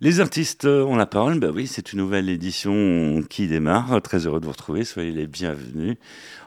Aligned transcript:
Les 0.00 0.20
artistes 0.20 0.64
ont 0.64 0.94
la 0.94 1.06
parole, 1.06 1.40
bah 1.40 1.50
oui, 1.52 1.66
c'est 1.66 1.92
une 1.92 1.98
nouvelle 1.98 2.28
édition 2.28 3.20
qui 3.28 3.48
démarre. 3.48 4.00
Très 4.00 4.26
heureux 4.26 4.38
de 4.38 4.44
vous 4.44 4.52
retrouver, 4.52 4.84
soyez 4.84 5.10
les 5.10 5.26
bienvenus. 5.26 5.96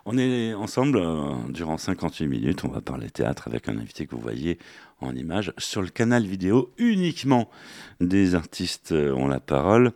On 0.06 0.18
est 0.18 0.54
ensemble 0.54 1.00
euh, 1.00 1.34
durant 1.50 1.78
58 1.78 2.28
minutes, 2.28 2.64
on 2.64 2.70
va 2.70 2.80
parler 2.80 3.10
théâtre 3.10 3.50
avec 3.50 3.68
un 3.68 3.78
invité 3.78 4.06
que 4.06 4.16
vous 4.16 4.22
voyez 4.22 4.58
en 5.02 5.14
image 5.18 5.52
sur 5.58 5.82
le 5.82 5.90
canal 5.90 6.26
vidéo 6.26 6.72
uniquement 6.78 7.50
des 8.00 8.36
artistes 8.36 8.94
ont 8.94 9.28
la 9.28 9.42
parole. 9.42 9.92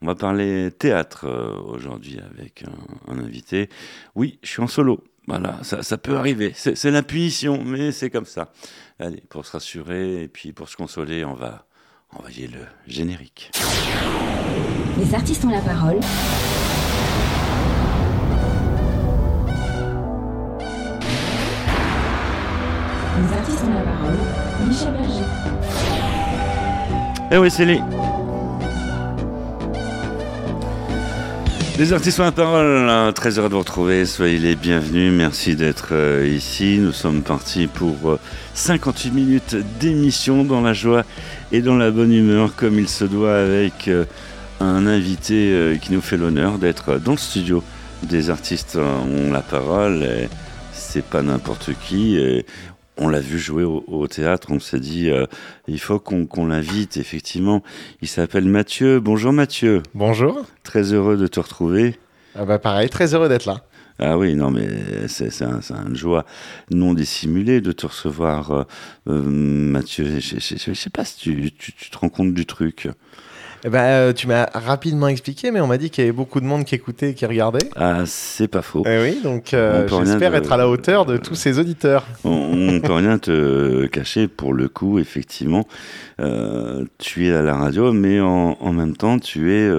On 0.00 0.06
va 0.06 0.14
parler 0.14 0.70
théâtre 0.70 1.26
euh, 1.26 1.58
aujourd'hui 1.58 2.20
avec 2.20 2.64
un, 3.08 3.18
invité. 3.18 3.68
Oui, 4.14 4.38
je 4.44 4.48
suis 4.48 4.62
en 4.62 4.68
solo. 4.68 5.02
Voilà, 5.26 5.58
ça, 5.64 5.82
ça 5.82 5.98
peut 5.98 6.16
arriver. 6.16 6.52
C'est 6.54 6.90
la 6.92 7.02
punition, 7.02 7.64
mais 7.64 7.90
c'est 7.90 8.10
comme 8.10 8.26
ça. 8.26 8.52
Allez, 9.00 9.24
pour 9.28 9.44
se 9.44 9.50
rassurer 9.50 10.22
et 10.22 10.28
puis 10.28 10.52
pour 10.52 10.68
se 10.68 10.76
consoler, 10.76 11.24
on 11.24 11.34
va 11.34 11.66
Envoyez 12.14 12.46
le 12.46 12.66
générique. 12.86 13.50
Les 14.98 15.14
artistes 15.14 15.44
ont 15.44 15.50
la 15.50 15.60
parole. 15.60 15.98
Les 23.18 23.32
artistes 23.36 23.64
ont 23.64 23.74
la 23.74 23.80
parole. 23.80 24.18
Michel 24.68 24.92
Berger. 24.92 25.24
Eh 27.30 27.38
oui, 27.38 27.50
c'est 27.50 27.64
lui. 27.64 27.80
Les 31.78 31.94
artistes 31.94 32.20
ont 32.20 32.24
la 32.24 32.32
parole, 32.32 33.14
très 33.14 33.38
heureux 33.38 33.48
de 33.48 33.54
vous 33.54 33.60
retrouver, 33.60 34.04
soyez 34.04 34.38
les 34.38 34.56
bienvenus, 34.56 35.10
merci 35.10 35.56
d'être 35.56 35.88
euh, 35.92 36.28
ici. 36.28 36.76
Nous 36.78 36.92
sommes 36.92 37.22
partis 37.22 37.66
pour 37.66 38.18
58 38.52 39.08
euh, 39.08 39.12
minutes 39.14 39.56
d'émission 39.80 40.44
dans 40.44 40.60
la 40.60 40.74
joie 40.74 41.02
et 41.50 41.62
dans 41.62 41.76
la 41.76 41.90
bonne 41.90 42.12
humeur 42.12 42.54
comme 42.56 42.78
il 42.78 42.88
se 42.88 43.04
doit 43.04 43.36
avec 43.36 43.88
euh, 43.88 44.04
un 44.60 44.86
invité 44.86 45.78
qui 45.80 45.92
nous 45.92 46.02
fait 46.02 46.18
l'honneur 46.18 46.58
d'être 46.58 46.98
dans 46.98 47.12
le 47.12 47.18
studio 47.18 47.64
des 48.02 48.28
artistes 48.28 48.76
ont 48.76 49.32
la 49.32 49.40
parole. 49.40 50.06
C'est 50.72 51.04
pas 51.04 51.22
n'importe 51.22 51.70
qui 51.88 52.18
on 52.98 53.08
l'a 53.08 53.20
vu 53.20 53.38
jouer 53.38 53.64
au, 53.64 54.06
théâtre, 54.06 54.48
on 54.50 54.60
s'est 54.60 54.80
dit, 54.80 55.10
euh, 55.10 55.26
il 55.66 55.80
faut 55.80 55.98
qu'on 55.98 56.46
l'invite, 56.46 56.96
effectivement. 56.96 57.62
Il 58.02 58.08
s'appelle 58.08 58.44
Mathieu. 58.44 59.00
Bonjour 59.00 59.32
Mathieu. 59.32 59.82
Bonjour. 59.94 60.44
Très 60.62 60.92
heureux 60.92 61.16
de 61.16 61.26
te 61.26 61.40
retrouver. 61.40 61.98
Ah 62.34 62.44
bah 62.44 62.58
pareil, 62.58 62.88
très 62.88 63.14
heureux 63.14 63.28
d'être 63.28 63.46
là. 63.46 63.64
Ah 63.98 64.18
oui, 64.18 64.34
non, 64.34 64.50
mais 64.50 64.68
c'est 65.06 65.42
un, 65.42 65.60
une 65.86 65.96
joie 65.96 66.24
non 66.70 66.94
dissimulée 66.94 67.60
de 67.60 67.72
te 67.72 67.86
recevoir, 67.86 68.50
euh, 68.50 68.64
euh, 69.08 69.22
Mathieu. 69.22 70.18
Je 70.18 70.70
ne 70.70 70.74
sais 70.74 70.90
pas 70.90 71.04
si 71.04 71.18
tu, 71.18 71.52
tu, 71.52 71.72
te 71.90 71.98
rends 71.98 72.08
compte 72.08 72.34
du 72.34 72.46
truc. 72.46 72.88
Eh 73.64 73.68
ben, 73.68 73.78
euh, 73.78 74.12
tu 74.12 74.26
m'as 74.26 74.46
rapidement 74.52 75.06
expliqué, 75.06 75.52
mais 75.52 75.60
on 75.60 75.68
m'a 75.68 75.78
dit 75.78 75.88
qu'il 75.90 76.02
y 76.02 76.06
avait 76.08 76.16
beaucoup 76.16 76.40
de 76.40 76.46
monde 76.46 76.64
qui 76.64 76.74
écoutait 76.74 77.10
et 77.10 77.14
qui 77.14 77.26
regardait. 77.26 77.68
Ah, 77.76 78.02
c'est 78.06 78.48
pas 78.48 78.62
faux. 78.62 78.82
Eh 78.86 79.00
oui, 79.00 79.20
donc 79.22 79.54
euh, 79.54 79.86
j'espère 79.86 80.34
être 80.34 80.50
à 80.50 80.56
la 80.56 80.68
hauteur 80.68 81.06
de 81.06 81.16
tous 81.16 81.36
ces 81.36 81.60
auditeurs. 81.60 82.04
On, 82.24 82.56
ne 82.56 82.80
peut 82.80 82.92
rien 82.92 83.18
te 83.18 83.86
cacher 83.86 84.26
pour 84.26 84.52
le 84.52 84.68
coup, 84.68 84.98
effectivement. 84.98 85.64
Euh, 86.22 86.84
tu 86.98 87.26
es 87.26 87.32
à 87.32 87.42
la 87.42 87.54
radio, 87.54 87.92
mais 87.92 88.20
en, 88.20 88.56
en 88.60 88.72
même 88.72 88.96
temps, 88.96 89.18
tu 89.18 89.52
es 89.52 89.70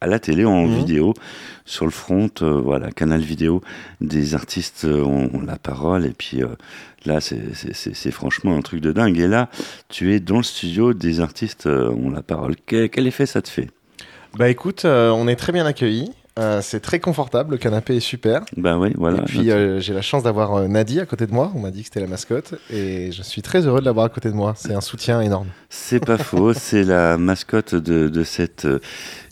à 0.00 0.06
la 0.06 0.18
télé 0.18 0.44
en 0.44 0.66
mhm. 0.66 0.76
vidéo 0.76 1.14
sur 1.64 1.84
le 1.84 1.90
front, 1.90 2.30
voilà, 2.40 2.90
canal 2.90 3.20
vidéo 3.20 3.62
des 4.00 4.34
artistes 4.34 4.84
ont, 4.84 5.42
la 5.44 5.56
parole 5.56 6.06
et 6.06 6.12
puis 6.16 6.42
Là, 7.06 7.20
c'est 7.20 8.10
franchement 8.10 8.56
un 8.56 8.62
truc 8.62 8.80
de 8.80 8.90
dingue. 8.90 9.18
Et 9.18 9.28
là, 9.28 9.50
tu 9.88 10.14
es 10.14 10.20
dans 10.20 10.38
le 10.38 10.42
studio 10.42 10.94
des 10.94 11.20
artistes 11.20 11.66
euh, 11.66 11.90
ont 11.90 12.10
la 12.10 12.22
parole. 12.22 12.54
Quel, 12.66 13.06
effet 13.06 13.26
ça 13.26 13.42
te 13.42 13.48
fait? 13.48 13.68
Bah 14.38 14.48
écoute, 14.48 14.84
euh, 14.84 15.10
on 15.10 15.28
est 15.28 15.36
très 15.36 15.52
bien 15.52 15.66
accueillis. 15.66 16.10
Euh, 16.38 16.60
c'est 16.62 16.80
très 16.80 16.98
confortable, 16.98 17.52
le 17.52 17.58
canapé 17.58 17.96
est 17.96 18.00
super. 18.00 18.42
Bah 18.56 18.76
oui, 18.76 18.92
voilà. 18.96 19.18
Et 19.18 19.24
puis 19.24 19.50
j'ai 19.80 19.94
la 19.94 20.02
chance 20.02 20.24
d'avoir 20.24 20.68
Nadie 20.68 20.98
à 21.00 21.06
côté 21.06 21.26
de 21.26 21.32
moi. 21.32 21.52
On 21.54 21.60
m'a 21.60 21.70
dit 21.70 21.80
que 21.80 21.86
c'était 21.86 22.00
la 22.00 22.08
mascotte 22.08 22.54
et 22.70 23.12
je 23.12 23.22
suis 23.22 23.40
très 23.40 23.66
heureux 23.66 23.80
de 23.80 23.84
l'avoir 23.84 24.06
à 24.06 24.08
côté 24.08 24.30
de 24.30 24.34
moi. 24.34 24.54
C'est 24.56 24.74
un 24.74 24.80
soutien 24.80 25.20
énorme. 25.20 25.46
C'est 25.68 26.04
pas 26.04 26.18
faux, 26.18 26.52
c'est 26.52 26.82
la 26.82 27.16
mascotte 27.18 27.76
de, 27.76 28.08
de 28.08 28.24
cette 28.24 28.66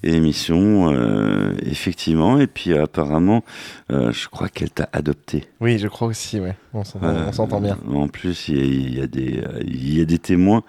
émission, 0.03 0.93
euh, 0.93 1.55
effectivement. 1.65 2.41
Et 2.41 2.47
puis 2.47 2.75
apparemment, 2.75 3.45
euh, 3.91 4.13
je 4.13 4.29
crois 4.29 4.49
qu'elle 4.49 4.71
t'a 4.71 4.89
adopté. 4.93 5.45
Oui, 5.61 5.79
je 5.79 5.89
crois 5.89 6.09
aussi, 6.09 6.41
ouais. 6.41 6.57
On 6.75 6.85
s'entend 6.85 7.61
bien. 7.61 7.79
En 7.93 8.09
plus, 8.09 8.49
il 8.49 8.95
y, 8.95 9.01
a, 9.01 9.07
des, 9.07 9.43
il 9.67 9.99
y 9.99 10.01
a 10.01 10.05
des 10.05 10.19
témoins. 10.19 10.62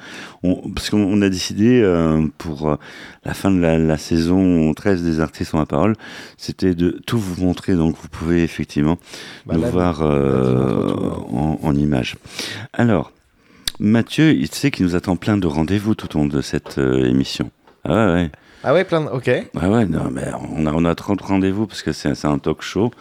parce 0.75 0.89
qu'on 0.89 1.21
a 1.21 1.29
décidé 1.29 1.81
euh, 1.81 2.27
pour 2.37 2.77
la 3.23 3.33
fin 3.33 3.51
de 3.51 3.59
la, 3.59 3.97
saison 3.97 4.73
13 4.73 5.03
des 5.03 5.19
artistes 5.19 5.53
ont 5.53 5.59
la 5.59 5.65
parole, 5.65 5.95
c'était 6.37 6.75
de 6.75 6.99
tout 7.05 7.17
vous 7.17 7.43
montrer. 7.43 7.75
Donc 7.75 7.95
vous 8.01 8.09
pouvez 8.09 8.43
effectivement 8.43 8.97
bah, 9.45 9.55
nous 9.55 9.63
voir 9.63 10.01
en, 10.01 11.59
en 11.61 11.75
image. 11.75 12.17
Alors, 12.73 13.13
Mathieu, 13.79 14.33
il 14.33 14.51
sait 14.53 14.71
qu'il 14.71 14.85
nous 14.85 14.95
attend 14.95 15.15
plein 15.15 15.37
de 15.37 15.47
rendez-vous 15.47 15.95
tout 15.95 16.15
au 16.17 16.19
long 16.19 16.27
de 16.27 16.41
cette 16.41 16.77
émission. 16.77 17.49
Ah 17.85 18.13
ouais. 18.13 18.29
Ah 18.63 18.73
ouais, 18.73 18.83
plein 18.85 19.01
de... 19.01 19.07
Ok. 19.09 19.29
Ah 19.59 19.69
ouais, 19.69 19.85
non, 19.85 20.09
mais 20.11 20.23
on 20.57 20.65
a, 20.65 20.71
on 20.73 20.85
a 20.85 20.95
30 20.95 21.21
rendez-vous 21.21 21.67
parce 21.67 21.81
que 21.81 21.91
c'est 21.91 22.25
un 22.25 22.37
talk 22.37 22.61
show 22.61 22.91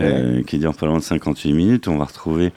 euh, 0.00 0.42
qui 0.42 0.58
dure 0.58 0.74
pas 0.74 0.86
loin 0.86 0.98
de 0.98 1.02
58 1.02 1.52
minutes. 1.52 1.88
On 1.88 1.96
va 1.98 2.04
retrouver, 2.04 2.52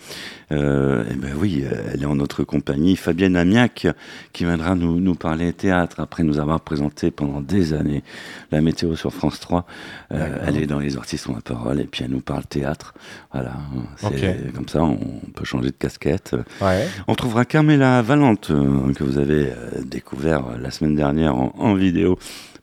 euh, 0.52 1.04
eh 1.12 1.16
ben 1.16 1.34
oui, 1.38 1.64
euh, 1.66 1.92
elle 1.94 2.04
est 2.04 2.06
en 2.06 2.16
notre 2.16 2.44
compagnie, 2.44 2.96
Fabienne 2.96 3.36
Amiac, 3.36 3.88
qui 4.32 4.46
viendra 4.46 4.76
nous, 4.76 5.00
nous 5.00 5.16
parler 5.16 5.52
théâtre 5.52 6.00
après 6.00 6.24
nous 6.24 6.40
avoir 6.40 6.62
présenté 6.62 7.12
pendant 7.12 7.42
des 7.42 7.74
années 7.74 8.04
la 8.52 8.62
météo 8.62 8.96
sur 8.96 9.14
France 9.14 9.40
3. 9.40 9.66
Euh, 10.14 10.38
elle 10.46 10.58
est 10.58 10.68
dans 10.68 10.80
les 10.80 10.98
artistes 10.98 11.28
ont 11.28 11.36
la 11.36 11.42
parole 11.42 11.82
et 11.82 11.86
puis 11.86 12.04
elle 12.04 12.12
nous 12.12 12.22
parle 12.22 12.46
théâtre. 12.46 12.94
Voilà, 13.34 13.54
c'est 13.98 14.54
comme 14.54 14.70
ça, 14.70 14.84
on 14.84 14.98
peut 15.36 15.46
changer 15.46 15.70
de 15.70 15.76
casquette. 15.78 16.36
Ouais. 16.62 16.88
On 17.08 17.16
trouvera 17.16 17.44
Carmela 17.44 18.02
Valente, 18.02 18.52
euh, 18.52 18.94
que 18.94 19.04
vous 19.04 19.18
avez 19.18 19.52
découvert 19.84 20.58
la 20.60 20.72
semaine 20.72 20.96
dernière 20.96 21.36
en, 21.36 21.54
en 21.58 21.74
vidéo 21.74 22.18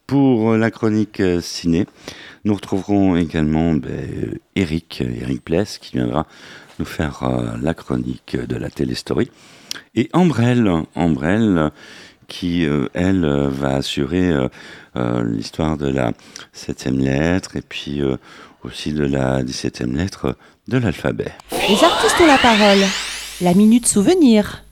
pour 0.07 0.55
la 0.57 0.71
chronique 0.71 1.21
euh, 1.21 1.41
ciné, 1.41 1.87
nous 2.45 2.55
retrouverons 2.55 3.17
également 3.17 3.75
ben, 3.75 4.39
Eric, 4.55 5.03
Eric 5.03 5.43
Pless, 5.43 5.79
qui 5.79 5.97
viendra 5.97 6.27
nous 6.79 6.85
faire 6.85 7.23
euh, 7.23 7.57
la 7.61 7.75
chronique 7.75 8.37
de 8.37 8.57
la 8.57 8.71
téléstory. 8.71 9.31
Et 9.95 10.09
Ambrelle, 10.13 10.71
Ambrelle 10.95 11.71
qui, 12.29 12.65
euh, 12.65 12.87
elle, 12.95 13.27
va 13.51 13.77
assurer 13.77 14.33
l'histoire 15.25 15.77
de 15.77 15.89
la 15.89 16.13
septième 16.53 16.99
lettre 16.99 17.57
et 17.57 17.63
puis 17.63 18.01
aussi 18.63 18.93
de 18.93 19.05
la 19.05 19.43
dix-septième 19.43 19.97
lettre 19.97 20.37
de 20.69 20.79
l'alphabet. 20.79 21.33
Les 21.69 21.83
artistes 21.83 22.21
ont 22.21 22.27
la 22.27 22.39
parole. 22.39 22.85
La 23.41 23.55
minute 23.55 23.87
souvenir. 23.87 24.63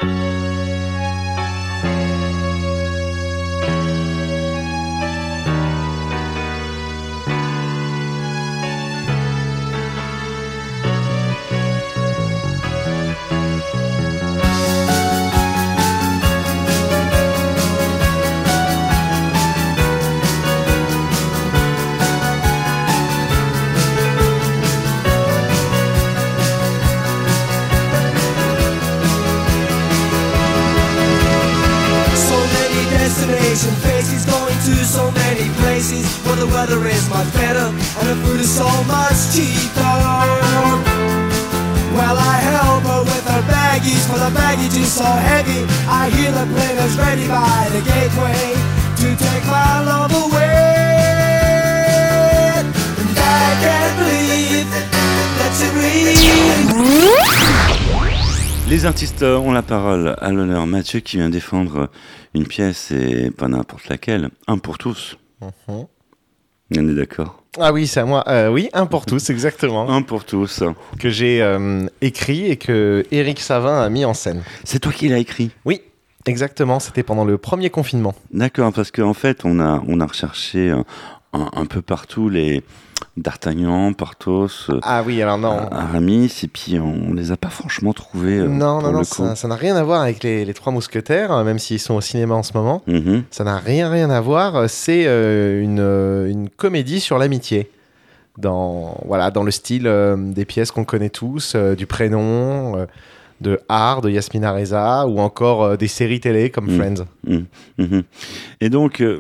Les 59.23 59.29
artistes 59.29 59.47
ont 59.47 59.53
la 59.53 59.63
parole. 59.63 60.17
À 60.21 60.33
l'honneur, 60.33 60.67
Mathieu 60.67 60.99
qui 60.99 61.17
vient 61.17 61.31
défendre 61.31 61.89
une 62.35 62.45
pièce 62.45 62.91
et 62.91 63.31
pas 63.31 63.47
n'importe 63.47 63.89
laquelle. 63.89 64.31
Un 64.49 64.59
pour 64.59 64.79
tous. 64.79 65.17
Uh-huh. 65.41 65.87
On 66.77 66.89
est 66.89 66.95
d'accord 66.95 67.45
Ah 67.61 67.73
oui, 67.73 67.87
c'est 67.87 68.01
à 68.01 68.05
moi. 68.05 68.25
Euh, 68.27 68.49
oui, 68.49 68.69
un 68.73 68.87
pour 68.87 69.07
tous, 69.07 69.31
exactement. 69.31 69.89
un 69.89 70.03
pour 70.03 70.25
tous. 70.25 70.65
Que 70.99 71.09
j'ai 71.09 71.41
euh, 71.41 71.87
écrit 72.01 72.51
et 72.51 72.57
que 72.57 73.07
Eric 73.13 73.39
Savin 73.39 73.81
a 73.81 73.89
mis 73.91 74.05
en 74.05 74.15
scène. 74.15 74.43
C'est 74.65 74.81
toi 74.81 74.93
qui 74.93 75.09
l'as 75.09 75.19
écrit 75.19 75.53
Oui. 75.65 75.83
Exactement, 76.27 76.79
c'était 76.79 77.03
pendant 77.03 77.25
le 77.25 77.37
premier 77.37 77.69
confinement. 77.69 78.15
D'accord, 78.33 78.73
parce 78.73 78.93
qu'en 78.93 79.15
fait, 79.15 79.45
on 79.45 79.59
a, 79.59 79.83
on 79.89 80.01
a 80.01 80.07
recherché 80.07 80.73
un, 81.33 81.49
un 81.53 81.67
peu 81.67 81.83
partout 81.83 82.29
les, 82.29 82.63
D'Artagnan, 83.19 83.93
Porthos, 83.93 84.71
euh, 84.71 84.81
ah 84.83 85.03
oui, 85.05 85.21
alors 85.21 85.37
non. 85.37 85.69
Aramis, 85.71 86.33
et 86.45 86.49
puis 86.49 86.79
on 86.79 87.13
les 87.13 87.31
a 87.31 87.37
pas 87.37 87.51
franchement 87.51 87.93
trouvés. 87.93 88.39
Euh, 88.39 88.49
non, 88.49 88.81
non, 88.81 88.91
non, 88.91 89.05
ça 89.05 89.49
n'a 89.49 89.55
rien 89.55 89.77
à 89.77 89.83
voir 89.83 90.01
avec 90.01 90.23
les, 90.23 90.51
Trois 90.55 90.73
Mousquetaires, 90.73 91.31
euh, 91.31 91.45
même 91.45 91.59
s'ils 91.59 91.79
sont 91.79 91.95
au 91.95 92.01
cinéma 92.01 92.35
en 92.35 92.43
ce 92.43 92.55
moment. 92.55 92.83
Mhm. 92.87 93.25
Ça 93.31 93.45
n'a 93.45 93.59
rien, 93.59 93.91
rien 93.91 94.09
à 94.09 94.21
voir. 94.23 94.69
C'est 94.71 95.05
une, 95.05 95.79
une, 95.79 96.49
comédie 96.57 97.01
sur 97.01 97.19
l'amitié. 97.19 97.71
Dans, 98.39 98.97
voilà, 99.05 99.31
dans 99.31 99.43
le 99.43 99.51
style 99.51 99.91
des 100.17 100.47
pièces 100.47 100.71
qu'on 100.71 100.87
connaît 100.87 101.11
tous, 101.11 101.55
du 101.55 101.87
prénom 101.87 102.87
de 103.43 103.61
Art, 103.69 104.01
de 104.01 104.09
Yasmina 104.09 104.53
Reza, 104.53 105.07
ou 105.07 105.19
encore 105.19 105.65
euh, 105.65 105.77
des 105.77 105.89
séries 105.89 106.21
télé 106.21 106.49
comme 106.49 106.67
mm. 106.67 106.79
Friends. 106.79 107.05
Mm. 107.27 107.39
Mm-hmm. 107.79 108.03
Et 108.61 108.71
donc, 108.71 109.01
euh, 109.01 109.19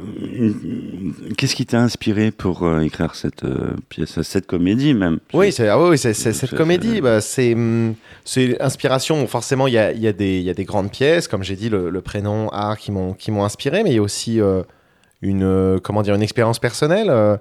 qu'est-ce 1.36 1.54
qui 1.54 1.66
t'a 1.66 1.80
inspiré 1.80 2.30
pour 2.30 2.62
euh, 2.62 2.80
écrire 2.80 3.14
cette 3.14 3.44
pièce, 3.88 4.22
cette 4.22 4.46
comédie 4.46 4.94
même? 4.94 5.18
Oui, 5.34 5.52
c'est, 5.52 5.68
ah 5.68 5.78
oui, 5.78 5.98
c'est, 5.98 6.14
cette 6.14 6.54
comédie, 6.54 7.00
bah, 7.00 7.20
c'est, 7.20 7.54
c'est 8.24 8.60
inspiration. 8.62 9.26
Forcément, 9.26 9.66
il 9.66 9.74
y 9.74 9.78
a, 9.78 9.92
y, 9.92 10.06
a 10.06 10.12
y 10.12 10.50
a, 10.50 10.54
des 10.54 10.64
grandes 10.64 10.90
pièces, 10.90 11.28
comme 11.28 11.42
j'ai 11.42 11.56
dit, 11.56 11.68
le, 11.68 12.00
prénom 12.00 12.48
Art 12.48 12.78
qui 12.78 12.92
m'ont, 12.92 13.12
qui 13.12 13.30
m'ont 13.30 13.44
inspiré, 13.44 13.82
mais 13.82 13.90
il 13.90 13.96
y 13.96 13.98
a 13.98 14.02
aussi 14.02 14.40
une, 15.20 15.80
comment 15.82 16.02
dire, 16.02 16.14
une 16.14 16.22
expérience 16.22 16.58
personnelle. 16.58 17.38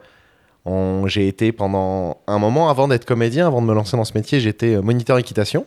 j'ai 1.06 1.28
été 1.28 1.52
pendant 1.52 2.18
un 2.28 2.40
moment, 2.40 2.70
avant 2.70 2.88
d'être 2.88 3.06
comédien, 3.06 3.48
avant 3.48 3.62
de 3.62 3.68
me 3.68 3.74
lancer 3.74 3.96
dans 3.96 4.06
ce 4.06 4.14
métier, 4.16 4.40
j'étais 4.40 4.82
moniteur 4.82 5.18
équitation. 5.18 5.66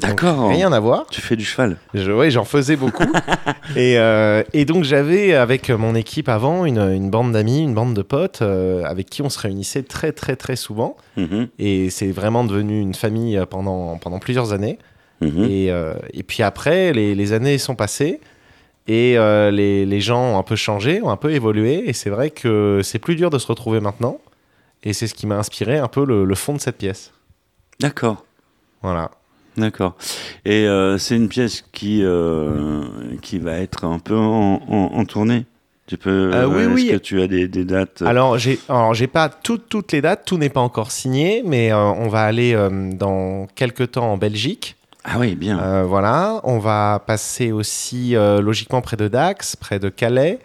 D'accord. 0.00 0.48
Rien 0.48 0.72
à 0.72 0.80
voir. 0.80 1.06
Tu 1.10 1.20
fais 1.20 1.36
du 1.36 1.44
cheval. 1.44 1.76
oui, 1.94 2.30
j'en 2.30 2.44
faisais 2.44 2.76
beaucoup. 2.76 3.02
et, 3.76 3.98
euh, 3.98 4.42
et, 4.52 4.64
donc 4.64 4.84
j'avais 4.84 5.34
avec 5.34 5.70
mon 5.70 5.94
équipe 5.94 6.28
avant 6.28 6.64
une, 6.64 6.78
une 6.78 7.10
bande 7.10 7.32
d'amis, 7.32 7.62
une 7.62 7.74
bande 7.74 7.94
de 7.94 8.02
potes 8.02 8.42
euh, 8.42 8.84
avec 8.84 9.08
qui 9.08 9.22
on 9.22 9.28
se 9.28 9.38
réunissait 9.38 9.82
très 9.82 10.12
très 10.12 10.36
très 10.36 10.56
souvent. 10.56 10.96
Mhm. 11.16 11.48
Et 11.58 11.90
c'est 11.90 12.10
vraiment 12.10 12.44
devenu 12.44 12.80
une 12.80 12.94
famille 12.94 13.40
pendant, 13.48 13.98
pendant 13.98 14.18
plusieurs 14.18 14.52
années. 14.52 14.78
Mhm. 15.20 15.44
et, 15.44 15.70
euh, 15.70 15.94
et, 16.12 16.22
puis 16.22 16.42
après, 16.42 16.92
les, 16.92 17.14
les, 17.14 17.32
années 17.32 17.58
sont 17.58 17.76
passées. 17.76 18.20
Et 18.86 19.16
les, 19.16 19.86
les, 19.86 20.00
gens 20.00 20.34
ont 20.34 20.38
un 20.38 20.42
peu 20.42 20.56
changé, 20.56 21.00
ont 21.00 21.10
un 21.10 21.16
peu 21.16 21.32
évolué. 21.32 21.88
Et 21.88 21.94
c'est 21.94 22.10
vrai 22.10 22.30
que 22.30 22.80
c'est 22.82 22.98
plus 22.98 23.16
dur 23.16 23.30
de 23.30 23.38
se 23.38 23.46
retrouver 23.46 23.80
maintenant. 23.80 24.18
Et 24.82 24.92
c'est 24.92 25.06
ce 25.06 25.14
qui 25.14 25.26
m'a 25.26 25.36
inspiré 25.36 25.78
un 25.78 25.88
peu 25.88 26.04
le, 26.04 26.26
le 26.26 26.34
fond 26.34 26.52
de 26.52 26.60
cette 26.60 26.76
pièce. 26.76 27.12
D'accord. 27.80 28.24
Voilà. 28.82 29.10
D'accord. 29.56 29.96
Et 30.44 30.66
euh, 30.66 30.98
c'est 30.98 31.16
une 31.16 31.28
pièce 31.28 31.64
qui, 31.72 32.00
euh, 32.02 32.82
qui 33.22 33.38
va 33.38 33.58
être 33.58 33.84
un 33.84 33.98
peu 33.98 34.16
en, 34.16 34.60
en, 34.68 35.04
tournée 35.04 35.46
tu 35.86 35.98
peux, 35.98 36.30
euh, 36.32 36.46
oui, 36.46 36.64
oui. 36.64 36.88
Est-ce 36.88 36.92
que 36.96 37.02
tu 37.02 37.20
as 37.20 37.26
des, 37.26 37.46
des 37.46 37.66
dates 37.66 38.00
Alors, 38.00 38.38
j'ai, 38.38 38.58
alors 38.70 38.94
j'ai 38.94 39.06
pas 39.06 39.28
toutes, 39.28 39.68
toutes 39.68 39.92
les 39.92 40.00
dates, 40.00 40.24
tout 40.24 40.38
n'est 40.38 40.48
pas 40.48 40.62
encore 40.62 40.90
signé, 40.90 41.42
mais 41.44 41.74
on 41.74 42.08
va 42.08 42.22
aller 42.22 42.56
dans 42.94 43.46
quelques 43.54 43.90
temps 43.90 44.10
en 44.10 44.16
Belgique. 44.16 44.76
Ah 45.06 45.16
oui, 45.18 45.34
bien. 45.34 45.58
Euh, 45.58 45.84
voilà, 45.86 46.40
on 46.44 46.58
va 46.58 47.02
passer 47.06 47.52
aussi 47.52 48.16
euh, 48.16 48.40
logiquement 48.40 48.80
près 48.80 48.96
de 48.96 49.06
Dax, 49.06 49.54
près 49.54 49.78
de 49.78 49.90
Calais. 49.90 50.38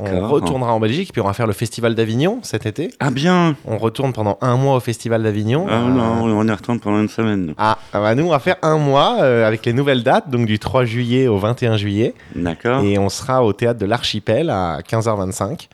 On 0.00 0.28
retournera 0.28 0.74
en 0.74 0.80
Belgique, 0.80 1.12
puis 1.12 1.22
on 1.22 1.26
va 1.26 1.32
faire 1.32 1.46
le 1.46 1.54
Festival 1.54 1.94
d'Avignon 1.94 2.40
cet 2.42 2.66
été. 2.66 2.90
Ah 3.00 3.10
bien 3.10 3.56
On 3.64 3.78
retourne 3.78 4.12
pendant 4.12 4.36
un 4.42 4.58
mois 4.58 4.76
au 4.76 4.80
Festival 4.80 5.22
d'Avignon. 5.22 5.66
Ah 5.70 5.80
non, 5.80 6.24
on 6.24 6.46
y 6.46 6.50
retourne 6.50 6.78
pendant 6.78 7.00
une 7.00 7.08
semaine. 7.08 7.54
Ah, 7.56 7.78
ah, 7.94 8.00
bah 8.00 8.14
nous 8.14 8.24
on 8.24 8.30
va 8.30 8.38
faire 8.38 8.56
un 8.60 8.76
mois 8.76 9.22
euh, 9.22 9.48
avec 9.48 9.64
les 9.64 9.72
nouvelles 9.72 10.02
dates, 10.02 10.28
donc 10.28 10.44
du 10.44 10.58
3 10.58 10.84
juillet 10.84 11.26
au 11.26 11.38
21 11.38 11.78
juillet. 11.78 12.14
D'accord. 12.34 12.84
Et 12.84 12.98
on 12.98 13.08
sera 13.08 13.42
au 13.42 13.54
théâtre 13.54 13.80
de 13.80 13.86
l'Archipel 13.86 14.50
à 14.50 14.80
15h25. 14.80 15.68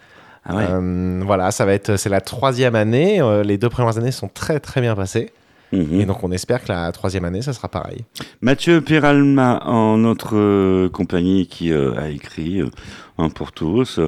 Ah 0.50 0.55
ouais. 0.55 1.25
voilà, 1.26 1.50
ça 1.50 1.67
va 1.67 1.73
être, 1.73 1.96
c'est 1.96 2.08
la 2.08 2.20
troisième 2.20 2.76
année. 2.76 3.20
les 3.44 3.58
deux 3.58 3.69
premières 3.69 3.99
années 3.99 4.12
sont 4.12 4.29
très 4.32 4.61
très 4.61 4.81
bien 4.81 4.94
passées. 4.94 5.32
Mhm. 5.73 6.00
Et 6.00 6.06
donc 6.06 6.23
on 6.25 6.31
espère 6.32 6.62
que 6.62 6.73
la 6.73 6.91
troisième 6.93 7.25
année, 7.25 7.43
ça 7.43 7.53
sera 7.53 7.69
pareil. 7.69 8.05
Mathieu 8.41 8.81
Peralma, 8.81 9.62
en 9.65 9.99
notre 9.99 10.37
euh, 10.37 10.88
compagnie, 10.88 11.47
qui 11.47 11.73
euh, 11.73 11.99
a 11.99 12.09
écrit 12.09 12.61
euh, 12.61 12.70
Un 13.19 13.29
pour 13.31 13.53
tous. 13.53 14.00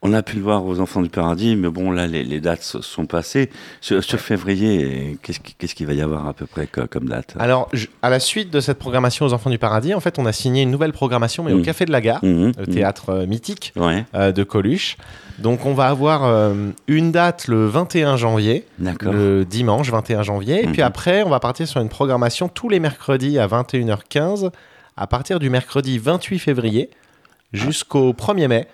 On 0.00 0.12
a 0.12 0.22
pu 0.22 0.36
le 0.36 0.42
voir 0.42 0.64
aux 0.64 0.78
Enfants 0.78 1.02
du 1.02 1.08
Paradis, 1.08 1.56
mais 1.56 1.68
bon, 1.68 1.90
là, 1.90 2.06
les, 2.06 2.40
dates 2.40 2.62
sont 2.62 3.06
passées. 3.06 3.50
Sur, 3.80 4.02
février, 4.20 5.18
qu'est-ce 5.22 5.74
qu'il 5.74 5.86
va 5.86 5.92
y 5.92 6.00
avoir 6.00 6.28
à 6.28 6.34
peu 6.34 6.46
près 6.46 6.68
comme 6.68 7.08
date? 7.08 7.34
Alors, 7.36 7.68
à 8.02 8.08
la 8.08 8.20
suite 8.20 8.50
de 8.50 8.60
cette 8.60 8.78
programmation 8.78 9.26
aux 9.26 9.32
Enfants 9.32 9.50
du 9.50 9.58
Paradis, 9.58 9.94
en 9.94 10.00
fait, 10.00 10.20
on 10.20 10.26
a 10.26 10.32
signé 10.32 10.62
une 10.62 10.70
nouvelle 10.70 10.92
programmation, 10.92 11.42
mais 11.42 11.52
au 11.52 11.58
mmh. 11.58 11.62
Café 11.62 11.84
de 11.84 11.90
la 11.90 12.00
Gare, 12.00 12.24
mmh. 12.24 12.52
le 12.58 12.66
théâtre 12.66 13.10
euh, 13.10 13.26
mythique 13.26 13.74
euh, 14.14 14.30
de 14.30 14.44
Coluche. 14.44 14.98
Donc, 15.40 15.66
on 15.66 15.74
va 15.74 15.88
avoir 15.88 16.24
euh, 16.24 16.54
une 16.86 17.10
date 17.10 17.48
le 17.48 17.66
21 17.66 18.16
janvier, 18.16 18.66
le 18.78 19.42
dimanche 19.42 19.90
21 19.90 20.22
janvier, 20.22 20.62
et 20.62 20.68
puis 20.68 20.82
mmh. 20.82 20.84
après, 20.84 21.22
on 21.24 21.28
va 21.28 21.40
partir 21.40 21.66
sur 21.66 21.80
une 21.80 21.88
programmation 21.88 22.48
tous 22.48 22.68
les 22.68 22.78
mercredis 22.78 23.40
à 23.40 23.48
21h15, 23.48 24.50
à 24.96 25.06
partir 25.08 25.40
du 25.40 25.50
mercredi 25.50 25.98
28 25.98 26.38
février 26.38 26.90
jusqu'au 27.52 28.12
1er 28.12 28.46
mai. 28.46 28.68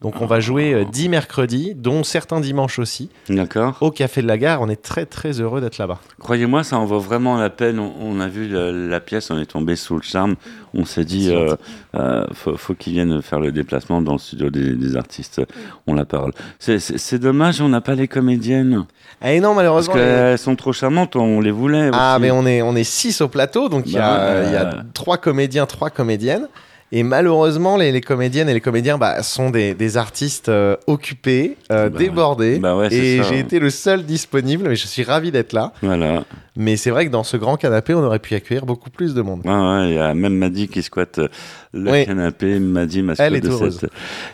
Donc 0.00 0.22
on 0.22 0.26
va 0.26 0.40
jouer 0.40 0.86
10 0.90 1.06
euh, 1.06 1.10
mercredis, 1.10 1.74
dont 1.74 2.04
certains 2.04 2.40
dimanches 2.40 2.78
aussi. 2.78 3.10
D'accord. 3.28 3.76
Au 3.82 3.90
Café 3.90 4.22
de 4.22 4.26
la 4.26 4.38
Gare, 4.38 4.62
on 4.62 4.70
est 4.70 4.80
très 4.80 5.04
très 5.04 5.42
heureux 5.42 5.60
d'être 5.60 5.76
là-bas. 5.76 5.98
Croyez-moi, 6.18 6.64
ça 6.64 6.78
en 6.78 6.86
vaut 6.86 7.00
vraiment 7.00 7.36
la 7.36 7.50
peine. 7.50 7.78
On, 7.78 8.18
a 8.18 8.26
vu 8.26 8.48
la, 8.48 9.00
pièce, 9.00 9.30
on 9.30 9.38
est 9.38 9.46
tombé 9.46 9.76
sous 9.76 9.96
le 9.96 10.02
charme. 10.02 10.36
On 10.72 10.86
s'est 10.86 11.04
dit, 11.04 11.30
euh, 11.30 11.54
euh, 11.96 12.24
faut, 12.32 12.74
qu'ils 12.74 12.94
viennent 12.94 13.20
faire 13.20 13.40
le 13.40 13.52
déplacement 13.52 14.00
dans 14.00 14.14
le 14.14 14.18
studio 14.18 14.48
des, 14.48 14.96
artistes. 14.96 15.42
On 15.86 15.92
la 15.92 16.06
parole. 16.06 16.32
C'est 16.58 17.18
dommage, 17.18 17.60
on 17.60 17.68
n'a 17.68 17.82
pas 17.82 17.94
les 17.94 18.08
comédiennes. 18.08 18.86
Eh 19.22 19.38
non, 19.40 19.52
malheureusement. 19.52 19.92
Parce 19.92 20.06
qu'elles 20.06 20.38
sont 20.38 20.56
trop 20.56 20.72
charmantes, 20.72 21.14
on 21.14 21.40
les 21.40 21.50
voulait. 21.50 21.90
Ah, 21.92 22.16
mais 22.18 22.30
on 22.30 22.46
est, 22.46 22.62
on 22.62 22.74
est 22.74 22.84
six 22.84 23.20
au 23.20 23.28
plateau, 23.28 23.68
donc 23.68 23.82
il 23.84 23.92
y, 23.92 23.98
a, 23.98 24.00
bah, 24.00 24.50
y 24.50 24.56
a 24.56 24.82
trois 24.94 25.18
comédiens, 25.18 25.66
trois 25.66 25.90
comédiennes. 25.90 26.48
Et 26.92 27.04
malheureusement, 27.04 27.76
les, 27.76 28.00
comédiennes 28.00 28.48
et 28.48 28.54
les 28.54 28.60
comédiens 28.60 28.98
bah, 28.98 29.22
sont 29.22 29.50
des, 29.50 29.96
artistes 29.96 30.48
euh, 30.48 30.76
occupés, 30.86 31.56
euh, 31.70 31.88
bah 31.88 31.98
débordés. 31.98 32.58
Bah 32.58 32.76
et 32.90 33.22
j'ai 33.22 33.38
été 33.38 33.60
le 33.60 33.70
seul 33.70 34.04
disponible, 34.04 34.68
mais 34.68 34.76
je 34.76 34.86
suis 34.86 35.04
ravi 35.04 35.30
d'être 35.30 35.52
là. 35.52 35.72
Voilà. 35.82 36.24
Mais 36.60 36.76
c'est 36.76 36.90
vrai 36.90 37.06
que 37.06 37.10
dans 37.10 37.24
ce 37.24 37.38
grand 37.38 37.56
canapé, 37.56 37.94
on 37.94 38.04
aurait 38.04 38.18
pu 38.18 38.34
accueillir 38.34 38.66
beaucoup 38.66 38.90
plus 38.90 39.14
de 39.14 39.22
monde. 39.22 39.40
il 39.46 39.94
y 39.94 39.98
a 39.98 40.12
même 40.12 40.36
Maddy 40.36 40.68
qui 40.68 40.82
squatte 40.82 41.18
euh, 41.18 41.28
le 41.72 42.04
canapé, 42.04 42.58
Maddy, 42.58 43.00
mascotte 43.00 43.32
de 43.32 43.70
cette 43.70 43.90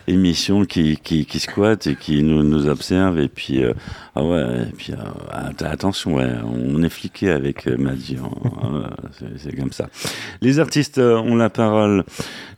émission, 0.09 0.65
qui, 0.65 0.97
qui, 0.97 1.39
squatte 1.39 1.87
et 1.87 1.95
qui 1.95 2.23
nous, 2.23 2.43
nous 2.43 2.67
observe. 2.67 3.17
Et 3.17 3.29
puis, 3.29 3.63
ah 4.13 4.23
ouais, 4.25 4.63
et 4.63 4.73
puis 4.75 4.91
attention, 5.63 6.15
ouais, 6.15 6.29
on 6.43 6.83
est 6.83 6.89
fliqué 6.89 7.29
avec 7.29 7.65
Maddy. 7.65 8.17
Hein. 8.21 8.89
c'est 9.37 9.55
comme 9.55 9.71
ça. 9.71 9.87
Les 10.41 10.59
artistes 10.59 10.97
ont 10.97 11.35
la 11.37 11.49
parole. 11.49 12.03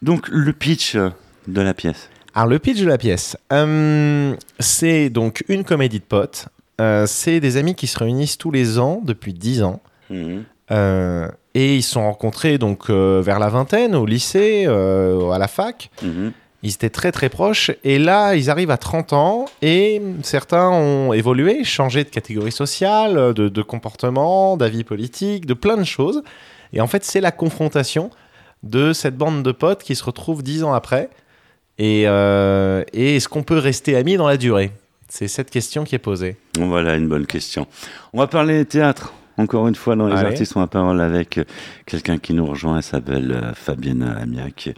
Donc, 0.02 0.30
le 0.30 0.52
pitch 0.52 0.96
de 0.96 1.62
la 1.62 1.76
pièce. 1.76 2.10
Alors, 2.34 2.48
le 2.48 2.58
pitch 2.58 2.80
de 2.80 2.88
la 2.88 2.98
pièce, 2.98 3.38
euh, 3.54 4.36
c'est 4.60 5.12
donc 5.12 5.44
une 5.48 5.64
comédie 5.64 6.00
de 6.00 6.06
potes. 6.06 6.48
Euh, 6.80 7.06
c'est 7.08 7.40
des 7.40 7.58
amis 7.58 7.76
qui 7.76 7.88
se 7.88 8.00
réunissent 8.00 8.38
tous 8.38 8.52
les 8.52 8.80
ans 8.80 9.02
depuis 9.04 9.34
10 9.34 9.64
ans. 9.64 9.82
Mhm. 10.10 10.44
Euh, 10.72 11.28
et 11.56 11.76
ils 11.76 11.84
se 11.84 11.92
sont 11.92 12.04
rencontrés 12.04 12.58
donc 12.58 12.90
vers 12.90 13.40
la 13.40 13.50
vingtaine, 13.50 13.96
au 13.96 14.06
lycée, 14.06 14.66
à 14.66 15.38
la 15.38 15.48
fac. 15.48 15.90
Mhm. 16.04 16.32
Ils 16.62 16.74
étaient 16.74 16.90
très 16.90 17.12
très 17.12 17.30
proches. 17.30 17.72
Et 17.84 18.00
là, 18.00 18.36
ils 18.36 18.50
arrivent 18.50 18.72
à 18.72 18.78
30 18.78 19.14
ans 19.14 19.46
et 19.62 20.02
certains 20.24 20.70
ont 20.70 21.14
évolué, 21.14 21.64
changé 21.64 22.04
de 22.04 22.10
catégorie 22.10 22.52
sociale, 22.52 23.34
de, 23.34 23.50
de 23.50 23.62
comportement, 23.62 24.58
d'avis 24.58 24.84
politique, 24.84 25.46
de 25.46 25.54
plein 25.54 25.78
de 25.78 25.86
choses. 25.86 26.22
Et 26.74 26.82
en 26.82 26.88
fait, 26.88 27.04
c'est 27.04 27.22
la 27.22 27.32
confrontation 27.32 28.12
de 28.64 28.94
cette 28.94 29.16
bande 29.16 29.44
de 29.44 29.52
potes 29.52 29.84
qui 29.84 29.96
se 29.96 30.04
retrouvent 30.04 30.44
dix 30.44 30.64
ans 30.64 30.74
après 30.74 31.10
Et, 31.78 32.04
euh, 32.08 32.84
et 32.94 33.16
est-ce 33.16 33.30
qu'on 33.30 33.44
peut 33.44 33.58
rester 33.58 33.96
amis 33.96 34.18
dans 34.18 34.28
la 34.28 34.38
durée? 34.38 34.72
C'est 35.10 35.28
cette 35.28 35.50
question 35.50 35.84
qui 35.84 35.96
est 35.96 36.00
posée. 36.00 36.38
Voilà 36.58 36.96
une 36.96 37.08
bonne 37.08 37.26
question. 37.26 37.68
On 38.14 38.20
va 38.20 38.28
parler 38.28 38.66
théâtre. 38.66 39.14
Encore 39.38 39.68
une 39.68 39.76
fois, 39.76 39.96
dans 39.96 40.08
les 40.08 40.18
artistes, 40.18 40.54
on 40.58 40.60
va 40.60 40.68
parler 40.68 41.02
avec 41.02 41.40
quelqu'un 41.86 42.18
qui 42.18 42.34
nous 42.34 42.46
rejoint. 42.46 42.78
Elle 42.78 42.84
s'appelle 42.84 43.32
euh, 43.32 43.54
Fabienne 43.54 44.04
Amiac. 44.04 44.72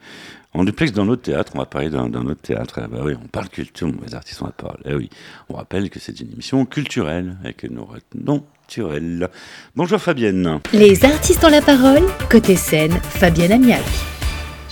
En 0.54 0.64
duplex 0.64 0.92
dans 0.92 1.06
notre 1.06 1.24
théâtre, 1.24 1.54
on 1.56 1.60
va 1.60 1.66
parler 1.66 1.90
d'un 1.90 2.14
autre 2.14 2.42
théâtre. 2.42 2.80
Ah 2.84 2.88
bah 2.88 3.00
oui, 3.04 3.14
on 3.24 3.28
parle 3.28 3.50
culture, 3.50 3.92
les 4.06 4.14
artistes, 4.14 4.42
on 4.42 4.46
va 4.46 4.52
parler. 4.52 4.84
Eh 4.86 4.94
oui, 4.94 5.10
on 5.50 5.56
rappelle 5.56 5.90
que 5.90 6.00
c'est 6.00 6.20
une 6.20 6.32
émission 6.32 6.66
culturelle 6.66 7.38
et 7.44 7.54
que 7.54 7.68
nous 7.68 7.86
retenons 7.86 8.44
Bonjour 9.76 10.00
Fabienne. 10.00 10.60
Les 10.72 11.04
artistes 11.04 11.44
ont 11.44 11.50
la 11.50 11.62
parole, 11.62 12.04
côté 12.30 12.56
scène, 12.56 12.94
Fabienne 13.02 13.52
Amiac. 13.52 13.84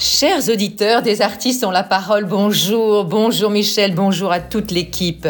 Chers 0.01 0.47
auditeurs 0.47 1.01
des 1.01 1.21
artistes 1.21 1.65
ont 1.65 1.71
la 1.71 1.83
parole, 1.83 2.23
bonjour, 2.23 3.03
bonjour 3.03 3.49
Michel, 3.49 3.93
bonjour 3.93 4.31
à 4.31 4.39
toute 4.39 4.71
l'équipe. 4.71 5.27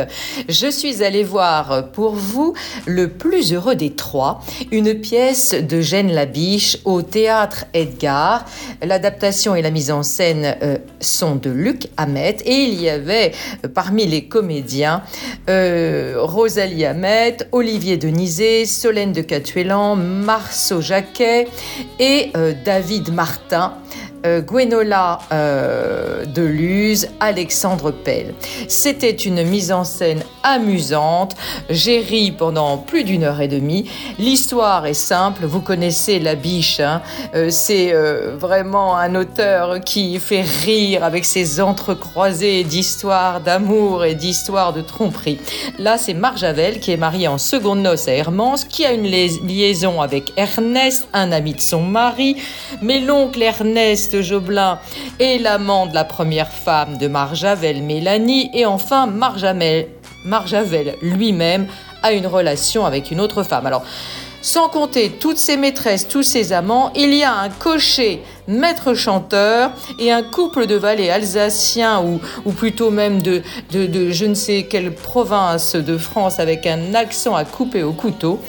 Je 0.47 0.69
suis 0.69 1.03
allée 1.03 1.23
voir 1.23 1.89
pour 1.91 2.13
vous 2.13 2.53
Le 2.85 3.07
plus 3.07 3.51
heureux 3.51 3.73
des 3.73 3.89
trois, 3.89 4.41
une 4.71 4.93
pièce 4.93 5.55
de 5.55 5.81
Jeanne 5.81 6.11
Labiche 6.11 6.77
au 6.85 7.01
théâtre 7.01 7.65
Edgar. 7.73 8.45
L'adaptation 8.83 9.55
et 9.55 9.63
la 9.63 9.71
mise 9.71 9.89
en 9.89 10.03
scène 10.03 10.55
euh, 10.61 10.77
sont 10.99 11.35
de 11.35 11.49
Luc 11.49 11.87
Hamet 11.97 12.37
et 12.45 12.61
il 12.61 12.79
y 12.79 12.89
avait 12.89 13.31
euh, 13.65 13.69
parmi 13.69 14.05
les 14.05 14.25
comédiens 14.25 15.01
euh, 15.49 16.17
Rosalie 16.19 16.85
Hamet, 16.85 17.37
Olivier 17.53 17.97
Denizé, 17.97 18.67
Solène 18.67 19.13
de 19.13 19.21
Catuélan, 19.21 19.95
Marceau 19.95 20.79
Jacquet 20.79 21.47
et 21.99 22.31
David 22.63 23.11
Martin 23.11 23.73
euh, 24.25 24.41
Gwenola 24.41 25.19
euh, 25.31 26.25
Deluse, 26.25 27.07
Alexandre 27.19 27.91
Pell. 27.91 28.33
C'était 28.67 29.11
une 29.11 29.43
mise 29.43 29.71
en 29.71 29.83
scène 29.83 30.23
amusante. 30.43 31.35
J'ai 31.69 31.99
ri 31.99 32.31
pendant 32.31 32.77
plus 32.77 33.03
d'une 33.03 33.23
heure 33.23 33.41
et 33.41 33.47
demie. 33.47 33.89
L'histoire 34.17 34.85
est 34.85 34.93
simple, 34.93 35.45
vous 35.45 35.61
connaissez 35.61 36.19
La 36.19 36.35
Biche. 36.35 36.79
Hein. 36.79 37.01
Euh, 37.35 37.49
c'est 37.49 37.93
euh, 37.93 38.35
vraiment 38.37 38.97
un 38.97 39.15
auteur 39.15 39.79
qui 39.81 40.19
fait 40.19 40.45
rire 40.65 41.03
avec 41.03 41.25
ses 41.25 41.61
entrecroisés 41.61 42.63
d'histoires 42.63 43.41
d'amour 43.41 44.05
et 44.05 44.15
d'histoires 44.15 44.73
de 44.73 44.81
tromperie. 44.81 45.39
Là, 45.77 45.97
c'est 45.97 46.13
Marjavel 46.13 46.79
qui 46.79 46.91
est 46.91 46.97
mariée 46.97 47.27
en 47.27 47.37
seconde 47.37 47.79
noce 47.79 48.07
à 48.07 48.13
Hermance, 48.13 48.65
qui 48.65 48.85
a 48.85 48.91
une 48.91 49.07
liaison 49.07 50.01
avec 50.01 50.33
Ernest, 50.37 51.07
un 51.13 51.31
ami 51.31 51.53
de 51.53 51.61
son 51.61 51.81
mari. 51.81 52.37
Mais 52.81 52.99
l'oncle 52.99 53.41
Ernest 53.41 54.08
Joblin 54.15 54.79
et 55.19 55.39
l'amant 55.39 55.85
de 55.85 55.93
la 55.93 56.03
première 56.03 56.51
femme 56.51 56.97
de 56.97 57.07
Marjavel, 57.07 57.81
Mélanie, 57.83 58.49
et 58.53 58.65
enfin 58.65 59.07
Marjavel, 59.07 59.87
Marjavel 60.25 60.95
lui-même 61.01 61.67
a 62.03 62.11
une 62.11 62.27
relation 62.27 62.85
avec 62.85 63.11
une 63.11 63.21
autre 63.21 63.43
femme. 63.43 63.65
Alors, 63.65 63.83
sans 64.41 64.69
compter 64.69 65.09
toutes 65.19 65.37
ses 65.37 65.57
maîtresses, 65.57 66.07
tous 66.07 66.23
ses 66.23 66.53
amants, 66.53 66.93
il 66.95 67.13
y 67.13 67.23
a 67.23 67.33
un 67.33 67.49
cocher 67.49 68.23
maître 68.49 68.93
chanteur 68.93 69.71
et 69.99 70.11
un 70.11 70.23
couple 70.23 70.65
de 70.65 70.75
valets 70.75 71.09
alsaciens 71.09 72.01
ou, 72.01 72.19
ou 72.45 72.51
plutôt 72.51 72.89
même 72.89 73.21
de, 73.21 73.41
de, 73.71 74.09
je 74.09 74.25
ne 74.25 74.33
sais 74.33 74.63
quelle 74.63 74.93
province 74.93 75.75
de 75.75 75.97
France 75.97 76.39
avec 76.39 76.65
un 76.65 76.93
accent 76.95 77.35
à 77.35 77.45
couper 77.45 77.83
au 77.83 77.93
couteau 77.93 78.39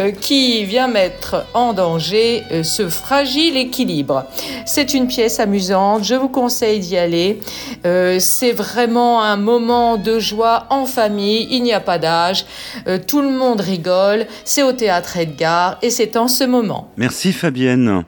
euh, 0.00 0.10
qui 0.10 0.64
vient 0.64 0.88
mettre 0.88 1.44
en 1.54 1.72
danger 1.72 2.42
euh, 2.50 2.62
ce 2.62 2.88
fragile 2.88 3.56
équilibre. 3.56 4.24
C'est 4.66 4.94
une 4.94 5.06
pièce 5.06 5.38
amusante, 5.38 6.04
je 6.04 6.14
vous 6.14 6.28
conseille 6.28 6.80
d'y 6.80 6.96
aller. 6.96 7.40
Euh, 7.84 8.18
c'est 8.18 8.52
vraiment 8.52 9.22
un 9.22 9.36
moment 9.36 9.96
de 9.98 10.18
joie 10.18 10.66
en 10.70 10.86
famille, 10.86 11.46
il 11.50 11.62
n'y 11.62 11.72
a 11.72 11.80
pas 11.80 11.98
d'âge, 11.98 12.46
tout 13.06 13.20
le 13.20 13.30
monde 13.30 13.60
rigole, 13.60 14.26
c'est 14.44 14.62
au 14.62 14.72
théâtre 14.72 15.16
Edgar 15.16 15.78
et 15.82 15.90
c'est 15.90 16.16
en 16.16 16.28
ce 16.28 16.44
moment. 16.44 16.90
Merci 16.96 17.32
Fabienne. 17.32 18.04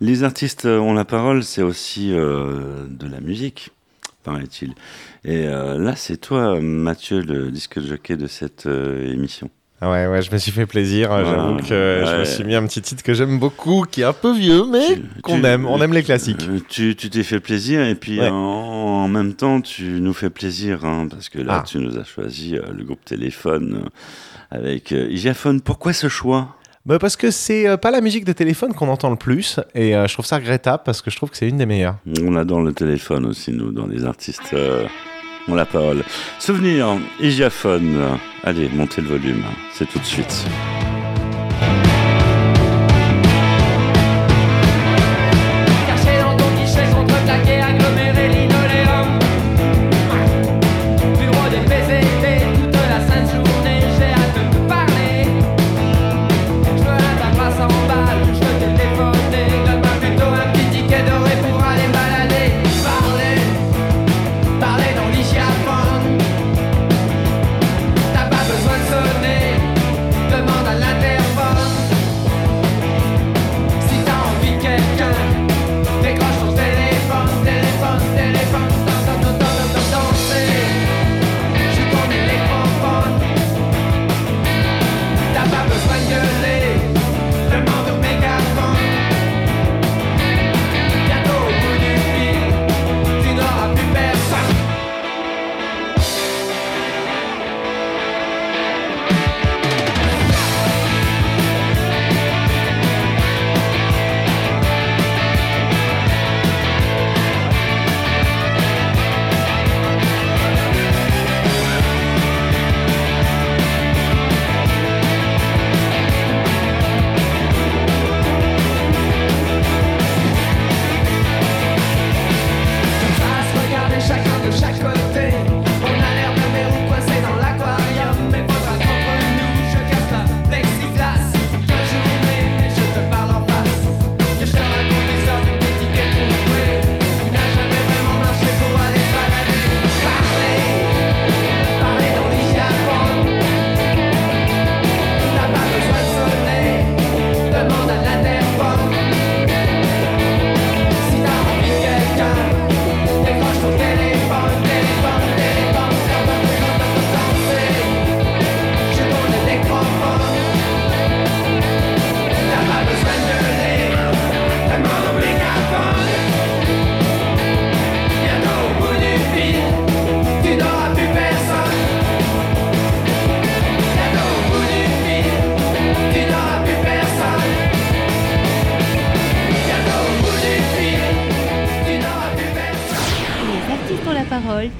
Les 0.00 0.24
artistes 0.24 0.66
ont 0.66 0.92
la 0.92 1.06
parole, 1.06 1.42
c'est 1.42 1.62
aussi 1.62 2.12
euh, 2.12 2.86
de 2.90 3.08
la 3.08 3.20
musique, 3.20 3.70
paraît-il. 4.24 4.74
Et 5.24 5.46
euh, 5.46 5.78
là, 5.78 5.96
c'est 5.96 6.18
toi, 6.18 6.60
Mathieu, 6.60 7.22
le 7.22 7.50
disque 7.50 7.80
jockey 7.80 8.16
de 8.16 8.26
cette 8.26 8.66
euh, 8.66 9.10
émission. 9.10 9.48
Ah 9.80 9.90
ouais, 9.90 10.06
ouais, 10.06 10.22
je 10.22 10.30
me 10.30 10.38
suis 10.38 10.52
fait 10.52 10.66
plaisir. 10.66 11.10
J'avoue 11.10 11.56
que 11.58 12.02
je 12.06 12.18
me 12.18 12.24
suis 12.24 12.44
mis 12.44 12.54
un 12.54 12.66
petit 12.66 12.80
titre 12.80 13.02
que 13.02 13.14
j'aime 13.14 13.38
beaucoup, 13.38 13.84
qui 13.90 14.02
est 14.02 14.04
un 14.04 14.14
peu 14.14 14.34
vieux, 14.34 14.64
mais 14.66 15.02
qu'on 15.22 15.42
aime. 15.44 15.66
On 15.66 15.80
aime 15.82 15.92
les 15.92 16.02
classiques. 16.02 16.46
Tu 16.68 16.94
t'es 16.96 17.22
fait 17.22 17.40
plaisir 17.40 17.82
et 17.82 17.94
puis 17.94 18.20
en, 18.22 19.08
même 19.08 19.34
temps, 19.34 19.60
tu 19.60 20.00
nous 20.00 20.14
fais 20.14 20.30
plaisir 20.30 20.86
hein, 20.86 21.08
parce 21.10 21.28
que 21.28 21.38
là, 21.38 21.60
ah. 21.60 21.64
tu 21.66 21.78
nous 21.78 21.98
as 21.98 22.04
choisi 22.04 22.52
le 22.52 22.84
groupe 22.84 23.04
Téléphone 23.04 23.90
avec 24.50 24.92
Igiaphone. 24.92 25.60
Pourquoi 25.60 25.92
ce 25.92 26.08
choix? 26.08 26.56
Bah 26.86 26.98
Parce 27.00 27.16
que 27.16 27.30
c'est 27.30 27.68
euh, 27.68 27.76
pas 27.76 27.90
la 27.90 28.00
musique 28.00 28.24
de 28.24 28.32
téléphone 28.32 28.72
qu'on 28.72 28.88
entend 28.88 29.10
le 29.10 29.16
plus, 29.16 29.60
et 29.74 29.96
euh, 29.96 30.06
je 30.06 30.12
trouve 30.12 30.24
ça 30.24 30.36
regrettable 30.36 30.82
parce 30.84 31.02
que 31.02 31.10
je 31.10 31.16
trouve 31.16 31.30
que 31.30 31.36
c'est 31.36 31.48
une 31.48 31.58
des 31.58 31.66
meilleures. 31.66 31.96
On 32.22 32.36
adore 32.36 32.62
le 32.62 32.72
téléphone 32.72 33.26
aussi, 33.26 33.52
nous, 33.52 33.72
dans 33.72 33.86
les 33.86 34.04
artistes. 34.04 34.54
Euh, 34.54 34.86
on 35.48 35.54
la 35.54 35.66
parole. 35.66 36.02
Souvenir, 36.38 36.96
Igiaphone. 37.20 38.18
Allez, 38.44 38.68
montez 38.68 39.00
le 39.00 39.08
volume, 39.08 39.42
c'est 39.74 39.88
tout 39.88 39.98
de 39.98 40.04
suite. 40.04 40.46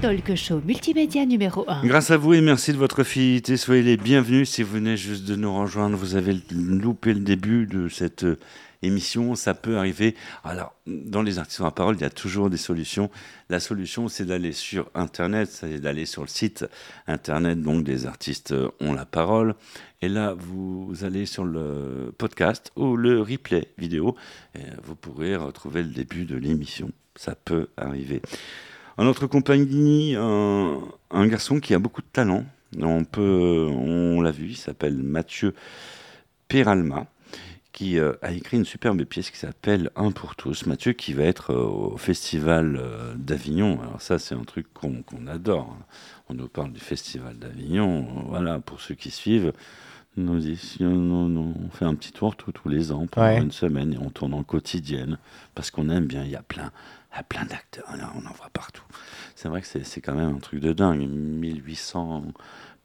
Talk 0.00 0.36
Show 0.36 0.62
Multimédia 0.64 1.26
numéro 1.26 1.64
1. 1.66 1.84
Grâce 1.84 2.12
à 2.12 2.16
vous 2.16 2.34
et 2.34 2.40
merci 2.40 2.72
de 2.72 2.76
votre 2.76 3.02
fidélité. 3.02 3.56
Soyez 3.56 3.82
les 3.82 3.96
bienvenus. 3.96 4.48
Si 4.48 4.62
vous 4.62 4.74
venez 4.74 4.96
juste 4.96 5.24
de 5.24 5.34
nous 5.34 5.52
rejoindre, 5.52 5.96
vous 5.96 6.14
avez 6.14 6.40
loupé 6.52 7.12
le 7.12 7.18
début 7.18 7.66
de 7.66 7.88
cette 7.88 8.24
émission, 8.82 9.34
ça 9.34 9.54
peut 9.54 9.76
arriver. 9.76 10.14
Alors, 10.44 10.72
dans 10.86 11.20
les 11.20 11.40
artistes 11.40 11.62
à 11.62 11.72
parole, 11.72 11.96
il 11.96 12.02
y 12.02 12.04
a 12.04 12.10
toujours 12.10 12.48
des 12.48 12.58
solutions. 12.58 13.10
La 13.50 13.58
solution, 13.58 14.06
c'est 14.06 14.24
d'aller 14.24 14.52
sur 14.52 14.88
Internet, 14.94 15.48
c'est 15.50 15.80
d'aller 15.80 16.06
sur 16.06 16.22
le 16.22 16.28
site 16.28 16.64
Internet, 17.08 17.60
donc 17.60 17.82
des 17.82 18.06
artistes 18.06 18.54
ont 18.80 18.92
la 18.92 19.04
parole. 19.04 19.56
Et 20.00 20.08
là, 20.08 20.36
vous 20.38 20.94
allez 21.02 21.26
sur 21.26 21.44
le 21.44 22.14
podcast 22.16 22.70
ou 22.76 22.96
le 22.96 23.20
replay 23.20 23.72
vidéo, 23.78 24.14
et 24.54 24.60
vous 24.84 24.94
pourrez 24.94 25.34
retrouver 25.34 25.82
le 25.82 25.90
début 25.90 26.24
de 26.24 26.36
l'émission. 26.36 26.92
Ça 27.16 27.34
peut 27.34 27.68
arriver. 27.76 28.22
En 28.98 29.04
notre 29.04 29.26
compagnie, 29.26 30.14
un, 30.16 30.80
un 31.10 31.26
garçon 31.26 31.60
qui 31.60 31.74
a 31.74 31.78
beaucoup 31.78 32.02
de 32.02 32.06
talent. 32.12 32.44
On 32.80 33.04
peut, 33.04 33.68
on 33.70 34.20
l'a 34.20 34.30
vu, 34.30 34.48
il 34.48 34.56
s'appelle 34.56 34.96
Mathieu 34.96 35.54
Peralma 36.48 37.06
qui 37.76 37.98
euh, 37.98 38.14
a 38.22 38.32
écrit 38.32 38.56
une 38.56 38.64
superbe 38.64 39.04
pièce 39.04 39.30
qui 39.30 39.36
s'appelle 39.36 39.90
Un 39.96 40.10
pour 40.10 40.34
tous. 40.34 40.64
Mathieu 40.64 40.94
qui 40.94 41.12
va 41.12 41.24
être 41.24 41.52
euh, 41.52 41.92
au 41.92 41.98
festival 41.98 42.78
euh, 42.80 43.14
d'Avignon. 43.16 43.78
Alors 43.82 44.00
ça, 44.00 44.18
c'est 44.18 44.34
un 44.34 44.44
truc 44.44 44.72
qu'on 44.72 45.26
adore. 45.26 45.76
Hein. 45.78 45.84
On 46.30 46.34
nous 46.34 46.48
parle 46.48 46.72
du 46.72 46.80
festival 46.80 47.36
d'Avignon. 47.36 48.24
Voilà, 48.28 48.60
pour 48.60 48.80
ceux 48.80 48.94
qui 48.94 49.10
suivent, 49.10 49.52
nous, 50.16 50.42
on, 50.80 51.36
on 51.36 51.70
fait 51.70 51.84
un 51.84 51.94
petit 51.94 52.12
tour 52.12 52.34
tous 52.34 52.68
les 52.70 52.92
ans 52.92 53.06
pendant 53.06 53.42
une 53.42 53.52
semaine 53.52 53.92
et 53.92 53.98
on 53.98 54.08
tourne 54.08 54.32
en 54.32 54.42
quotidienne 54.42 55.18
parce 55.54 55.70
qu'on 55.70 55.90
aime 55.90 56.06
bien. 56.06 56.24
Il 56.24 56.30
y 56.30 56.36
a 56.36 56.42
plein, 56.42 56.72
plein 57.22 57.44
d'acteurs. 57.44 57.84
On 57.90 58.26
en 58.26 58.32
voit 58.32 58.50
partout. 58.52 58.84
C'est 59.34 59.48
vrai 59.48 59.60
que 59.60 59.66
c'est 59.66 60.00
quand 60.00 60.14
même 60.14 60.34
un 60.36 60.38
truc 60.38 60.60
de 60.60 60.72
dingue. 60.72 61.08
1800 61.08 62.24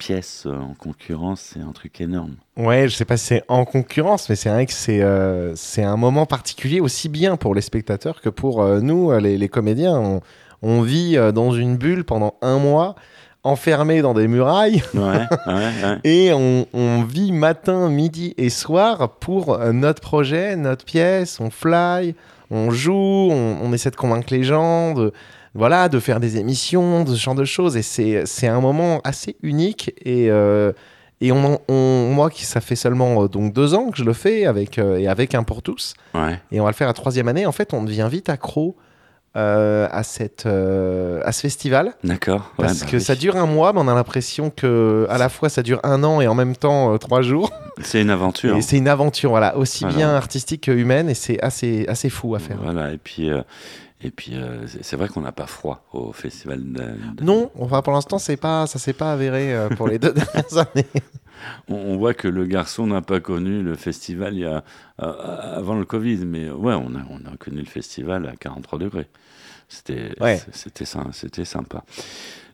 pièces 0.02 0.48
en 0.48 0.74
concurrence, 0.74 1.52
c'est 1.54 1.62
un 1.62 1.74
truc 1.74 2.02
énorme. 2.02 2.36
Ouais, 2.58 2.90
je 2.90 2.96
sais 2.96 3.06
pas 3.06 3.18
si 3.18 3.28
c'est 3.28 3.44
en 3.48 3.66
concurrence, 3.66 4.30
mais 4.30 4.36
c'est 4.36 4.50
vrai 4.50 4.66
que 4.66 4.74
c'est 4.74 5.02
euh, 5.02 5.54
un 5.78 5.96
moment 5.96 6.26
particulier 6.26 6.80
aussi 6.80 7.08
bien 7.08 7.38
pour 7.38 7.54
les 7.54 7.62
spectateurs 7.62 8.20
que 8.20 8.30
pour 8.30 8.64
euh, 8.64 8.82
nous, 8.82 9.12
les, 9.20 9.38
les 9.38 9.48
comédiens. 9.48 9.96
On, 9.96 10.22
on, 10.64 10.82
vit 10.82 11.18
euh, 11.18 11.32
dans 11.32 11.52
une 11.52 11.78
bulle 11.78 12.04
pendant 12.04 12.34
un 12.42 12.58
mois, 12.58 12.96
enfermé 13.44 14.02
dans 14.02 14.16
des 14.16 14.28
murailles, 14.28 14.82
ouais, 14.96 15.28
ouais, 15.48 16.00
et 16.04 16.34
on, 16.34 16.66
on, 16.74 17.04
vit 17.04 17.32
matin, 17.32 17.88
midi 17.90 18.34
et 18.38 18.50
soir 18.50 19.18
pour 19.20 19.60
notre 19.72 20.02
projet, 20.02 20.56
notre 20.56 20.84
pièce. 20.84 21.40
On 21.40 21.52
fly, 21.52 22.16
on 22.52 22.70
joue, 22.70 22.94
on, 22.94 23.58
on 23.64 23.74
essaie 23.74 23.90
de 23.90 23.96
convaincre 23.96 24.28
les 24.32 24.44
gens. 24.44 24.94
De, 24.94 25.12
voilà, 25.54 25.90
de 25.90 26.00
faire 26.00 26.20
des 26.20 26.38
émissions, 26.38 27.04
de 27.04 27.14
ce 27.14 27.20
genre 27.20 27.36
de 27.36 27.46
choses. 27.46 27.76
Et 27.78 27.82
c'est 27.82 28.48
un 28.48 28.62
moment 28.62 29.02
assez 29.04 29.36
unique. 29.42 29.94
Et, 30.04 30.30
euh, 30.32 30.72
et 31.20 31.32
on, 31.32 31.60
moi, 31.70 32.30
qui 32.30 32.46
ça 32.46 32.62
fait 32.62 32.76
seulement 32.76 33.24
euh, 33.24 33.28
donc 33.28 33.54
deux 33.54 33.74
ans 33.74 33.90
que 33.90 33.98
je 33.98 34.04
le 34.04 34.14
fais 34.14 34.46
avec, 34.46 34.80
euh, 34.80 34.98
et 34.98 35.08
avec 35.08 35.36
un 35.36 35.44
pour 35.44 35.62
tous. 35.62 35.94
Et 36.52 36.60
on 36.60 36.64
va 36.64 36.70
le 36.70 36.76
faire 36.76 36.90
à 36.90 36.94
troisième 36.94 37.28
année. 37.28 37.46
En 37.46 37.52
fait, 37.52 37.74
on 37.74 37.84
devient 37.84 38.08
vite 38.10 38.30
accro. 38.30 38.76
À, 39.34 40.04
cette, 40.04 40.46
à 40.46 41.32
ce 41.32 41.42
festival. 41.42 41.94
D'accord. 42.04 42.52
parce 42.58 42.82
bah 42.82 42.86
que 42.90 43.00
ça 43.00 43.16
dure 43.16 43.36
un 43.38 43.46
mois, 43.46 43.74
mais 43.74 43.80
on 43.80 43.88
a 43.88 43.94
l'impression 43.94 44.50
que 44.50 45.06
à 45.10 45.18
la 45.18 45.30
fois 45.30 45.50
ça 45.50 45.64
dure 45.64 45.80
un 45.84 46.04
an 46.04 46.22
et 46.22 46.28
en 46.28 46.36
même 46.36 46.56
temps 46.56 46.98
trois 46.98 47.22
jours. 47.22 47.52
C'est 47.82 48.02
une 48.02 48.10
aventure. 48.10 48.58
Et 48.58 48.62
c'est 48.62 48.78
une 48.78 48.88
aventure, 48.88 49.30
voilà, 49.32 49.58
aussi 49.58 49.86
bien 49.86 50.10
artistique 50.10 50.64
que 50.64 50.72
humaine, 50.72 51.10
et 51.10 51.14
c'est 51.14 51.42
assez, 51.42 51.86
assez 51.88 52.10
fou 52.10 52.36
à 52.36 52.40
faire. 52.40 52.58
Voilà, 52.62 52.92
et 52.92 52.98
puis, 52.98 53.32
et 54.04 54.10
puis, 54.10 54.32
euh, 54.34 54.66
c'est 54.82 54.96
vrai 54.96 55.08
qu'on 55.08 55.22
n'a 55.22 55.32
pas 55.32 55.46
froid 55.46 55.86
au 55.94 56.12
festival. 56.12 56.62
De, 56.64 57.24
Non, 57.24 57.52
enfin, 57.60 57.82
pour 57.82 57.94
l'instant, 57.94 58.18
c'est 58.18 58.38
pas, 58.38 58.66
ça 58.66 58.80
s'est 58.80 58.94
pas 58.94 59.14
avéré 59.14 59.54
euh, 59.54 59.70
pour 59.70 59.88
les 59.88 60.00
deux 60.00 60.14
dernières 60.14 60.58
années. 60.58 60.88
On, 61.68 61.98
voit 61.98 62.14
que 62.14 62.28
le 62.28 62.46
garçon 62.46 62.88
n'a 62.88 63.02
pas 63.02 63.20
connu 63.20 63.62
le 63.62 63.76
festival 63.76 64.34
il 64.34 64.42
y 64.42 64.46
a, 64.46 64.64
euh, 65.02 65.58
avant 65.58 65.76
le 65.76 65.86
Covid, 65.86 66.26
mais 66.26 66.50
ouais, 66.50 66.74
on 66.74 66.96
a, 66.96 67.04
on 67.10 67.32
a 67.32 67.38
connu 67.38 67.60
le 67.60 67.66
festival 67.66 68.28
à 68.28 68.36
43 68.36 68.80
degrés. 68.80 69.08
C'était 69.70 70.12
c'était 70.52 71.46
sympa. 71.46 71.84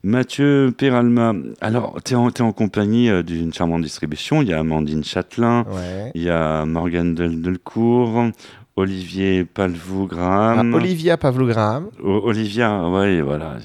Mathieu 0.04 0.72
Peralma, 0.78 1.34
alors 1.62 1.98
tu 2.06 2.14
es, 2.14 2.16
en 2.16 2.52
compagnie 2.52 3.10
d'une 3.24 3.52
charmante 3.52 3.82
distribution. 3.82 4.44
Il 4.44 4.50
y 4.50 4.54
a 4.54 4.60
Amandine 4.60 5.04
Châtelain, 5.04 5.66
il 6.14 6.22
y 6.22 6.30
a 6.30 6.66
Morgane 6.66 7.16
Delcourt, 7.16 8.32
Olivier 8.78 9.44
Pavlougram. 9.44 10.72
Ah, 10.72 10.78
Olivia 10.78 11.18
Pavlougram. 11.18 11.90
Olivia, 12.00 12.84
oui, 12.88 13.22
voilà. 13.22 13.56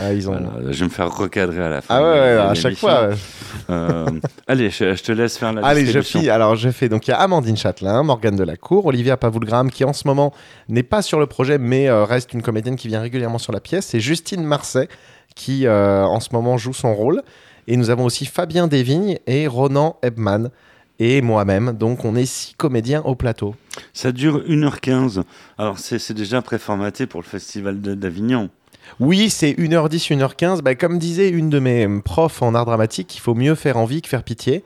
Ah, 0.00 0.12
ils 0.12 0.30
ont... 0.30 0.38
je 0.70 0.78
vais 0.78 0.84
me 0.84 0.90
faire 0.90 1.12
recadrer 1.12 1.60
à 1.60 1.68
la 1.68 1.80
fin. 1.80 1.96
Ah 1.96 2.00
ouais, 2.00 2.08
ouais 2.08 2.36
à 2.36 2.54
chaque 2.54 2.76
fois. 2.76 3.08
Euh, 3.68 4.06
allez, 4.46 4.70
je, 4.70 5.02
te 5.02 5.10
laisse 5.10 5.36
faire 5.36 5.52
la 5.52 5.66
Allez, 5.66 5.84
je 5.84 6.00
fais. 6.00 6.28
Alors, 6.30 6.54
je 6.54 6.70
fais. 6.70 6.88
Donc, 6.88 7.08
il 7.08 7.10
y 7.10 7.12
a 7.12 7.18
Amandine 7.18 7.56
Châtelain, 7.56 8.04
Morgane 8.04 8.36
Delacour, 8.36 8.86
Olivia 8.86 9.16
Pavlougram, 9.16 9.68
qui 9.68 9.82
en 9.82 9.92
ce 9.92 10.06
moment 10.06 10.32
n'est 10.68 10.84
pas 10.84 11.02
sur 11.02 11.18
le 11.18 11.26
projet, 11.26 11.58
mais 11.58 11.88
euh, 11.88 12.04
reste 12.04 12.32
une 12.32 12.42
comédienne 12.42 12.76
qui 12.76 12.86
vient 12.86 13.00
régulièrement 13.00 13.38
sur 13.38 13.52
la 13.52 13.58
pièce. 13.58 13.86
C'est 13.86 14.00
Justine 14.00 14.44
Marseille, 14.44 14.86
qui 15.34 15.66
euh, 15.66 16.04
en 16.04 16.20
ce 16.20 16.28
moment 16.32 16.56
joue 16.56 16.72
son 16.72 16.94
rôle. 16.94 17.22
Et 17.66 17.76
nous 17.76 17.90
avons 17.90 18.04
aussi 18.04 18.26
Fabien 18.26 18.68
Desvignes 18.68 19.18
et 19.26 19.48
Ronan 19.48 19.96
Ebman 20.04 20.50
et 21.00 21.22
moi-même. 21.22 21.72
Donc 21.72 22.04
on 22.04 22.14
est 22.14 22.26
six 22.26 22.54
comédiens 22.54 23.02
au 23.02 23.16
plateau. 23.16 23.56
Ça 23.92 24.12
dure 24.12 24.44
1h15. 24.46 25.22
Alors 25.58 25.78
c'est 25.78 26.12
déjà 26.12 26.42
préformaté 26.42 27.06
pour 27.06 27.20
le 27.20 27.26
festival 27.26 27.80
d'Avignon. 27.80 28.50
Oui, 29.00 29.30
c'est 29.30 29.52
1h10, 29.52 30.16
1h15. 30.16 30.62
Bah, 30.62 30.74
comme 30.74 30.98
disait 30.98 31.30
une 31.30 31.48
de 31.48 31.58
mes 31.58 31.88
profs 32.04 32.42
en 32.42 32.54
art 32.54 32.66
dramatique, 32.66 33.16
il 33.16 33.20
faut 33.20 33.34
mieux 33.34 33.54
faire 33.54 33.76
envie 33.76 34.02
que 34.02 34.08
faire 34.08 34.22
pitié. 34.22 34.62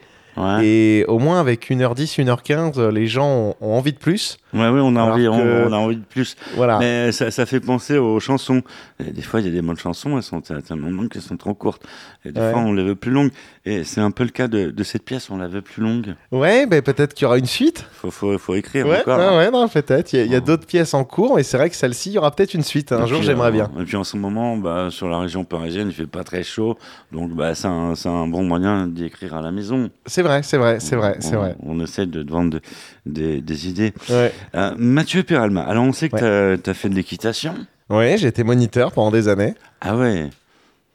Et 0.63 1.05
au 1.07 1.21
moins 1.21 1.39
avec 1.39 1.71
1h10, 1.71 2.21
1h15, 2.25 2.89
les 2.89 3.07
gens 3.07 3.55
ont 3.61 3.73
envie 3.77 3.93
de 3.93 3.99
plus. 3.99 4.39
Ouais, 4.55 4.69
oui, 4.69 4.81
on 4.83 4.95
a, 4.97 5.03
envie, 5.03 5.27
on, 5.27 5.73
a 5.73 5.77
envie 5.77 5.97
de 5.97 6.05
plus. 6.05 6.37
Voilà. 6.55 6.79
Mais 6.79 7.11
ça, 7.13 7.31
ça, 7.31 7.45
fait 7.45 7.61
penser 7.61 7.99
aux 7.99 8.21
chansons. 8.21 8.63
des 9.01 9.23
fois, 9.23 9.41
il 9.41 9.47
y 9.47 9.49
a 9.49 9.53
des 9.53 9.63
bonnes 9.63 9.77
chansons, 9.77 10.17
elles 10.17 10.23
sont 10.23 10.41
tellement 10.41 10.91
longues 10.91 11.09
qu'elles 11.09 11.23
sont 11.23 11.37
trop 11.37 11.55
courtes. 11.55 11.83
Et 12.25 12.33
des 12.33 12.41
fois, 12.41 12.61
on 12.61 12.73
les 12.73 12.85
veut 12.85 12.95
plus 12.95 13.11
longues. 13.11 13.31
Et 13.67 13.83
c'est 13.85 14.01
un 14.01 14.11
peu 14.11 14.25
le 14.25 14.31
cas 14.31 14.47
de, 14.47 14.71
de, 14.71 14.85
cette 14.85 15.05
pièce, 15.05 15.31
on 15.31 15.39
la 15.39 15.49
veut 15.49 15.63
plus 15.63 15.83
longue. 15.83 16.15
Ouais, 16.31 16.67
ben 16.67 16.83
peut-être 16.83 17.15
qu'il 17.15 17.25
y 17.25 17.27
aura 17.27 17.39
une 17.39 17.47
suite. 17.47 17.87
Faut, 17.93 18.11
faut, 18.11 18.37
faut 18.39 18.55
écrire 18.55 18.87
ouais, 18.87 19.01
encore. 19.01 19.19
Ouais, 19.19 19.39
ouais, 19.39 19.51
non, 19.51 19.69
peut-être. 19.69 20.13
Il 20.13 20.31
y 20.31 20.35
a, 20.35 20.41
d'autres 20.41 20.67
pièces 20.67 20.95
en 20.95 21.05
cours, 21.05 21.39
et 21.39 21.43
c'est 21.43 21.57
vrai 21.57 21.71
que 21.71 21.77
celle-ci, 21.77 22.11
il 22.11 22.13
y 22.15 22.19
aura 22.19 22.31
peut-être 22.31 22.55
une 22.55 22.63
suite. 22.63 22.93
Un 22.93 23.07
jour, 23.07 23.23
j'aimerais 23.23 23.53
bien. 23.53 23.71
Et 23.81 23.85
puis 23.85 23.97
en 23.97 24.05
ce 24.05 24.17
moment, 24.17 24.57
bah, 24.57 24.89
sur 24.91 25.09
la 25.09 25.19
région 25.19 25.45
parisienne, 25.45 25.89
il 25.89 25.95
fait 25.95 26.07
pas 26.07 26.25
très 26.25 26.43
chaud. 26.43 26.77
Donc, 27.11 27.33
bah, 27.33 27.55
c'est 27.55 27.69
un, 27.69 27.95
un, 28.05 28.27
bon 28.29 28.45
moyen 28.45 28.87
d'y 28.87 29.07
écrire 29.07 29.35
à 29.35 29.41
la 29.41 29.51
maison. 29.51 29.91
C'est 30.07 30.23
vrai, 30.23 30.43
c'est 30.43 30.59
vrai, 30.59 30.81
c'est 30.81 30.97
vrai, 30.97 31.17
c'est 31.21 31.37
vrai. 31.37 31.57
On 31.63 31.81
essaie 31.81 32.07
de 32.07 32.31
vendre 32.31 32.61
des, 33.07 33.41
des 33.41 33.69
idées. 33.69 33.93
Ouais. 34.09 34.33
Euh, 34.55 34.73
Mathieu 34.77 35.23
Peralma, 35.23 35.63
alors 35.63 35.85
on 35.85 35.93
sait 35.93 36.09
que 36.09 36.57
tu 36.57 36.71
as, 36.71 36.75
fait 36.75 36.89
de 36.89 36.95
l'équitation. 36.95 37.55
Oui, 37.91 38.17
j'ai 38.19 38.29
été 38.29 38.45
moniteur 38.45 38.93
pendant 38.93 39.11
des 39.11 39.29
années. 39.29 39.55
Ah 39.81 39.97
ouais 39.97 40.31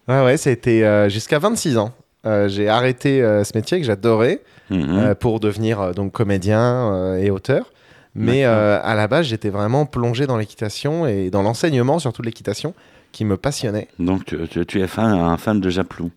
Ouais, 0.08 0.24
ouais, 0.24 0.38
ça 0.38 0.50
a 0.50 0.54
été 0.54 0.86
euh, 0.86 1.08
jusqu'à 1.08 1.38
26 1.38 1.78
ans. 1.78 1.92
Euh, 2.26 2.50
j'ai 2.50 2.68
arrêté 2.68 3.22
ce 3.22 3.56
métier 3.56 3.80
que 3.80 3.86
j'adorais 3.86 4.42
mhm. 4.70 5.16
pour 5.16 5.40
devenir 5.40 5.94
donc 5.94 6.12
comédien 6.12 7.16
et 7.18 7.30
auteur. 7.30 7.72
Mais 8.16 8.44
à 8.44 8.96
la 8.96 9.08
base, 9.08 9.28
j'étais 9.28 9.50
vraiment 9.50 9.86
plongé 9.86 10.28
dans 10.28 10.38
l'équitation 10.38 11.06
et 11.06 11.30
dans 11.30 11.44
l'enseignement, 11.44 12.00
surtout 12.00 12.22
de 12.22 12.28
l'équitation, 12.28 12.74
qui 13.12 13.24
me 13.24 13.38
passionnait. 13.38 13.88
Donc 14.00 14.26
tu, 14.26 14.66
tu 14.66 14.82
es 14.82 14.88
fan, 14.88 15.12
un 15.12 15.38
fan 15.38 15.62
de 15.62 15.70
Japlou 15.70 16.12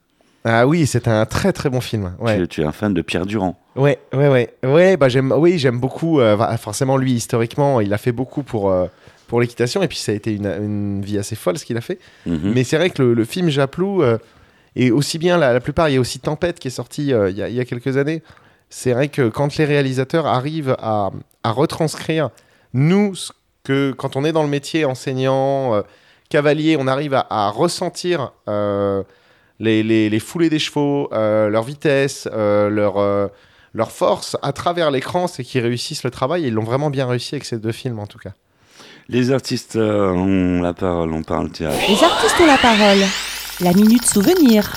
ah 0.45 0.67
oui, 0.67 0.87
c'est 0.87 1.07
un 1.07 1.25
très 1.25 1.53
très 1.53 1.71
bon 1.71 1.81
film. 1.81 2.15
Ouais. 2.19 2.47
Tu, 2.49 2.63
es 2.63 2.65
un 2.65 2.73
fan 2.73 2.93
de 2.93 3.03
Pierre 3.03 3.27
Durand. 3.27 3.57
Ouais, 3.77 3.99
ouais, 4.13 4.29
ouais, 4.29 4.51
ouais. 4.65 4.97
Bah 4.97 5.09
j'aime, 5.09 5.33
oui, 5.33 5.59
j'aime 5.59 5.79
beaucoup. 5.79 6.21
Euh, 6.21 6.37
forcément, 6.57 6.97
lui 6.97 7.13
historiquement, 7.13 7.81
il 7.81 7.93
a 7.93 7.99
fait 7.99 8.13
beaucoup 8.13 8.43
pour 8.43 8.71
euh, 8.71 8.87
pour 9.29 9.41
l'équitation 9.41 9.83
et 9.83 9.89
puis 9.89 9.99
ça 9.99 10.13
a 10.13 10.15
été 10.15 10.35
une, 10.35 10.47
une 10.47 11.03
vie 11.03 11.17
assez 11.17 11.37
folle 11.37 11.59
ce 11.59 11.65
qu'il 11.65 11.77
a 11.77 11.81
fait. 11.81 11.99
Mhm. 12.27 12.53
Mais 12.55 12.65
c'est 12.65 12.77
vrai 12.77 12.91
que 12.91 13.03
le, 13.03 13.25
film 13.25 13.51
Japlou 13.51 14.03
euh, 14.03 14.19
et 14.75 14.91
aussi 14.91 15.19
bien 15.19 15.39
la, 15.39 15.61
plupart, 15.61 15.89
il 15.89 15.95
y 15.95 15.97
a 15.97 16.01
aussi 16.01 16.19
Tempête 16.19 16.59
qui 16.59 16.69
est 16.69 16.73
sorti 16.73 17.09
il 17.09 17.37
y, 17.37 17.61
a, 17.61 17.65
quelques 17.65 17.97
années. 17.97 18.23
C'est 18.69 18.93
vrai 18.93 19.09
que 19.09 19.29
quand 19.29 19.57
les 19.57 19.65
réalisateurs 19.65 20.27
arrivent 20.27 20.77
à, 20.81 21.11
à 21.45 21.51
retranscrire 21.53 22.31
nous 22.75 23.15
que 23.65 23.93
quand 23.93 24.17
on 24.17 24.25
est 24.25 24.33
dans 24.33 24.43
le 24.43 24.49
métier 24.49 24.85
enseignant, 24.87 25.83
cavalier, 26.31 26.77
on 26.79 26.89
arrive 26.89 27.15
à, 27.15 27.27
à 27.31 27.51
ressentir 27.51 28.33
les, 29.61 29.83
les, 29.83 30.19
foulées 30.19 30.51
des 30.51 30.59
chevaux, 30.59 31.09
euh, 31.13 31.49
leur 31.49 31.63
vitesse, 31.63 32.29
euh, 32.33 32.69
leur, 32.69 32.99
euh, 32.99 33.29
leur 33.75 33.93
force 33.93 34.37
à 34.43 34.53
travers 34.53 34.91
l'écran, 34.91 35.27
c'est 35.27 35.45
qu'ils 35.45 35.63
réussissent 35.63 36.05
le 36.05 36.11
travail. 36.11 36.45
Et 36.45 36.49
ils 36.49 36.55
l'ont 36.55 36.65
vraiment 36.65 36.91
bien 36.91 37.07
réussi 37.07 37.35
avec 37.35 37.45
ces 37.45 37.59
deux 37.59 37.73
films, 37.73 37.99
en 37.99 38.07
tout 38.07 38.19
cas. 38.19 38.33
Les 39.09 39.33
artistes 39.33 39.77
ont 39.77 40.63
la 40.63 40.75
parole, 40.75 41.13
on 41.13 41.23
parle 41.23 41.51
théâtre. 41.51 41.77
Les 41.89 42.03
artistes 42.03 42.41
ont 42.41 42.47
la 42.47 42.59
parole. 42.59 43.05
La 43.61 43.73
minute 43.73 44.05
souvenir. 44.05 44.73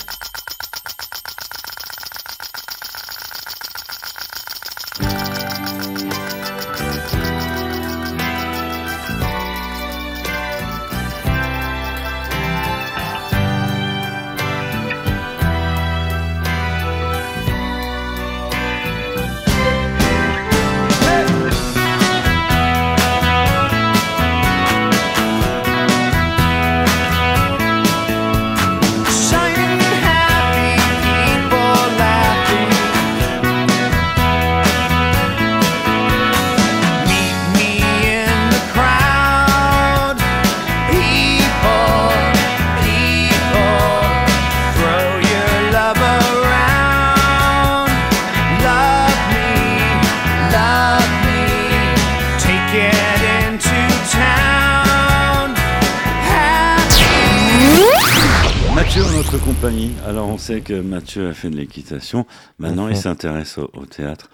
Compagnie. 59.65 59.93
Alors, 60.05 60.27
on 60.27 60.37
sait 60.37 60.61
que 60.61 60.79
Mathieu 60.79 61.29
a 61.29 61.33
fait 61.33 61.49
de 61.49 61.55
l'équitation. 61.55 62.27
Maintenant, 62.59 62.87
il 62.87 62.95
s'intéresse 62.95 63.57
au, 63.57 63.85
théâtre. 63.87 64.29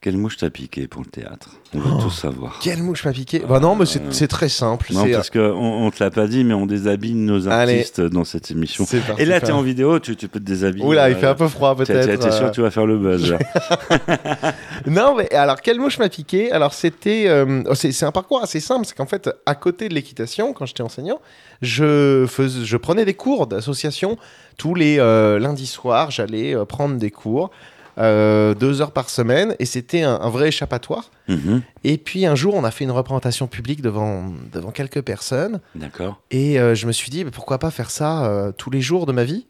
Quelle 0.00 0.18
mouche 0.18 0.36
t'a 0.36 0.50
piqué 0.50 0.86
pour 0.86 1.02
le 1.02 1.08
théâtre? 1.08 1.50
On 1.74 1.78
veut 1.78 1.90
oh, 1.94 2.02
tout 2.02 2.10
savoir. 2.10 2.58
Quelle 2.62 2.82
mouche 2.82 3.04
m'a 3.04 3.12
piqué? 3.12 3.40
Bah 3.40 3.60
non, 3.60 3.74
mais 3.74 3.86
c'est 3.86 4.22
euh, 4.22 4.26
très 4.26 4.48
simple. 4.48 4.92
Non, 4.92 5.06
parce 5.10 5.30
qu'on 5.30 5.40
on 5.40 5.90
te 5.90 6.02
l'a 6.02 6.10
pas 6.10 6.26
dit, 6.26 6.44
mais 6.44 6.54
on 6.54 6.66
déshabille 6.66 7.14
nos 7.14 7.48
artistes 7.48 8.00
dans 8.00 8.24
cette 8.24 8.50
émission. 8.50 8.86
Et 9.18 9.24
là, 9.24 9.40
tu 9.40 9.46
es 9.46 9.52
en 9.52 9.62
vidéo, 9.62 9.98
tu, 9.98 10.14
peux 10.14 10.38
te 10.38 10.44
déshabiller. 10.44 10.84
Oula, 10.84 11.10
il 11.10 11.16
fait 11.16 11.26
un 11.26 11.34
peu 11.34 11.48
froid 11.48 11.74
peut-être. 11.74 12.20
T'es 12.20 12.30
sûr 12.30 12.50
que 12.50 12.54
tu 12.54 12.62
vas 12.62 12.70
faire 12.70 12.86
le 12.86 12.98
buzz 12.98 13.36
Non, 14.86 15.16
mais 15.16 15.32
alors, 15.34 15.60
quelle 15.60 15.80
mouche 15.80 15.98
m'a 15.98 16.08
piqué? 16.08 16.52
Alors, 16.52 16.72
c'était. 16.72 17.24
Euh, 17.26 17.62
oh, 17.66 17.74
c'est 17.74 18.04
un 18.04 18.12
parcours 18.12 18.42
assez 18.42 18.60
simple. 18.60 18.86
C'est 18.86 18.96
qu'en 18.96 19.06
fait, 19.06 19.30
à 19.46 19.54
côté 19.54 19.88
de 19.88 19.94
l'équitation, 19.94 20.52
quand 20.52 20.66
j'étais 20.66 20.82
enseignant, 20.82 21.20
je, 21.62 22.26
je 22.62 22.76
prenais 22.76 23.04
des 23.04 23.14
cours 23.14 23.46
d'association. 23.46 24.18
Tous 24.58 24.74
les 24.74 24.98
euh, 24.98 25.38
lundis 25.38 25.66
soirs, 25.66 26.10
j'allais 26.10 26.54
prendre 26.66 26.96
des 26.96 27.10
cours. 27.10 27.50
Euh, 27.98 28.54
deux 28.54 28.82
heures 28.82 28.92
par 28.92 29.08
semaine, 29.08 29.54
et 29.58 29.64
c'était 29.64 30.02
un, 30.02 30.28
vrai 30.28 30.48
échappatoire. 30.48 31.10
Mhm. 31.28 31.62
Et 31.82 31.96
puis 31.96 32.26
un 32.26 32.34
jour, 32.34 32.54
on 32.54 32.64
a 32.64 32.70
fait 32.70 32.84
une 32.84 32.90
représentation 32.90 33.46
publique 33.46 33.80
devant, 33.80 34.32
devant 34.52 34.70
quelques 34.70 35.00
personnes. 35.00 35.60
D'accord. 35.74 36.20
Et 36.30 36.60
euh, 36.60 36.74
je 36.74 36.86
me 36.86 36.92
suis 36.92 37.10
dit, 37.10 37.24
pourquoi 37.24 37.58
pas 37.58 37.70
faire 37.70 37.90
ça 37.90 38.26
euh, 38.26 38.52
tous 38.52 38.70
les 38.70 38.82
jours 38.82 39.06
de 39.06 39.12
ma 39.12 39.24
vie? 39.24 39.46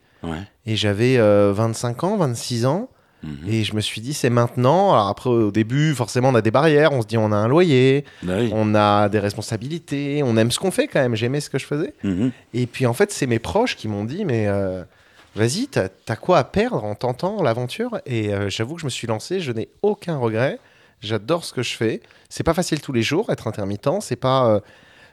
Et 0.67 0.75
j'avais 0.75 1.19
25 1.19 2.03
ans, 2.03 2.17
26 2.17 2.67
ans. 2.67 2.89
Mhm. 3.23 3.37
Et 3.47 3.63
je 3.63 3.77
me 3.77 3.81
suis 3.81 4.01
dit, 4.01 4.13
c'est 4.13 4.29
maintenant. 4.29 4.93
Alors 4.93 5.07
après, 5.07 5.31
au 5.31 5.53
début, 5.53 5.95
forcément, 5.95 6.31
on 6.31 6.35
a 6.35 6.43
des 6.43 6.51
barrières. 6.51 6.91
On 6.91 7.01
se 7.01 7.07
dit, 7.07 7.17
on 7.17 7.31
a 7.31 7.37
un 7.37 7.47
loyer, 7.47 8.05
bah 8.25 8.35
on 8.51 8.75
a 8.75 9.09
des 9.09 9.21
responsabilités, 9.21 10.23
on 10.25 10.37
aime 10.37 10.51
ce 10.51 10.59
qu'on 10.59 10.73
fait 10.73 10.89
quand 10.89 10.99
même. 10.99 11.15
J'aimais 11.15 11.41
ce 11.41 11.49
que 11.49 11.59
je 11.59 11.67
faisais. 11.67 11.95
Mhm. 12.03 12.33
Et 12.55 12.67
puis, 12.67 12.87
en 12.87 12.93
fait, 12.93 13.13
c'est 13.13 13.29
mes 13.29 13.39
proches 13.39 13.77
qui 13.77 13.87
m'ont 13.87 14.05
dit, 14.05 14.25
mais 14.25 14.49
vas-y, 15.37 15.68
t'as 15.68 15.88
as 16.09 16.16
quoi 16.16 16.38
à 16.38 16.44
perdre 16.44 16.83
en 16.85 16.94
tentant 16.94 17.42
l'aventure? 17.42 18.01
Et 18.07 18.33
euh, 18.33 18.49
j'avoue 18.49 18.75
que 18.75 18.81
je 18.81 18.87
me 18.87 18.90
suis 18.90 19.07
lancé, 19.07 19.40
je 19.40 19.53
n'ai 19.53 19.68
aucun 19.83 20.16
regret. 20.16 20.59
J'adore 21.01 21.44
ce 21.44 21.53
que 21.53 21.62
je 21.62 21.77
fais. 21.77 22.01
C'est 22.29 22.42
pas 22.42 22.55
facile 22.55 22.81
tous 22.81 22.92
les 22.92 23.03
jours, 23.03 23.31
être 23.31 23.46
intermittent. 23.46 23.88
C'est 24.01 24.16
pas. 24.16 24.49
Euh, 24.49 24.61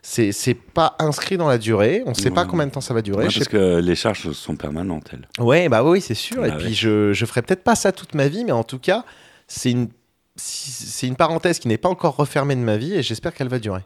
c'est 0.05 0.53
pas 0.53 0.97
inscrit 0.99 1.38
dans 1.38 1.47
la 1.47 1.57
durée. 1.57 2.03
On 2.05 2.09
ne 2.09 2.15
sait 2.15 2.29
pas 2.29 2.43
combien 2.43 2.67
de 2.67 2.71
temps 2.71 2.81
ça 2.81 2.93
va 2.93 3.01
durer. 3.01 3.23
parce 3.23 3.47
que 3.47 3.79
les 3.79 3.95
charges 3.95 4.33
sont 4.33 4.57
permanentes, 4.57 5.09
elles. 5.13 5.29
Ouais, 5.39 5.69
bah 5.69 5.81
oui, 5.81 6.01
c'est 6.01 6.13
sûr. 6.13 6.45
Et 6.45 6.49
bah 6.49 6.57
puis 6.59 6.73
je, 6.73 7.13
je 7.13 7.25
ferai 7.25 7.41
peut-être 7.41 7.63
pas 7.63 7.75
ça 7.75 7.93
toute 7.93 8.13
ma 8.13 8.27
vie, 8.27 8.43
mais 8.43 8.51
en 8.51 8.65
tout 8.65 8.79
cas, 8.79 9.05
c'est 9.47 9.71
une, 9.71 9.88
c'est 10.36 11.07
une 11.07 11.15
parenthèse 11.15 11.57
qui 11.57 11.69
n'est 11.69 11.77
pas 11.77 11.88
encore 11.88 12.17
refermée 12.17 12.55
de 12.55 12.59
ma 12.59 12.75
vie 12.75 12.95
et 12.95 13.01
j'espère 13.01 13.33
qu'elle 13.33 13.47
va 13.47 13.59
durer. 13.59 13.83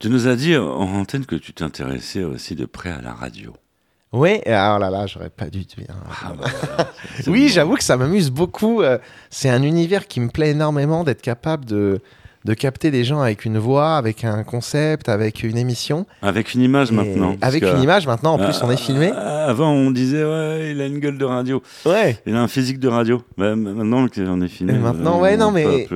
Tu 0.00 0.10
nous 0.10 0.26
as 0.26 0.34
dit 0.34 0.56
en 0.56 0.80
antenne 0.96 1.26
que 1.26 1.36
tu 1.36 1.52
t'intéressais 1.52 2.24
aussi 2.24 2.56
de 2.56 2.64
près 2.64 2.90
à 2.90 3.00
la 3.00 3.14
radio. 3.14 3.54
Oui, 4.14 4.40
alors 4.46 4.78
là 4.78 4.90
là, 4.90 5.06
j'aurais 5.06 5.28
pas 5.28 5.46
dû 5.46 5.64
dire. 5.64 5.88
Ah 6.24 6.32
bah 6.40 6.86
oui, 7.26 7.48
j'avoue 7.48 7.74
que 7.74 7.82
ça 7.82 7.96
m'amuse 7.96 8.30
beaucoup. 8.30 8.80
Euh, 8.80 8.98
c'est 9.28 9.48
un 9.50 9.62
univers 9.64 10.06
qui 10.06 10.20
me 10.20 10.28
plaît 10.28 10.50
énormément 10.50 11.02
d'être 11.02 11.20
capable 11.20 11.64
de, 11.64 12.00
de 12.44 12.54
capter 12.54 12.92
des 12.92 13.02
gens 13.02 13.20
avec 13.20 13.44
une 13.44 13.58
voix, 13.58 13.96
avec 13.96 14.22
un 14.22 14.44
concept, 14.44 15.08
avec 15.08 15.42
une 15.42 15.56
émission. 15.56 16.06
Avec 16.22 16.54
une 16.54 16.60
image 16.60 16.92
maintenant. 16.92 17.34
Avec 17.40 17.64
une 17.64 17.82
image 17.82 18.06
maintenant, 18.06 18.34
en 18.34 18.38
plus 18.38 18.62
on 18.62 18.70
est 18.70 18.76
filmé. 18.76 19.10
Euh, 19.12 19.48
avant 19.48 19.72
on 19.72 19.90
disait 19.90 20.22
ouais, 20.24 20.70
il 20.70 20.80
a 20.80 20.86
une 20.86 21.00
gueule 21.00 21.18
de 21.18 21.24
radio. 21.24 21.60
Ouais. 21.84 22.16
Il 22.24 22.36
a 22.36 22.40
un 22.40 22.48
physique 22.48 22.78
de 22.78 22.86
radio. 22.86 23.20
Bah, 23.36 23.56
maintenant 23.56 24.06
qu'on 24.06 24.42
est 24.42 24.48
filmé. 24.48 24.74
maintenant, 24.74 25.20
ouais, 25.20 25.36
non 25.36 25.50
mais 25.50 25.88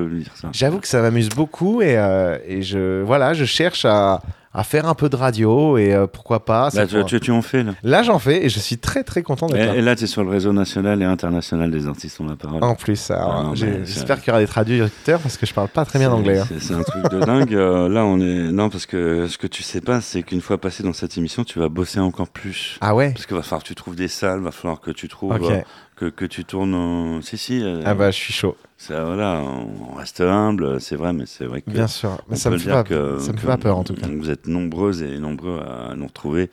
j'avoue 0.53 0.81
que 0.81 0.89
ça 0.89 1.03
m'amuse 1.03 1.29
beaucoup 1.29 1.83
et, 1.83 1.97
euh, 1.97 2.37
et 2.49 2.63
je 2.63 3.01
voilà, 3.03 3.33
je 3.33 3.45
cherche 3.45 3.85
à 3.85 4.23
à 4.59 4.65
faire 4.65 4.87
un 4.87 4.95
peu 4.95 5.09
de 5.09 5.15
radio 5.15 5.79
et 5.79 5.95
euh, 5.95 6.09
pourquoi 6.09 6.45
pas. 6.45 6.71
Là, 6.75 6.85
tu, 6.85 7.21
tu, 7.21 7.31
en 7.31 7.43
fais 7.43 7.63
là. 7.63 7.75
Là, 7.85 8.03
j'en 8.03 8.19
fais 8.19 8.45
et 8.45 8.49
je 8.49 8.59
suis 8.59 8.77
très 8.77 9.05
très 9.05 9.23
content 9.23 9.47
d'être 9.47 9.65
là. 9.65 9.77
Et 9.77 9.81
là, 9.81 9.95
tu 9.95 10.03
es 10.03 10.07
sur 10.09 10.25
le 10.25 10.31
réseau 10.31 10.53
national 10.53 11.01
et 11.01 11.05
international 11.05 11.71
des 11.71 11.87
artistes 11.87 12.21
ont 12.21 12.27
la 12.27 12.35
parole. 12.35 12.65
En 12.65 12.75
plus, 12.75 13.13
j'espère 13.55 14.19
qu'il 14.19 14.29
y 14.29 14.31
aura 14.33 14.41
des 14.41 14.49
traducteurs 14.49 15.21
parce 15.21 15.37
que 15.37 15.47
je 15.47 15.55
parle 15.55 15.69
pas 15.69 15.85
très 15.85 16.01
bien 16.01 16.11
anglais. 16.11 16.41
Hein. 16.41 16.49
C'est 16.59 16.75
un 16.75 16.83
truc 16.83 17.09
de 17.09 17.21
dingue. 17.21 17.55
Euh, 17.55 17.89
là, 17.89 18.05
on 18.05 18.19
est 18.19 18.51
non 18.51 18.69
parce 18.69 18.87
que 18.87 19.29
ce 19.29 19.39
que 19.39 19.47
tu 19.47 19.63
sais 19.63 19.81
pas, 19.81 20.01
c'est 20.01 20.25
qu'une 20.25 20.41
fois 20.41 20.59
passé 20.59 20.83
dans 20.83 20.93
cette 20.93 21.17
émission, 21.17 21.45
tu 21.45 21.61
vas 21.61 21.69
bosser 21.69 22.01
encore 22.01 22.29
plus. 22.29 22.79
Ah 22.81 22.97
ouais? 22.97 23.13
Parce 23.13 23.27
qu'il 23.27 23.37
va 23.37 23.45
falloir 23.45 23.63
que 23.63 23.69
tu 23.69 23.77
trouves 23.77 23.95
des 23.95 24.09
salles, 24.09 24.41
va 24.41 24.51
falloir 24.51 24.81
que 24.81 24.91
tu 24.91 25.07
trouves. 25.07 25.39
Euh, 25.41 25.61
que, 25.99 26.07
que, 26.07 26.25
tu 26.25 26.45
tournes. 26.45 27.21
Si, 27.23 27.37
si. 27.37 27.65
ah 27.85 27.95
bah, 27.95 28.11
je 28.11 28.17
suis 28.17 28.33
chaud. 28.33 28.57
Ça, 28.77 29.05
voilà, 29.05 29.43
on 29.43 29.97
reste 29.97 30.21
humble, 30.21 30.81
c'est 30.81 30.95
vrai, 30.95 31.13
mais 31.13 31.27
c'est 31.27 31.45
vrai 31.45 31.63
que. 31.63 31.71
Bien 31.71 31.89
sûr, 31.89 32.21
mais 32.29 32.37
ça 32.37 32.49
me, 32.49 32.59
fait 32.59 32.71
pas, 32.71 32.85
que, 32.85 33.19
ça 33.19 33.33
me 33.33 33.37
fait 33.37 33.47
pas 33.47 33.57
peur 33.57 33.77
en 33.77 33.85
tout 33.85 33.95
cas. 33.95 34.07
Vous 34.07 34.31
êtes 34.31 34.47
nombreuses 34.47 35.03
et 35.03 35.19
nombreux 35.19 35.61
à 35.61 35.95
nous 35.97 36.07
retrouver. 36.07 36.49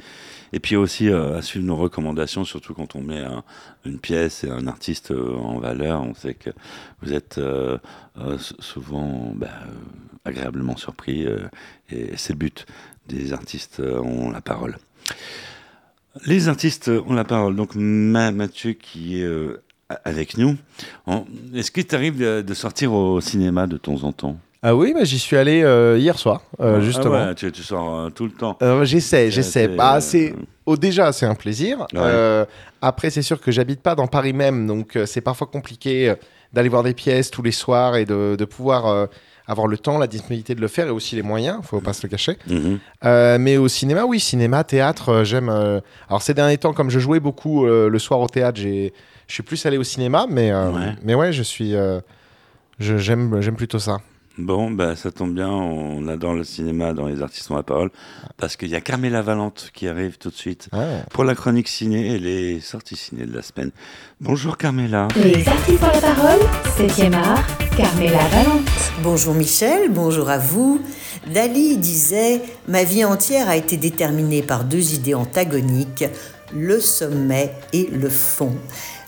Et 0.55 0.59
puis 0.59 0.75
aussi 0.75 1.09
euh, 1.09 1.37
à 1.37 1.41
suivre 1.41 1.65
nos 1.65 1.75
recommandations, 1.75 2.45
surtout 2.45 2.73
quand 2.73 2.95
on 2.95 3.01
met 3.01 3.23
une 3.83 3.99
pièce 3.99 4.43
et 4.43 4.49
un 4.49 4.67
artiste 4.67 5.11
euh, 5.11 5.35
en 5.35 5.59
valeur. 5.59 6.01
On 6.01 6.13
sait 6.13 6.33
que 6.33 6.49
vous 7.01 7.13
êtes 7.13 7.37
euh, 7.37 7.77
souvent 8.59 9.33
bah, 9.35 9.49
agréablement 10.23 10.77
surpris 10.77 11.27
et 11.91 12.17
c'est 12.17 12.33
le 12.33 12.39
but. 12.39 12.65
Des 13.07 13.33
artistes 13.33 13.81
ont 13.81 14.31
la 14.31 14.41
parole. 14.41 14.77
Les 16.25 16.47
artistes 16.47 16.89
ont 16.89 17.13
la 17.13 17.23
parole. 17.23 17.55
Donc 17.55 17.75
Mathieu 17.75 18.73
qui 18.73 19.21
est 19.21 19.27
avec 20.03 20.37
nous. 20.37 20.57
Est-ce 21.53 21.71
qu'il 21.71 21.85
t'arrive 21.85 22.17
de 22.19 22.53
sortir 22.53 22.93
au 22.93 23.21
cinéma 23.21 23.67
de 23.67 23.77
temps 23.77 24.03
en 24.03 24.11
temps? 24.11 24.37
Ah 24.67 24.75
oui, 24.75 24.93
bah, 24.95 25.03
j'y 25.03 25.19
suis 25.19 25.37
allé 25.37 25.61
euh, 25.61 25.95
hier 25.95 26.17
soir, 26.17 26.41
euh, 26.59 26.77
ah 26.77 26.81
justement. 26.81 27.35
tu, 27.35 27.53
sors 27.61 27.99
euh, 27.99 28.09
tout 28.09 28.25
le 28.25 28.31
temps. 28.31 28.57
j'essaie, 28.81 29.29
j'essaie. 29.29 29.67
Bah, 29.67 30.01
c'est, 30.01 30.33
oh, 30.65 30.75
déjà, 30.75 31.11
c'est 31.11 31.27
un 31.27 31.35
plaisir. 31.35 31.85
après, 32.81 33.11
c'est 33.11 33.21
sûr 33.21 33.39
que 33.39 33.51
j'habite 33.51 33.83
pas 33.83 33.93
dans 33.93 34.07
Paris 34.07 34.33
même, 34.33 34.65
donc 34.65 34.97
c'est 35.05 35.21
parfois 35.21 35.45
compliqué 35.45 36.15
d'aller 36.51 36.69
voir 36.69 36.81
des 36.81 36.95
pièces 36.95 37.29
tous 37.29 37.43
les 37.43 37.51
soirs 37.51 37.95
et 37.95 38.05
de, 38.05 38.43
pouvoir 38.45 39.07
avoir 39.47 39.67
le 39.67 39.77
temps, 39.77 39.97
la 39.97 40.07
disponibilité 40.07 40.55
de 40.55 40.61
le 40.61 40.67
faire 40.67 40.87
et 40.87 40.91
aussi 40.91 41.15
les 41.15 41.21
moyens, 41.21 41.59
faut 41.63 41.81
pas 41.81 41.93
se 41.93 42.03
le 42.03 42.09
cacher. 42.09 42.37
Mhm. 42.47 42.79
mais 43.39 43.57
au 43.57 43.67
cinéma, 43.67 44.05
oui, 44.05 44.19
cinéma, 44.19 44.63
théâtre, 44.63 45.23
j'aime. 45.23 45.49
alors 45.49 46.21
ces 46.21 46.33
derniers 46.33 46.57
temps, 46.57 46.73
comme 46.73 46.89
je 46.89 46.99
jouais 46.99 47.19
beaucoup 47.19 47.65
le 47.65 47.99
soir 47.99 48.19
au 48.19 48.27
théâtre, 48.27 48.59
je 49.27 49.33
suis 49.33 49.43
plus 49.43 49.65
allé 49.65 49.77
au 49.77 49.83
cinéma, 49.83 50.27
mais, 50.29 50.51
euh, 50.51 50.71
ouais. 50.71 50.95
mais 51.03 51.15
ouais, 51.15 51.33
je 51.33 51.43
suis. 51.43 51.75
Euh, 51.75 51.99
j'aime, 52.79 53.41
j'aime 53.41 53.55
plutôt 53.55 53.79
ça. 53.79 53.99
Bon, 54.37 54.69
bah, 54.69 54.97
ça 54.97 55.11
tombe 55.11 55.33
bien, 55.33 55.47
on 55.47 56.09
adore 56.09 56.33
le 56.33 56.43
cinéma 56.43 56.91
dans 56.91 57.07
les 57.07 57.21
artistes 57.21 57.49
ont 57.51 57.55
la 57.55 57.63
parole, 57.63 57.89
parce 58.35 58.57
qu'il 58.57 58.67
y 58.67 58.75
a 58.75 58.81
Carmela 58.81 59.21
Valente 59.21 59.71
qui 59.73 59.87
arrive 59.87 60.17
tout 60.17 60.29
de 60.29 60.35
suite 60.35 60.67
ah. 60.73 61.03
pour 61.09 61.23
la 61.23 61.35
chronique 61.35 61.69
ciné 61.69 62.15
et 62.15 62.19
les 62.19 62.59
sorties 62.59 62.97
ciné 62.97 63.25
de 63.25 63.33
la 63.33 63.41
semaine. 63.41 63.71
Bonjour 64.19 64.57
Carmela. 64.57 65.07
Les 65.15 65.47
artistes 65.47 65.81
ont 65.81 65.87
la 65.87 66.01
parole, 66.01 66.39
7 66.75 67.13
art, 67.13 67.47
Carmela 67.77 68.27
Valente. 68.27 68.67
Bonjour 69.01 69.33
Michel, 69.33 69.89
bonjour 69.89 70.29
à 70.29 70.37
vous. 70.37 70.81
Dali 71.33 71.77
disait 71.77 72.41
Ma 72.67 72.83
vie 72.83 73.05
entière 73.05 73.47
a 73.47 73.55
été 73.55 73.77
déterminée 73.77 74.41
par 74.41 74.65
deux 74.65 74.95
idées 74.95 75.13
antagoniques, 75.13 76.03
le 76.53 76.81
sommet 76.81 77.53
et 77.71 77.87
le 77.89 78.09
fond. 78.09 78.51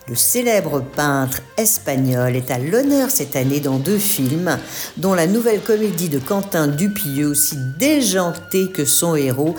Le 0.09 0.15
célèbre 0.15 0.81
peintre 0.95 1.41
espagnol 1.57 2.33
est 2.37 2.49
à 2.49 2.57
l'honneur 2.57 3.11
cette 3.11 3.35
année 3.35 3.59
dans 3.59 3.77
deux 3.77 3.97
films, 3.97 4.57
dont 4.95 5.13
la 5.13 5.27
nouvelle 5.27 5.59
comédie 5.59 6.07
de 6.07 6.17
Quentin 6.17 6.67
Dupieux, 6.67 7.27
aussi 7.27 7.57
déjantée 7.77 8.71
que 8.71 8.85
son 8.85 9.17
héros, 9.17 9.55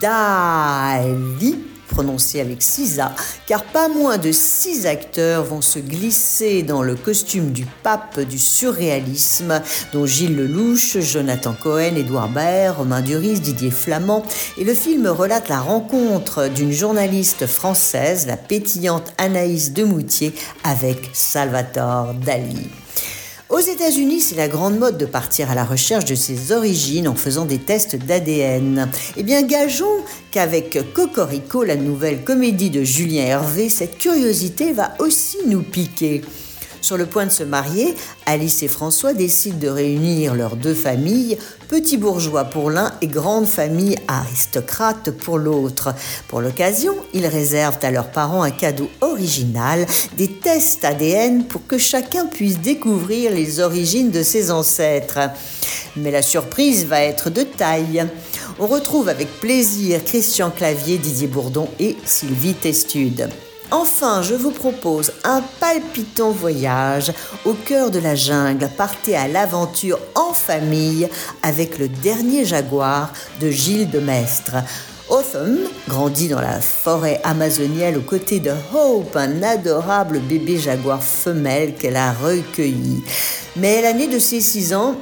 Dali, 0.00 1.58
prononcé 1.88 2.40
avec 2.40 2.62
Cisa, 2.62 3.14
car 3.46 3.64
pas 3.64 3.88
moins 3.88 4.18
de 4.18 4.30
six 4.32 4.86
acteurs 4.86 5.44
vont 5.44 5.60
se 5.60 5.78
glisser 5.78 6.62
dans 6.62 6.82
le 6.82 6.94
costume 6.94 7.52
du 7.52 7.66
pape 7.82 8.20
du 8.20 8.38
surréalisme, 8.38 9.60
dont 9.92 10.06
Gilles 10.06 10.36
Lelouch, 10.36 10.98
Jonathan 10.98 11.54
Cohen, 11.60 11.96
Édouard 11.96 12.28
Baer, 12.28 12.76
Romain 12.76 13.00
Duris, 13.00 13.40
Didier 13.40 13.70
Flamand, 13.70 14.22
et 14.56 14.64
le 14.64 14.74
film 14.74 15.06
relate 15.06 15.48
la 15.48 15.60
rencontre 15.60 16.48
d'une 16.48 16.72
journaliste 16.72 17.46
française, 17.46 18.26
la 18.26 18.36
pétillante 18.36 19.12
Anaïs 19.18 19.72
Demoutier, 19.72 20.32
avec 20.64 21.10
Salvatore 21.12 22.14
Dali. 22.14 22.68
Aux 23.50 23.60
États-Unis, 23.60 24.20
c'est 24.20 24.36
la 24.36 24.46
grande 24.46 24.78
mode 24.78 24.98
de 24.98 25.06
partir 25.06 25.50
à 25.50 25.54
la 25.54 25.64
recherche 25.64 26.04
de 26.04 26.14
ses 26.14 26.52
origines 26.52 27.08
en 27.08 27.14
faisant 27.14 27.46
des 27.46 27.56
tests 27.56 27.96
d'ADN. 27.96 28.90
Eh 29.16 29.22
bien, 29.22 29.40
gageons 29.42 30.04
qu'avec 30.30 30.78
Cocorico, 30.92 31.64
la 31.64 31.76
nouvelle 31.76 32.24
comédie 32.24 32.68
de 32.68 32.82
Julien 32.82 33.24
Hervé, 33.24 33.70
cette 33.70 33.96
curiosité 33.96 34.74
va 34.74 34.92
aussi 34.98 35.38
nous 35.46 35.62
piquer. 35.62 36.20
Sur 36.80 36.96
le 36.96 37.06
point 37.06 37.26
de 37.26 37.30
se 37.30 37.42
marier, 37.42 37.94
Alice 38.26 38.62
et 38.62 38.68
François 38.68 39.12
décident 39.12 39.58
de 39.58 39.68
réunir 39.68 40.34
leurs 40.34 40.56
deux 40.56 40.74
familles, 40.74 41.38
petits 41.68 41.96
bourgeois 41.96 42.44
pour 42.44 42.70
l'un 42.70 42.92
et 43.02 43.06
grande 43.06 43.46
famille 43.46 43.96
aristocrate 44.06 45.10
pour 45.10 45.38
l'autre. 45.38 45.94
Pour 46.28 46.40
l'occasion, 46.40 46.94
ils 47.12 47.26
réservent 47.26 47.78
à 47.82 47.90
leurs 47.90 48.10
parents 48.10 48.42
un 48.42 48.50
cadeau 48.50 48.88
original, 49.00 49.86
des 50.16 50.28
tests 50.28 50.84
ADN 50.84 51.44
pour 51.44 51.66
que 51.66 51.78
chacun 51.78 52.26
puisse 52.26 52.60
découvrir 52.60 53.32
les 53.32 53.60
origines 53.60 54.10
de 54.10 54.22
ses 54.22 54.50
ancêtres. 54.50 55.18
Mais 55.96 56.10
la 56.10 56.22
surprise 56.22 56.86
va 56.86 57.02
être 57.02 57.30
de 57.30 57.42
taille. 57.42 58.06
On 58.58 58.66
retrouve 58.66 59.08
avec 59.08 59.28
plaisir 59.40 60.04
Christian 60.04 60.50
Clavier, 60.50 60.98
Didier 60.98 61.28
Bourdon 61.28 61.68
et 61.78 61.96
Sylvie 62.04 62.54
Testude. 62.54 63.28
Enfin, 63.70 64.22
je 64.22 64.34
vous 64.34 64.50
propose 64.50 65.12
un 65.24 65.42
palpitant 65.60 66.30
voyage 66.30 67.12
au 67.44 67.52
cœur 67.52 67.90
de 67.90 67.98
la 67.98 68.14
jungle. 68.14 68.66
Partez 68.74 69.14
à 69.14 69.28
l'aventure 69.28 69.98
en 70.14 70.32
famille 70.32 71.06
avec 71.42 71.78
le 71.78 71.88
dernier 71.88 72.46
jaguar 72.46 73.12
de 73.40 73.50
Gilles 73.50 73.90
de 73.90 74.00
Maistre. 74.00 74.54
Autumn 75.10 75.58
grandit 75.86 76.28
dans 76.28 76.40
la 76.40 76.60
forêt 76.60 77.20
amazonienne 77.24 77.96
aux 77.96 78.02
côtés 78.02 78.40
de 78.40 78.52
Hope, 78.74 79.16
un 79.16 79.42
adorable 79.42 80.20
bébé 80.20 80.56
jaguar 80.58 81.02
femelle 81.02 81.74
qu'elle 81.74 81.96
a 81.96 82.12
recueilli. 82.12 83.02
Mais 83.56 83.82
l'année 83.82 84.08
de 84.08 84.18
ses 84.18 84.40
6 84.40 84.72
ans, 84.74 84.96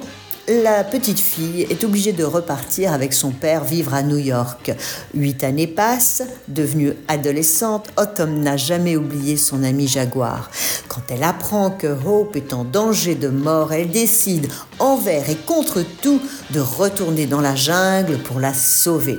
la 0.49 0.85
petite 0.85 1.19
fille 1.19 1.67
est 1.71 1.83
obligée 1.85 2.13
de 2.13 2.25
repartir 2.25 2.93
avec 2.93 3.13
son 3.13 3.31
père 3.31 3.65
vivre 3.65 3.95
à 3.95 4.03
New 4.03 4.19
York. 4.19 4.73
Huit 5.15 5.43
années 5.43 5.67
passent, 5.67 6.23
devenue 6.49 6.93
adolescente, 7.09 7.89
Autumn 7.97 8.41
n'a 8.41 8.57
jamais 8.57 8.97
oublié 8.97 9.37
son 9.37 9.65
ami 9.65 9.89
Jaguar. 9.89 10.51
Quand 10.89 11.03
elle 11.09 11.25
apprend 11.25 11.71
que 11.71 11.87
Hope 11.87 12.37
est 12.37 12.53
en 12.53 12.65
danger 12.65 13.15
de 13.15 13.29
mort, 13.29 13.73
elle 13.73 13.91
décide, 13.91 14.49
envers 14.79 15.29
et 15.29 15.37
contre 15.37 15.83
tout, 16.01 16.21
de 16.51 16.61
retourner 16.61 17.27
dans 17.27 17.41
la 17.41 17.57
jungle 17.57 18.19
pour 18.19 18.39
la 18.39 18.55
sauver. 18.55 19.19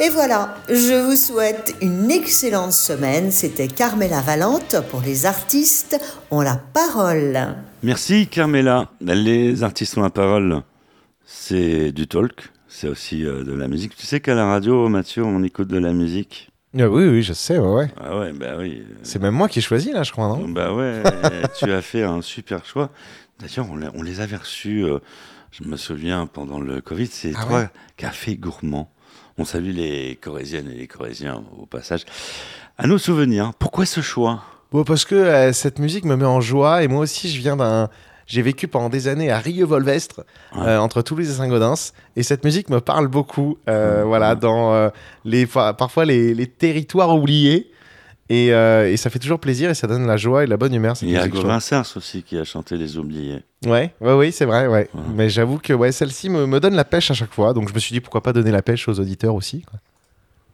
Et 0.00 0.08
voilà, 0.08 0.56
je 0.68 1.06
vous 1.06 1.14
souhaite 1.14 1.72
une 1.80 2.10
excellente 2.10 2.72
semaine. 2.72 3.30
C'était 3.30 3.68
Carmela 3.68 4.20
Valente 4.20 4.76
pour 4.90 5.00
les 5.00 5.24
artistes 5.24 5.96
ont 6.32 6.40
la 6.40 6.56
parole. 6.56 7.54
Merci 7.84 8.28
Carmela. 8.28 8.88
Les 9.02 9.62
artistes 9.62 9.98
ont 9.98 10.02
la 10.02 10.08
parole, 10.08 10.62
c'est 11.26 11.92
du 11.92 12.06
talk, 12.06 12.50
c'est 12.66 12.88
aussi 12.88 13.26
euh, 13.26 13.44
de 13.44 13.52
la 13.52 13.68
musique. 13.68 13.94
Tu 13.94 14.06
sais 14.06 14.20
qu'à 14.20 14.34
la 14.34 14.46
radio, 14.46 14.88
Mathieu, 14.88 15.22
on 15.22 15.42
écoute 15.42 15.68
de 15.68 15.76
la 15.76 15.92
musique? 15.92 16.50
Ah 16.78 16.88
oui, 16.88 17.06
oui, 17.06 17.22
je 17.22 17.34
sais, 17.34 17.58
ouais, 17.58 17.92
Ah 18.00 18.18
ouais, 18.18 18.32
bah 18.32 18.54
oui. 18.56 18.84
C'est 19.02 19.20
même 19.20 19.34
moi 19.34 19.50
qui 19.50 19.58
ai 19.58 19.62
choisi, 19.62 19.92
là, 19.92 20.02
je 20.02 20.12
crois, 20.12 20.28
non? 20.28 20.48
Bah 20.48 20.72
ouais, 20.72 21.02
tu 21.58 21.70
as 21.70 21.82
fait 21.82 22.04
un 22.04 22.22
super 22.22 22.64
choix. 22.64 22.88
D'ailleurs, 23.38 23.66
on, 23.70 24.02
les 24.02 24.20
avait 24.20 24.36
reçus, 24.36 24.82
euh, 24.82 25.00
je 25.50 25.64
me 25.64 25.76
souviens, 25.76 26.26
pendant 26.26 26.60
le 26.60 26.80
Covid, 26.80 27.08
c'est 27.08 27.32
ah 27.36 27.40
trois 27.42 27.68
cafés 27.98 28.36
gourmands. 28.36 28.90
On 29.36 29.44
salue 29.44 29.72
les 29.72 30.16
Corésiennes 30.22 30.70
et 30.70 30.78
les 30.78 30.86
Corésiens 30.86 31.44
au 31.58 31.66
passage. 31.66 32.06
À 32.78 32.86
nos 32.86 32.96
souvenirs, 32.96 33.52
pourquoi 33.58 33.84
ce 33.84 34.00
choix? 34.00 34.42
Bon, 34.74 34.84
Parce 34.84 35.06
que 35.06 35.14
euh, 35.14 35.52
cette 35.54 35.78
musique 35.78 36.04
me 36.04 36.16
met 36.16 36.26
en 36.26 36.42
joie 36.42 36.82
et 36.82 36.88
moi 36.88 37.00
aussi 37.00 37.30
je 37.30 37.40
viens 37.40 37.56
d'un... 37.56 37.88
J'ai 38.26 38.42
vécu 38.42 38.68
pendant 38.68 38.88
des 38.88 39.06
années 39.06 39.30
à 39.30 39.38
Rieux-Volvestre, 39.38 40.24
euh, 40.56 40.78
entre 40.78 41.02
Toulouse 41.02 41.28
et 41.28 41.34
Saint-Gaudens, 41.34 41.92
et 42.16 42.22
cette 42.22 42.42
musique 42.42 42.70
me 42.70 42.80
parle 42.80 43.06
beaucoup. 43.06 43.58
Euh, 43.68 44.02
voilà, 44.06 44.34
dans 44.34 44.90
les 45.26 45.44
parfois 45.44 46.06
les, 46.06 46.32
les, 46.32 46.46
territoires 46.46 47.14
oubliés. 47.14 47.70
Euh, 48.32 48.90
et, 48.90 48.96
ça 48.96 49.10
fait 49.10 49.18
toujours 49.18 49.38
plaisir 49.38 49.70
et 49.70 49.74
ça 49.74 49.86
donne 49.86 50.06
la 50.06 50.16
joie 50.16 50.44
et 50.44 50.46
la 50.46 50.56
bonne 50.56 50.74
humeur. 50.74 50.96
Il 51.02 51.10
y 51.10 51.16
a 51.16 51.28
Gauvin 51.28 51.60
Sars 51.60 51.86
aussi 51.96 52.22
qui 52.22 52.38
a 52.38 52.44
chanté 52.44 52.76
Les 52.76 52.96
Oubliés. 52.96 53.42
Ouais, 53.66 53.92
ouais, 54.00 54.12
oui, 54.14 54.32
c'est 54.32 54.46
vrai, 54.46 54.66
ouais. 54.66 54.88
Mais 55.14 55.28
j'avoue 55.28 55.58
que 55.58 55.72
ouais, 55.72 55.92
celle-ci 55.92 56.30
me, 56.30 56.46
me, 56.46 56.60
donne 56.60 56.74
la 56.74 56.84
pêche 56.84 57.10
à 57.10 57.14
chaque 57.14 57.32
fois. 57.32 57.52
Donc 57.52 57.68
je 57.68 57.74
me 57.74 57.78
suis 57.78 57.92
dit 57.92 58.00
pourquoi 58.00 58.22
pas 58.22 58.32
donner 58.32 58.50
la 58.50 58.62
pêche 58.62 58.88
aux 58.88 58.98
auditeurs 58.98 59.34
aussi. 59.34 59.62
Quoi. 59.62 59.78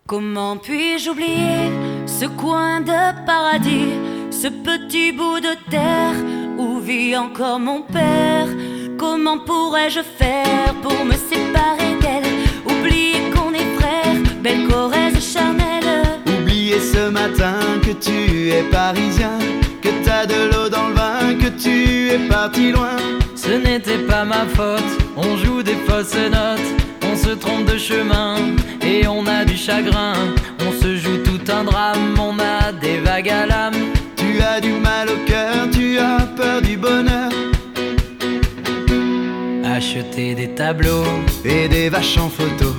Comment 0.07 0.57
puis-je 0.57 1.11
oublier 1.11 1.71
ce 2.07 2.27
coin 2.27 2.81
de 2.81 3.25
paradis, 3.25 3.93
ce 4.31 4.49
petit 4.49 5.13
bout 5.13 5.41
de 5.41 5.55
terre 5.71 6.15
où 6.59 6.79
vit 6.79 7.17
encore 7.17 7.61
mon 7.61 7.83
père 7.83 8.49
Comment 8.99 9.39
pourrais-je 9.39 10.01
faire 10.01 10.75
pour 10.83 11.05
me 11.05 11.15
séparer 11.15 11.95
d'elle? 12.03 12.33
Oublier 12.67 13.31
qu'on 13.33 13.53
est 13.55 13.75
frères, 13.79 14.17
belle 14.43 14.69
Corrèze 14.69 15.21
charnelle 15.33 15.61
ce 16.81 17.11
matin 17.11 17.59
que 17.83 17.93
tu 17.93 18.51
es 18.51 18.63
parisien, 18.63 19.39
que 19.83 19.89
t'as 20.05 20.27
de 20.27 20.51
l'eau 20.51 20.69
dans 20.69 20.89
le 20.89 20.95
vin, 20.95 21.35
que 21.35 21.49
tu 21.49 22.09
es 22.09 22.19
parti 22.29 22.73
loin. 22.73 22.97
Ce 23.37 23.51
n'était 23.51 23.99
pas 23.99 24.25
ma 24.25 24.47
faute, 24.47 24.93
on 25.17 25.37
joue 25.37 25.63
des 25.63 25.77
fausses 25.87 26.15
notes, 26.15 26.71
on 27.03 27.17
se 27.17 27.35
trompe 27.35 27.67
de 27.67 27.79
chemin 27.79 28.37
et 28.83 29.07
on 29.07 29.27
a 29.27 29.45
du 29.45 29.57
chagrin. 29.57 30.15
On 30.67 30.73
se 30.83 30.97
joue 30.97 31.19
tout 31.19 31.53
un 31.53 31.65
drame, 31.65 32.15
on 32.19 32.39
a 32.39 32.73
des 32.73 32.99
vagues 32.99 33.31
à 33.31 33.47
l'âme. 33.47 34.00
As 34.61 34.63
du 34.63 34.73
mal 34.73 35.09
au 35.09 35.25
cœur, 35.27 35.71
tu 35.73 35.99
as 35.99 36.27
peur 36.37 36.61
du 36.61 36.77
bonheur. 36.77 37.31
Acheter 39.65 40.35
des 40.35 40.49
tableaux 40.49 41.07
et 41.47 41.67
des 41.67 41.89
vaches 41.89 42.19
en 42.19 42.29
photo 42.29 42.75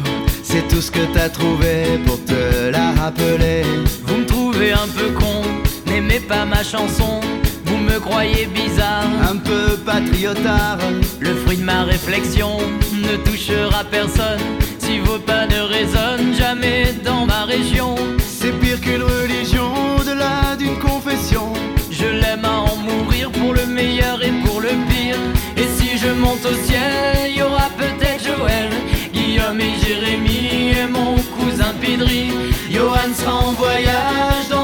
c'est 0.51 0.67
tout 0.67 0.81
ce 0.81 0.91
que 0.91 1.05
t'as 1.13 1.29
trouvé 1.29 1.97
pour 2.05 2.23
te 2.25 2.69
la 2.71 2.91
rappeler. 2.91 3.63
Vous 4.05 4.17
me 4.17 4.25
trouvez 4.25 4.73
un 4.73 4.87
peu 4.87 5.09
con, 5.11 5.41
n'aimez 5.87 6.19
pas 6.19 6.43
ma 6.45 6.61
chanson. 6.61 7.21
Vous 7.65 7.77
me 7.77 7.97
croyez 7.99 8.47
bizarre, 8.47 9.07
un 9.31 9.37
peu 9.37 9.77
patriotard. 9.85 10.79
Le 11.21 11.35
fruit 11.35 11.55
de 11.55 11.63
ma 11.63 11.83
réflexion 11.83 12.57
ne 12.91 13.15
touchera 13.23 13.85
personne. 13.85 14.41
Si 14.79 14.99
vos 14.99 15.19
pas 15.19 15.47
ne 15.47 15.61
résonnent 15.61 16.35
jamais 16.35 16.95
dans 17.05 17.25
ma 17.25 17.45
région, 17.45 17.95
c'est 18.19 18.51
pire 18.59 18.81
qu'une 18.81 19.03
religion 19.03 19.71
au-delà 19.97 20.57
d'une 20.57 20.77
confession. 20.79 21.53
À 22.31 22.49
en 22.49 22.77
mourir 22.77 23.29
pour 23.29 23.53
le 23.53 23.65
meilleur 23.65 24.23
et 24.23 24.31
pour 24.45 24.61
le 24.61 24.69
pire. 24.89 25.17
Et 25.57 25.67
si 25.77 25.97
je 25.97 26.07
monte 26.13 26.45
au 26.45 26.55
ciel, 26.65 27.29
il 27.29 27.39
y 27.39 27.41
aura 27.41 27.67
peut-être 27.77 28.23
Joël, 28.23 28.69
Guillaume 29.13 29.59
et 29.59 29.75
Jérémie. 29.85 30.31
Johan 32.81 33.13
sera 33.13 33.35
en 33.35 33.51
voyage 33.51 34.47
dans 34.49 34.60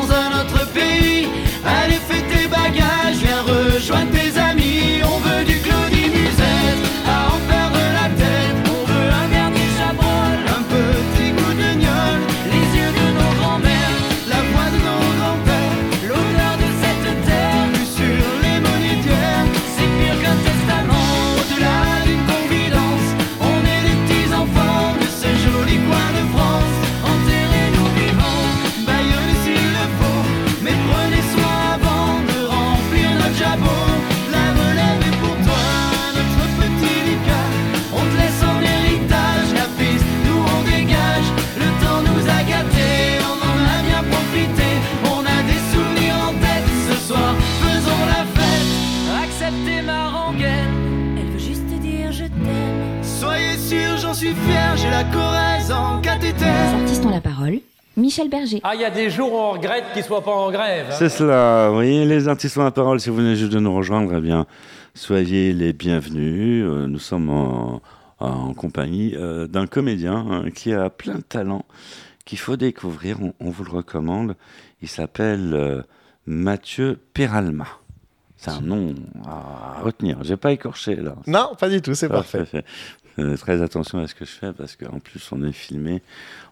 Michel 58.18 58.30
Berger. 58.30 58.60
Ah, 58.64 58.74
il 58.74 58.82
y 58.82 58.86
a 58.86 58.90
des 58.90 59.12
jours 59.12 59.32
où 59.32 59.36
on 59.36 59.52
regrette 59.52 59.84
qu'ils 59.94 60.04
soient 60.04 60.24
pas 60.24 60.32
en 60.32 60.50
grève. 60.50 60.88
Hein. 60.90 60.96
C'est 60.98 61.10
cela, 61.10 61.72
oui, 61.72 62.04
les 62.06 62.28
artistes 62.28 62.58
ont 62.58 62.64
la 62.64 62.72
parole. 62.72 63.00
Si 63.00 63.12
vous 63.12 63.18
venez 63.18 63.36
juste 63.36 63.52
de 63.52 63.60
nous 63.60 63.76
rejoindre, 63.76 64.16
eh 64.18 64.22
bien, 64.22 64.48
soyez 64.96 65.54
les 65.54 65.72
bienvenus. 65.72 66.66
Euh, 66.66 66.88
nous 66.88 66.98
sommes 66.98 67.30
en, 67.30 67.80
compagnie 68.56 69.14
euh, 69.16 69.46
d'un 69.46 69.68
comédien 69.68 70.26
hein, 70.32 70.50
qui 70.50 70.74
a 70.74 70.90
plein 70.90 71.16
de 71.16 71.22
talents 71.22 71.66
qu'il 72.26 72.40
faut 72.40 72.58
découvrir. 72.58 73.20
On, 73.40 73.52
vous 73.52 73.64
le 73.64 73.72
recommande. 73.72 74.36
Il 74.82 74.88
s'appelle 74.88 75.54
euh, 75.54 75.84
Mathieu 76.26 76.98
Peralma. 77.14 77.68
C'est 78.36 78.50
un 78.50 78.62
nom 78.62 78.96
à 79.28 79.82
retenir. 79.84 80.18
J'ai 80.24 80.38
pas 80.38 80.52
écorché 80.52 80.96
là. 80.96 81.16
Non, 81.28 81.52
pas 81.60 81.70
du 81.70 81.84
tout, 81.84 81.94
c'est 81.94 82.10
parfait. 82.10 82.46
Euh, 83.20 83.36
très 83.36 83.64
attention 83.64 83.98
à 83.98 84.08
ce 84.08 84.14
que 84.14 84.26
je 84.26 84.32
fais 84.32 84.54
parce 84.54 84.76
qu'en 84.76 85.00
plus 85.00 85.32
on 85.32 85.44
est 85.44 85.52
filmé, 85.52 86.04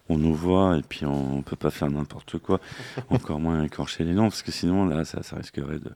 on 0.08 0.18
nous 0.18 0.34
voit 0.34 0.76
et 0.76 0.82
puis 0.82 1.04
on, 1.06 1.38
ne 1.38 1.42
peut 1.42 1.56
pas 1.56 1.70
faire 1.70 1.90
n'importe 1.90 2.38
quoi, 2.38 2.60
encore 3.10 3.40
moins 3.40 3.62
écorcher 3.64 4.04
les 4.04 4.12
noms 4.12 4.28
parce 4.28 4.42
que 4.42 4.52
sinon 4.52 4.86
là 4.86 5.04
ça, 5.04 5.22
ça 5.22 5.36
risquerait 5.36 5.78
de 5.78 5.90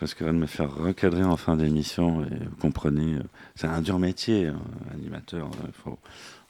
risquerait 0.00 0.32
de 0.32 0.38
me 0.38 0.46
faire 0.46 0.74
recadrer 0.74 1.24
en 1.24 1.36
fin 1.36 1.56
d'émission 1.56 2.22
et 2.22 2.44
vous 2.44 2.56
comprenez, 2.60 3.14
euh, 3.14 3.22
c'est 3.54 3.66
un 3.66 3.80
dur 3.80 3.98
métier, 3.98 4.48
hein, 4.48 4.60
animateur, 4.92 5.50
il 5.66 5.72
faut, 5.72 5.98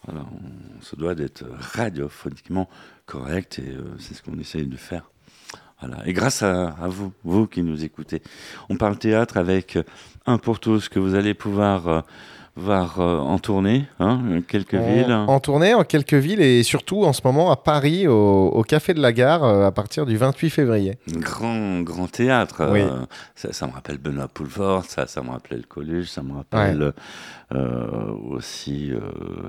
voilà, 0.05 0.27
on, 0.33 0.83
se 0.83 0.97
doit 0.97 1.15
d'être 1.15 1.45
radiophoniquement 1.75 2.69
correct 3.07 3.59
et 3.59 3.71
euh, 3.71 3.85
c'est 3.99 4.15
ce 4.15 4.23
qu'on 4.23 4.39
essaye 4.39 4.67
de 4.67 4.77
faire. 4.77 5.11
Voilà. 5.81 6.07
Et 6.09 6.13
grâce 6.13 6.43
à, 6.43 6.71
à, 6.71 6.89
vous, 6.89 7.13
vous 7.23 7.47
qui 7.47 7.63
nous 7.63 7.85
écoutez, 7.85 8.23
on 8.69 8.77
parle 8.77 8.99
théâtre 8.99 9.37
avec 9.37 9.79
un 10.27 10.39
pour 10.39 10.59
tous 10.59 10.89
que 10.89 10.99
vous 10.99 11.15
allez 11.15 11.35
pouvoir 11.35 12.05
voir 12.57 12.99
en 13.01 13.39
tournée, 13.39 13.85
hein, 14.01 14.41
quelques 14.49 14.75
villes. 14.75 15.13
En 15.13 15.41
tournée, 15.41 15.75
en 15.75 15.85
quelques 15.85 16.15
villes 16.15 16.41
et 16.41 16.63
surtout 16.63 17.05
en 17.05 17.13
ce 17.13 17.21
moment 17.25 17.51
à 17.51 17.57
Paris, 17.57 18.09
au, 18.09 18.65
Café 18.67 18.95
de 18.95 19.01
la 19.01 19.13
Gare, 19.13 19.45
à 19.45 19.71
partir 19.73 20.07
du 20.07 20.17
28 20.17 20.51
février. 20.51 20.99
Grand, 21.09 21.81
grand 21.83 22.11
théâtre. 22.11 22.69
Oui. 22.73 22.83
ça, 23.35 23.67
me 23.67 23.73
rappelle 23.73 23.99
Benoît 23.99 24.29
Poulvord, 24.29 24.85
ça, 24.87 25.07
ça 25.07 25.23
me 25.23 25.31
rappelle 25.31 25.59
le 25.59 25.65
Coluche, 25.65 26.09
ça 26.09 26.23
me 26.23 26.35
rappelle 26.35 26.93
aussi 28.31 28.91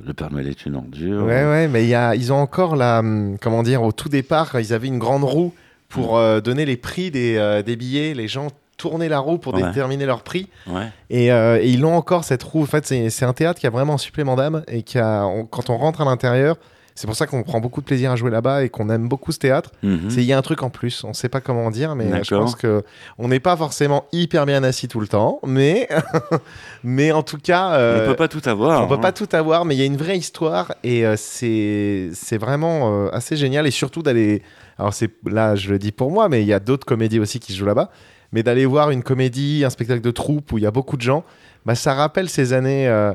Le 0.05 0.13
Père 0.13 0.31
Noël 0.31 0.47
est 0.47 0.65
une 0.65 0.75
ordure. 0.75 1.23
Ouais, 1.23 1.45
ouais, 1.45 1.67
mais 1.67 1.85
y 1.85 1.95
a, 1.95 2.15
ils 2.15 2.33
ont 2.33 2.37
encore 2.37 2.75
la. 2.75 2.99
Hum, 2.99 3.37
comment 3.39 3.63
dire, 3.63 3.83
au 3.83 3.91
tout 3.91 4.09
départ, 4.09 4.59
ils 4.59 4.73
avaient 4.73 4.87
une 4.87 4.99
grande 4.99 5.23
roue 5.23 5.53
pour 5.87 6.19
mm. 6.19 6.41
donner 6.41 6.65
les 6.65 6.77
prix 6.77 7.09
des, 7.09 7.61
des 7.65 7.75
billets. 7.75 8.13
Les 8.13 8.27
gens 8.27 8.49
tourner 8.77 9.09
la 9.09 9.19
roue 9.19 9.37
pour 9.39 9.53
déterminer 9.53 10.05
leur 10.05 10.21
prix. 10.21 10.47
Euh, 10.69 11.59
et, 11.59 11.69
ils 11.69 11.83
ont 11.85 11.95
encore 11.95 12.23
cette 12.23 12.43
roue. 12.43 12.63
En 12.63 12.67
fait, 12.67 12.85
c'est 12.85 13.25
un 13.25 13.33
théâtre 13.33 13.59
qui 13.59 13.67
a 13.67 13.71
vraiment 13.71 13.95
un 13.95 13.99
supplément 13.99 14.35
d'âme 14.35 14.63
et 14.67 14.83
qui 14.83 14.99
a, 14.99 15.27
quand 15.49 15.69
on 15.69 15.77
rentre 15.77 16.01
à 16.01 16.05
l'intérieur, 16.05 16.57
c'est 16.97 17.05
pour 17.05 17.15
ça 17.15 17.27
qu'on 17.27 17.43
prend 17.43 17.59
beaucoup 17.59 17.81
de 17.81 17.85
plaisir 17.85 18.11
à 18.11 18.15
jouer 18.15 18.31
là-bas 18.31 18.63
et 18.63 18.69
qu'on 18.69 18.89
aime 18.89 19.07
beaucoup 19.07 19.31
ce 19.31 19.37
théâtre. 19.37 19.71
Mhm. 19.83 20.09
C'est 20.09 20.21
il 20.21 20.25
y 20.25 20.33
a 20.33 20.37
un 20.37 20.41
truc 20.41 20.63
en 20.63 20.71
plus. 20.71 21.03
On 21.03 21.09
ne 21.09 21.13
sait 21.13 21.29
pas 21.29 21.41
comment 21.41 21.69
dire, 21.69 21.93
mais 21.93 22.23
je 22.23 22.33
pense 22.33 22.55
que 22.55 22.83
on 23.19 23.27
n'est 23.27 23.39
pas 23.39 23.55
forcément 23.55 24.05
hyper 24.11 24.47
bien 24.47 24.63
assis 24.63 24.87
tout 24.87 24.99
le 24.99 25.07
temps, 25.07 25.39
mais 25.45 25.87
mais 26.83 27.11
en 27.11 27.21
tout 27.21 27.37
cas, 27.37 27.73
euh, 27.73 28.03
on 28.03 28.09
peut 28.09 28.15
pas 28.15 28.27
tout 28.27 28.41
avoir. 28.49 28.83
On 28.83 28.87
peut 28.87 28.95
hein. 28.95 28.97
pas 28.97 29.11
tout 29.11 29.29
avoir, 29.33 29.63
mais 29.63 29.75
il 29.75 29.77
y 29.77 29.83
a 29.83 29.85
une 29.85 29.97
vraie 29.97 30.17
histoire 30.17 30.73
et 30.83 31.05
euh, 31.05 31.13
c'est 31.17 32.09
c'est 32.13 32.39
vraiment 32.39 33.09
assez 33.09 33.35
génial 33.35 33.67
et 33.67 33.71
surtout 33.71 34.01
d'aller. 34.01 34.41
Alors 34.79 34.95
c'est 34.95 35.11
là, 35.27 35.55
je 35.55 35.69
le 35.69 35.77
dis 35.77 35.91
pour 35.91 36.09
moi, 36.09 36.29
mais 36.29 36.41
il 36.41 36.47
y 36.47 36.53
a 36.53 36.59
d'autres 36.59 36.85
comédies 36.85 37.19
aussi 37.19 37.39
qui 37.39 37.53
se 37.53 37.59
jouent 37.59 37.65
là-bas 37.65 37.91
mais 38.31 38.43
d'aller 38.43 38.65
voir 38.65 38.91
une 38.91 39.03
comédie, 39.03 39.63
un 39.65 39.69
spectacle 39.69 40.01
de 40.01 40.11
troupe 40.11 40.51
où 40.51 40.57
il 40.57 40.63
y 40.63 40.67
a 40.67 40.71
beaucoup 40.71 40.97
de 40.97 41.01
gens, 41.01 41.23
bah, 41.65 41.75
ça 41.75 41.93
rappelle 41.93 42.29
ces 42.29 42.53
années 42.53 42.87
euh, 42.87 43.13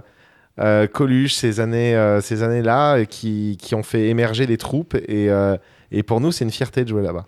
euh 0.58 0.86
Coluche, 0.86 1.34
ces 1.34 1.60
années, 1.60 1.96
euh, 1.96 2.20
ces 2.20 2.42
années-là 2.42 3.04
qui, 3.04 3.58
qui, 3.60 3.74
ont 3.74 3.82
fait 3.82 4.08
émerger 4.08 4.46
des 4.46 4.58
troupes. 4.58 4.94
Et, 5.08 5.28
et 5.90 6.02
pour 6.02 6.20
nous, 6.20 6.32
c'est 6.32 6.44
une 6.44 6.50
fierté 6.50 6.84
de 6.84 6.88
jouer 6.88 7.02
là-bas. 7.02 7.26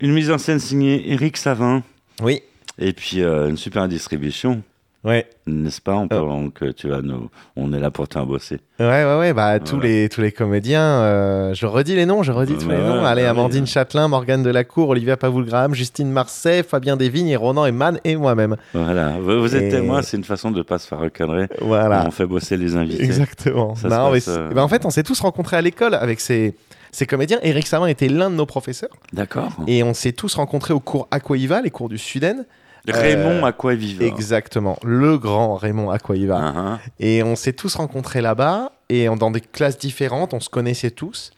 Une 0.00 0.12
mise 0.12 0.30
en 0.30 0.38
scène 0.38 0.58
signée 0.58 1.12
Eric 1.12 1.36
Savin. 1.36 1.82
Oui. 2.22 2.42
Et 2.78 2.92
puis 2.92 3.22
une 3.22 3.56
super 3.56 3.86
distribution. 3.88 4.62
Ouais. 5.04 5.26
N'est-ce 5.46 5.82
pas 5.82 5.94
on, 5.94 6.08
oh. 6.10 6.50
que 6.50 6.72
tu 6.72 6.88
vas 6.88 7.02
nous... 7.02 7.28
on 7.56 7.72
est 7.74 7.78
là 7.78 7.90
pour 7.90 8.06
bosser. 8.26 8.58
Ouais, 8.80 9.04
ouais, 9.04 9.18
ouais. 9.18 9.32
Bah, 9.34 9.60
tous, 9.60 9.78
les, 9.78 10.08
tous 10.08 10.22
les 10.22 10.32
comédiens, 10.32 10.80
euh, 10.80 11.54
je 11.54 11.66
redis 11.66 11.94
les 11.94 12.06
noms, 12.06 12.22
je 12.22 12.32
redis 12.32 12.54
tous 12.54 12.70
les 12.70 12.78
noms. 12.78 13.04
Allez, 13.04 13.24
Amandine 13.24 13.66
Châtelain, 13.66 14.08
Morgane 14.08 14.42
Delacour, 14.42 14.88
Olivia 14.88 15.18
Pavoulgram, 15.18 15.74
Justine 15.74 16.10
Marseille, 16.10 16.62
Fabien 16.62 16.96
Desvignes, 16.96 17.28
et 17.28 17.36
Ronan 17.36 17.66
Eman 17.66 18.00
et 18.04 18.16
moi-même. 18.16 18.56
Voilà, 18.72 19.18
vous, 19.20 19.54
êtes 19.54 19.70
témoin, 19.70 20.00
c'est 20.00 20.16
une 20.16 20.24
façon 20.24 20.50
de 20.50 20.58
ne 20.58 20.62
pas 20.62 20.78
se 20.78 20.88
faire 20.88 21.00
recadrer. 21.00 21.48
Voilà. 21.60 22.04
On 22.06 22.10
fait 22.10 22.26
bosser 22.26 22.56
les 22.56 22.74
invités. 22.74 23.04
Exactement. 23.04 23.74
Bah, 23.82 24.10
euh, 24.10 24.50
bah, 24.52 24.64
en 24.64 24.68
fait, 24.68 24.86
on 24.86 24.90
s'est 24.90 25.02
tous 25.02 25.20
rencontrés 25.20 25.56
à 25.56 25.62
l'école 25.62 25.94
avec 25.94 26.20
ces 26.20 26.54
ces 26.94 27.06
comédiens. 27.06 27.40
Eric 27.42 27.66
Savin 27.66 27.86
était 27.86 28.08
l'un 28.08 28.30
de 28.30 28.36
nos 28.36 28.46
professeurs. 28.46 28.96
D'accord. 29.12 29.52
Et 29.66 29.82
on 29.82 29.94
s'est 29.94 30.12
tous 30.12 30.36
rencontrés 30.36 30.72
au 30.72 30.80
cours 30.80 31.08
Aquaiva, 31.10 31.60
les 31.60 31.70
cours 31.70 31.88
du 31.88 31.98
Suden. 31.98 32.46
Raymond 32.88 33.44
euh, 33.44 33.48
Aquaviva. 33.48 34.04
Exactement, 34.04 34.78
le 34.82 35.18
grand 35.18 35.56
Raymond 35.56 35.90
Aquaviva. 35.90 36.38
Uh-huh. 36.38 36.78
Et 37.00 37.22
on 37.22 37.36
s'est 37.36 37.52
tous 37.52 37.74
rencontrés 37.76 38.20
là-bas, 38.20 38.72
et 38.88 39.06
dans 39.06 39.30
des 39.30 39.40
classes 39.40 39.78
différentes, 39.78 40.34
on 40.34 40.40
se 40.40 40.48
connaissait 40.48 40.90
tous, 40.90 41.32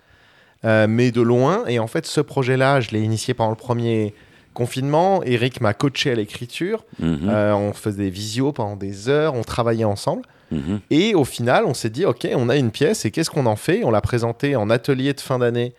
euh, 0.65 0.87
mais 0.89 1.11
de 1.11 1.21
loin. 1.21 1.65
Et 1.67 1.79
en 1.79 1.87
fait, 1.87 2.07
ce 2.07 2.21
projet-là, 2.21 2.81
je 2.81 2.91
l'ai 2.91 3.01
initié 3.01 3.35
pendant 3.35 3.51
le 3.51 3.57
premier 3.57 4.15
confinement. 4.55 5.23
Eric 5.23 5.61
m'a 5.61 5.75
coaché 5.75 6.11
à 6.11 6.15
l'écriture. 6.15 6.85
Mm-hmm. 7.01 7.29
Euh, 7.29 7.53
on 7.55 7.73
faisait 7.73 8.05
des 8.05 8.11
visios 8.11 8.53
pendant 8.53 8.77
des 8.77 9.09
heures, 9.09 9.35
on 9.35 9.43
travaillait 9.43 9.85
ensemble. 9.85 10.23
Mm-hmm. 10.53 10.79
Et 10.91 11.15
au 11.15 11.25
final, 11.25 11.65
on 11.67 11.75
s'est 11.75 11.91
dit, 11.91 12.05
OK, 12.05 12.27
on 12.35 12.49
a 12.49 12.57
une 12.57 12.71
pièce, 12.71 13.05
et 13.05 13.11
qu'est-ce 13.11 13.31
qu'on 13.31 13.47
en 13.47 13.57
fait? 13.57 13.85
On 13.85 13.91
l'a 13.91 14.01
présentée 14.01 14.57
en 14.57 14.71
atelier 14.71 15.13
de 15.13 15.21
fin 15.21 15.39
d'année 15.39 15.75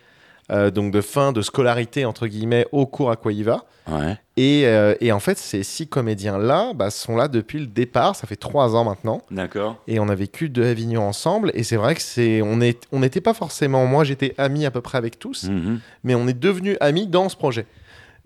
euh, 0.49 0.71
donc 0.71 0.91
de 0.91 1.01
fin 1.01 1.33
de 1.33 1.41
scolarité 1.41 2.05
entre 2.05 2.27
guillemets 2.27 2.67
au 2.71 2.85
cours 2.85 3.11
Aquaiva. 3.11 3.65
Ouais. 3.89 4.17
Et, 4.37 4.63
euh, 4.65 4.95
et, 5.01 5.11
en 5.11 5.19
fait, 5.19 5.37
ces 5.37 5.63
six 5.63 5.87
comédiens-là 5.87 6.73
bah, 6.73 6.89
sont 6.89 7.15
là 7.15 7.27
depuis 7.27 7.59
le 7.59 7.67
départ. 7.67 8.15
Ça 8.15 8.27
fait 8.27 8.35
trois 8.35 8.75
ans 8.75 8.83
maintenant. 8.83 9.21
D'accord. 9.31 9.77
Et 9.87 9.99
on 9.99 10.09
a 10.09 10.15
vécu 10.15 10.49
de 10.49 10.63
Avignon 10.63 11.03
ensemble. 11.03 11.51
Et 11.53 11.63
c'est 11.63 11.77
vrai 11.77 11.95
que 11.95 12.01
c'est, 12.01 12.41
on 12.41 12.61
est, 12.61 12.87
on 12.91 12.99
n'était 12.99 13.21
pas 13.21 13.33
forcément. 13.33 13.85
Moi, 13.85 14.03
j'étais 14.03 14.35
ami 14.37 14.65
à 14.65 14.71
peu 14.71 14.81
près 14.81 14.97
avec 14.97 15.19
tous, 15.19 15.45
mhm. 15.45 15.79
mais 16.03 16.15
on 16.15 16.27
est 16.27 16.37
devenus 16.37 16.77
amis 16.79 17.07
dans 17.07 17.29
ce 17.29 17.35
projet. 17.35 17.65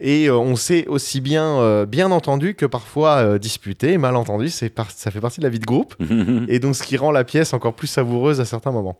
Et 0.02 0.28
euh, 0.28 0.36
on 0.36 0.56
s'est 0.56 0.88
aussi 0.88 1.22
bien, 1.22 1.86
bien 1.86 2.12
entendu 2.12 2.56
que 2.56 2.66
parfois 2.66 3.38
disputé. 3.40 3.98
Mal 3.98 4.16
entendu, 4.16 4.50
ça 4.50 4.68
fait 4.68 5.22
partie 5.22 5.40
de 5.40 5.46
la 5.46 5.50
vie 5.50 5.60
de 5.60 5.66
groupe. 5.66 5.96
et 6.48 6.60
donc, 6.60 6.76
ce 6.76 6.84
qui 6.84 6.98
rend 6.98 7.12
la 7.12 7.24
pièce 7.24 7.54
encore 7.54 7.74
plus 7.74 7.88
savoureuse 7.88 8.42
à 8.42 8.46
certains 8.46 8.72
moments. 8.72 9.00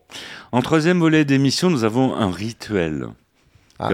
En 0.52 0.62
troisième 0.62 1.00
volet 1.00 1.24
d'émission, 1.24 1.70
nous 1.70 1.84
avons 1.84 2.14
un 2.14 2.30
rituel. 2.30 3.08
Ah, 3.82 3.90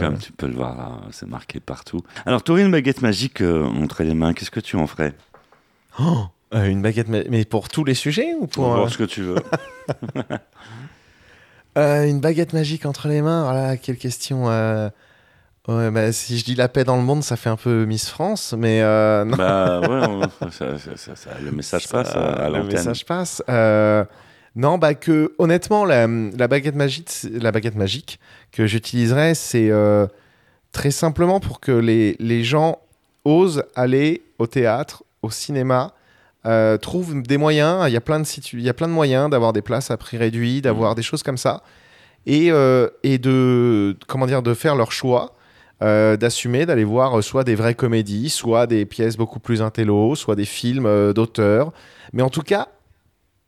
comme, 0.00 0.18
tu 0.18 0.32
peux 0.32 0.48
le 0.48 0.54
voir, 0.54 1.02
c'est 1.12 1.28
marqué 1.28 1.60
partout. 1.60 2.00
Alors, 2.26 2.42
tu 2.42 2.50
aurais 2.50 2.62
une 2.62 2.72
baguette 2.72 3.02
magique 3.02 3.40
euh, 3.40 3.64
entre 3.64 4.02
les 4.02 4.14
mains, 4.14 4.32
qu'est-ce 4.32 4.50
que 4.50 4.58
tu 4.58 4.76
en 4.76 4.88
ferais? 4.88 5.14
Oh, 6.00 6.24
euh, 6.54 6.64
Une 6.66 6.82
baguette, 6.82 7.08
mais 7.08 7.44
pour 7.44 7.68
tous 7.68 7.84
les 7.84 7.94
sujets 7.94 8.34
ou 8.40 8.48
pour. 8.48 8.74
Pour 8.74 8.90
ce 8.90 8.98
que 8.98 9.04
tu 9.04 9.22
veux. 9.22 9.36
une 11.76 12.20
baguette 12.20 12.52
magique 12.52 12.84
entre 12.84 13.06
les 13.06 13.22
mains, 13.22 13.44
voilà, 13.44 13.76
quelle 13.76 13.98
question. 13.98 14.46
Ouais, 15.68 15.90
bah, 15.90 16.12
si 16.12 16.38
je 16.38 16.44
dis 16.44 16.54
la 16.54 16.68
paix 16.68 16.84
dans 16.84 16.96
le 16.96 17.02
monde, 17.02 17.22
ça 17.22 17.36
fait 17.36 17.50
un 17.50 17.56
peu 17.56 17.84
Miss 17.84 18.08
France, 18.08 18.54
mais 18.56 18.80
non. 18.80 19.36
Bah 19.36 19.80
ouais, 19.80 20.26
le 21.42 21.50
message 21.52 21.88
passe 21.88 22.16
à 22.16 22.48
Le 22.48 22.62
message 22.64 23.04
passe. 23.04 23.42
non, 24.56 24.78
bah 24.78 24.94
que 24.94 25.34
honnêtement, 25.38 25.84
la, 25.84 26.06
la, 26.06 26.48
baguette 26.48 26.74
magique, 26.74 27.10
la 27.30 27.52
baguette 27.52 27.76
magique 27.76 28.18
que 28.52 28.66
j'utiliserais, 28.66 29.34
c'est 29.34 29.70
euh, 29.70 30.06
très 30.72 30.90
simplement 30.90 31.40
pour 31.40 31.60
que 31.60 31.72
les, 31.72 32.16
les, 32.18 32.44
gens 32.44 32.78
osent 33.24 33.62
aller 33.74 34.22
au 34.38 34.46
théâtre, 34.46 35.04
au 35.22 35.30
cinéma, 35.30 35.92
euh, 36.46 36.76
trouvent 36.78 37.22
des 37.22 37.36
moyens. 37.36 37.84
Il 37.88 37.92
y 37.92 37.96
a 37.96 38.00
plein 38.00 38.20
de 38.20 38.26
il 38.52 38.62
y 38.62 38.68
a 38.68 38.74
plein 38.74 38.88
de 38.88 38.92
moyens 38.92 39.30
d'avoir 39.30 39.52
des 39.52 39.62
places 39.62 39.90
à 39.90 39.96
prix 39.96 40.16
réduit, 40.16 40.62
d'avoir 40.62 40.92
mmh. 40.92 40.96
des 40.96 41.02
choses 41.02 41.22
comme 41.22 41.38
ça, 41.38 41.62
et, 42.26 42.50
euh, 42.50 42.88
et 43.02 43.18
de 43.18 43.96
comment 44.06 44.26
dire, 44.26 44.42
de 44.42 44.54
faire 44.54 44.74
leur 44.74 44.92
choix 44.92 45.34
euh, 45.80 46.16
d'assumer 46.16 46.66
d'aller 46.66 46.84
voir 46.84 47.22
soit 47.22 47.44
des 47.44 47.54
vraies 47.54 47.74
comédies, 47.74 48.30
soit 48.30 48.66
des 48.66 48.84
pièces 48.84 49.16
beaucoup 49.16 49.38
plus 49.38 49.62
intello, 49.62 50.16
soit 50.16 50.34
des 50.34 50.44
films 50.44 50.86
euh, 50.86 51.12
d'auteurs. 51.12 51.72
Mais 52.12 52.22
en 52.22 52.30
tout 52.30 52.42
cas, 52.42 52.68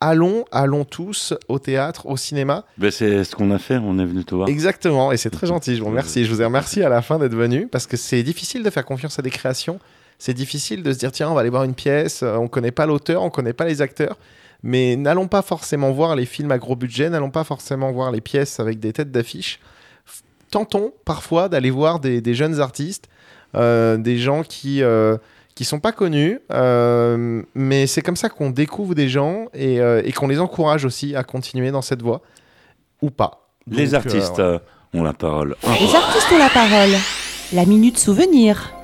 allons, 0.01 0.45
allons 0.53 0.85
tous 0.85 1.35
au 1.49 1.59
théâtre, 1.59 2.07
au 2.07 2.17
cinéma. 2.17 2.65
Ben 2.79 2.91
c'est 2.91 3.25
ce 3.25 3.35
qu'on 3.35 3.51
a 3.51 3.59
fait, 3.59 3.79
on 3.79 3.99
est 3.99 4.05
venu 4.05 4.25
te 4.25 4.35
voir. 4.35 4.49
Exactement, 4.49 5.13
et 5.13 5.17
c'est 5.17 5.31
très 5.31 5.47
gentil, 5.47 5.75
je 5.75 5.81
vous 5.81 5.89
remercie. 5.89 6.25
Je 6.25 6.33
vous 6.33 6.41
ai 6.41 6.45
remercié 6.45 6.85
à 6.85 6.89
la 6.89 7.03
fin 7.03 7.19
d'être 7.19 7.35
venu, 7.35 7.67
parce 7.67 7.87
que 7.87 7.97
c'est 7.97 8.23
difficile 8.23 8.63
de 8.63 8.71
faire 8.71 8.85
confiance 8.85 9.19
à 9.19 9.23
des 9.23 9.31
créations. 9.31 9.79
C'est 10.19 10.35
difficile 10.35 10.83
de 10.83 10.93
se 10.93 10.99
dire, 10.99 11.13
tiens, 11.13 11.31
on 11.31 11.35
va 11.35 11.41
aller 11.41 11.51
voir 11.51 11.65
une 11.65 11.75
pièce, 11.75 12.23
euh, 12.23 12.37
on 12.37 12.45
ne 12.45 12.49
connaît 12.49 12.73
pas 12.73 12.87
l'auteur, 12.87 13.23
on 13.23 13.27
ne 13.27 13.31
connaît 13.31 13.55
pas 13.55 13.65
les 13.65 13.83
acteurs. 13.83 14.19
Mais 14.63 14.95
n'allons 14.95 15.27
pas 15.27 15.43
forcément 15.43 15.91
voir 15.91 16.15
les 16.15 16.27
films 16.27 16.53
à 16.53 16.59
gros 16.59 16.77
budget, 16.77 17.09
n'allons 17.09 17.31
pas 17.31 17.45
forcément 17.45 17.91
voir 17.91 18.13
les 18.13 18.21
pièces 18.21 18.61
avec 18.61 18.79
des 18.79 18.93
têtes 18.93 19.11
d'affiche 19.11 19.59
tentons 20.51 20.93
parfois 21.05 21.49
d'aller 21.49 21.71
voir 21.71 22.01
des, 22.01 22.35
jeunes 22.35 22.61
artistes, 22.61 23.09
euh, 23.55 23.97
des 23.97 24.19
gens 24.19 24.43
qui 24.43 24.83
euh, 24.83 25.17
qui 25.55 25.65
sont 25.65 25.81
pas 25.81 25.93
connus, 25.93 26.39
euh, 26.53 27.43
mais 27.55 27.87
c'est 27.87 28.03
comme 28.03 28.17
ça 28.17 28.29
qu'on 28.29 28.51
découvre 28.51 28.95
des 28.95 29.09
gens 29.09 29.47
et, 29.53 29.77
et 29.77 30.13
qu'on 30.13 30.29
les 30.29 30.41
encourage 30.41 30.85
aussi 30.85 31.15
à 31.15 31.23
continuer 31.23 31.71
dans 31.71 31.83
cette 31.83 32.03
voie 32.03 32.23
ou 33.03 33.11
pas. 33.11 33.49
les 33.67 33.95
artistes 33.95 34.41
ont 34.95 35.03
la 35.03 35.13
parole. 35.13 35.57
Les 35.65 35.95
artistes 35.95 36.33
ont 36.33 36.39
la 36.39 36.49
parole. 36.49 36.97
La 37.53 37.67
minute 37.67 37.99
souvenir. 37.99 38.80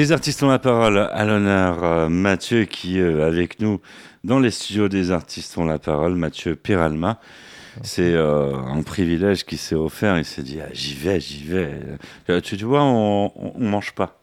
Les 0.00 0.12
artistes 0.12 0.42
ont 0.42 0.48
la 0.48 0.58
parole. 0.58 0.96
À 1.12 1.26
l'honneur, 1.26 2.08
Mathieu 2.08 2.64
qui 2.64 2.98
est 2.98 3.02
euh, 3.02 3.26
avec 3.26 3.60
nous 3.60 3.80
dans 4.24 4.38
les 4.38 4.50
studios 4.50 4.88
des 4.88 5.10
artistes 5.10 5.58
ont 5.58 5.66
la 5.66 5.78
parole. 5.78 6.14
Mathieu 6.14 6.56
Piralma. 6.56 7.18
C'est 7.82 8.14
euh, 8.14 8.54
un 8.56 8.80
privilège 8.80 9.44
qui 9.44 9.58
s'est 9.58 9.74
offert. 9.74 10.16
Il 10.16 10.24
s'est 10.24 10.42
dit 10.42 10.58
ah, 10.62 10.70
j'y 10.72 10.94
vais, 10.94 11.20
j'y 11.20 11.44
vais. 11.44 11.72
Euh, 12.30 12.40
tu, 12.40 12.56
tu 12.56 12.64
vois, 12.64 12.82
on, 12.82 13.30
on 13.36 13.68
mange 13.68 13.92
pas. 13.92 14.16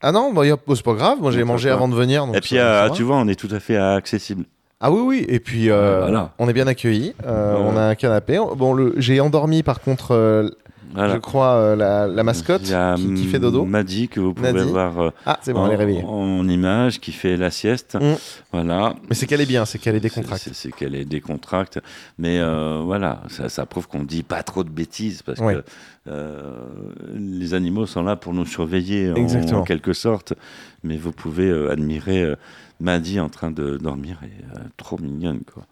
Ah 0.00 0.12
non, 0.12 0.32
bah, 0.32 0.42
a- 0.42 0.74
c'est 0.76 0.84
pas 0.84 0.94
grave. 0.94 1.18
Moi, 1.20 1.32
j'ai 1.32 1.42
mangé 1.42 1.70
pas. 1.70 1.74
avant 1.74 1.88
de 1.88 1.96
venir. 1.96 2.24
donc 2.24 2.36
Et 2.36 2.40
puis, 2.40 2.58
euh, 2.58 2.88
tu 2.90 3.02
vois, 3.02 3.16
on 3.16 3.26
est 3.26 3.34
tout 3.34 3.48
à 3.50 3.58
fait 3.58 3.76
accessible. 3.76 4.44
Ah 4.80 4.92
oui, 4.92 5.00
oui. 5.04 5.26
Et 5.28 5.40
puis, 5.40 5.70
euh, 5.70 6.02
Voilà. 6.02 6.34
on 6.38 6.48
est 6.48 6.52
bien 6.52 6.68
accueillis. 6.68 7.14
Euh, 7.26 7.56
Ouais. 7.56 7.62
On 7.66 7.76
a 7.76 7.82
un 7.82 7.94
canapé. 7.96 8.38
Bon, 8.56 8.92
j'ai 8.96 9.18
endormi 9.18 9.64
par 9.64 9.80
contre, 9.80 10.12
euh, 10.14 10.50
Voilà. 10.94 11.14
je 11.14 11.18
crois, 11.18 11.54
euh, 11.54 11.76
la, 11.76 12.06
la 12.06 12.22
mascotte 12.22 12.62
qui, 12.62 13.14
qui 13.14 13.24
fait 13.26 13.38
dodo. 13.38 13.64
Madi 13.64 14.08
que 14.08 14.20
vous 14.20 14.32
pouvez 14.34 14.52
Nadi. 14.52 14.70
voir 14.70 14.98
euh, 15.00 15.10
Ah, 15.26 15.38
bon, 15.48 15.68
en, 16.06 16.48
image, 16.48 17.00
qui 17.00 17.12
fait 17.12 17.36
la 17.36 17.50
sieste. 17.50 17.96
Mm. 18.00 18.14
Voilà. 18.52 18.94
Mais 19.08 19.14
c'est 19.14 19.26
qu'elle 19.26 19.40
est 19.40 19.46
bien, 19.46 19.64
c'est 19.64 19.78
qu'elle 19.78 19.96
est 19.96 20.00
décontractée. 20.00 20.50
C'est 20.54 20.72
qu'elle 20.72 20.94
est 20.94 21.04
décontracte. 21.04 21.80
Mais 22.18 22.38
euh, 22.40 22.80
voilà, 22.84 23.22
ça, 23.28 23.48
ça 23.48 23.66
prouve 23.66 23.88
qu'on 23.88 24.04
dit 24.04 24.22
pas 24.22 24.42
trop 24.42 24.64
de 24.64 24.70
bêtises 24.70 25.22
parce 25.22 25.40
Ouais. 25.40 25.54
que 25.54 25.62
euh, 26.08 26.52
les 27.14 27.54
animaux 27.54 27.86
sont 27.86 28.02
là 28.02 28.16
pour 28.16 28.32
nous 28.32 28.46
surveiller 28.46 29.12
en, 29.52 29.62
quelque 29.64 29.92
sorte. 29.92 30.34
Mais 30.84 30.96
vous 30.96 31.12
pouvez 31.12 31.48
euh, 31.50 31.70
admirer 31.72 32.34
Maddy 32.80 33.20
en 33.20 33.28
train 33.28 33.50
de 33.50 33.76
dormir 33.78 34.20
et 34.22 34.44
euh, 34.56 34.62
trop 34.76 34.98
mignonne 34.98 35.40
quoi. 35.40 35.66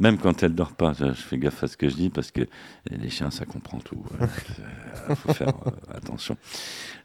Même 0.00 0.18
quand 0.18 0.42
elle 0.42 0.54
dort 0.54 0.72
pas, 0.72 0.92
je 0.92 1.12
fais 1.12 1.38
gaffe 1.38 1.62
à 1.62 1.68
ce 1.68 1.76
que 1.76 1.88
je 1.88 1.94
dis 1.94 2.10
parce 2.10 2.30
que 2.30 2.42
les 2.90 3.10
chiens 3.10 3.30
ça 3.30 3.44
comprend 3.44 3.78
tout. 3.78 4.02
Il 5.08 5.16
faut 5.16 5.32
faire 5.32 5.48
euh, 5.48 5.94
attention. 5.94 6.36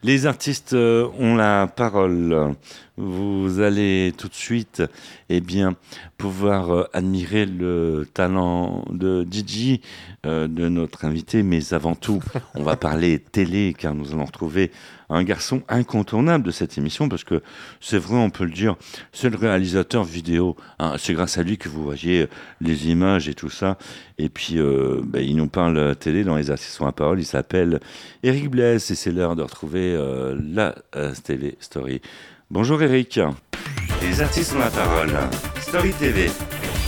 Les 0.03 0.25
artistes 0.25 0.73
euh, 0.73 1.07
ont 1.19 1.35
la 1.35 1.67
parole. 1.67 2.55
Vous 2.97 3.59
allez 3.59 4.13
tout 4.17 4.29
de 4.29 4.33
suite, 4.33 4.81
eh 5.27 5.41
bien, 5.41 5.75
pouvoir 6.17 6.69
euh, 6.71 6.83
admirer 6.93 7.45
le 7.45 8.07
talent 8.13 8.85
de 8.89 9.27
Gigi, 9.29 9.81
euh, 10.25 10.47
de 10.47 10.69
notre 10.69 11.03
invité, 11.03 11.43
mais 11.43 11.73
avant 11.73 11.95
tout, 11.95 12.21
on 12.55 12.63
va 12.63 12.77
parler 12.77 13.19
télé, 13.19 13.75
car 13.77 13.93
nous 13.93 14.13
allons 14.13 14.23
retrouver 14.23 14.71
un 15.09 15.23
garçon 15.23 15.61
incontournable 15.67 16.45
de 16.45 16.51
cette 16.51 16.77
émission, 16.77 17.09
parce 17.09 17.25
que 17.25 17.43
c'est 17.81 17.97
vrai, 17.97 18.15
on 18.15 18.29
peut 18.29 18.45
le 18.45 18.51
dire, 18.51 18.77
c'est 19.11 19.29
le 19.29 19.37
réalisateur 19.37 20.05
vidéo. 20.05 20.55
hein. 20.79 20.95
c'est 20.97 21.13
grâce 21.13 21.37
à 21.37 21.43
lui 21.43 21.57
que 21.57 21.67
vous 21.67 21.83
voyez 21.83 22.27
les 22.61 22.89
images 22.89 23.27
et 23.27 23.33
tout 23.33 23.49
ça. 23.49 23.77
Et 24.17 24.29
puis, 24.29 24.57
euh, 24.57 25.01
ben, 25.03 25.21
il 25.21 25.35
nous 25.35 25.47
parle 25.47 25.95
télé 25.97 26.23
dans 26.23 26.37
les 26.37 26.49
artistes 26.49 26.81
à 26.81 26.91
parole. 26.91 27.19
Il 27.19 27.25
s'appelle 27.25 27.79
Eric 28.23 28.49
Bless, 28.49 28.89
et 28.89 28.95
c'est 28.95 29.11
l'heure 29.11 29.35
de 29.35 29.43
retrouver 29.43 29.93
euh, 29.93 30.39
la 30.41 30.75
euh, 30.95 31.13
TV 31.23 31.57
Story. 31.59 32.01
Bonjour 32.51 32.79
Eric. 32.83 33.19
Les 34.03 34.21
artistes 34.21 34.53
ont 34.55 34.59
la 34.59 34.69
parole. 34.69 35.11
Story 35.59 35.91
TV. 35.93 36.29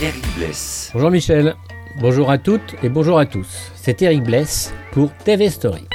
Eric 0.00 0.24
Bless. 0.36 0.92
Bonjour 0.94 1.10
Michel, 1.10 1.56
bonjour 2.00 2.30
à 2.30 2.38
toutes 2.38 2.76
et 2.84 2.88
bonjour 2.88 3.18
à 3.18 3.26
tous. 3.26 3.72
C'est 3.74 4.00
Eric 4.02 4.22
Bless 4.22 4.72
pour 4.92 5.12
TV 5.24 5.50
Story. 5.50 5.88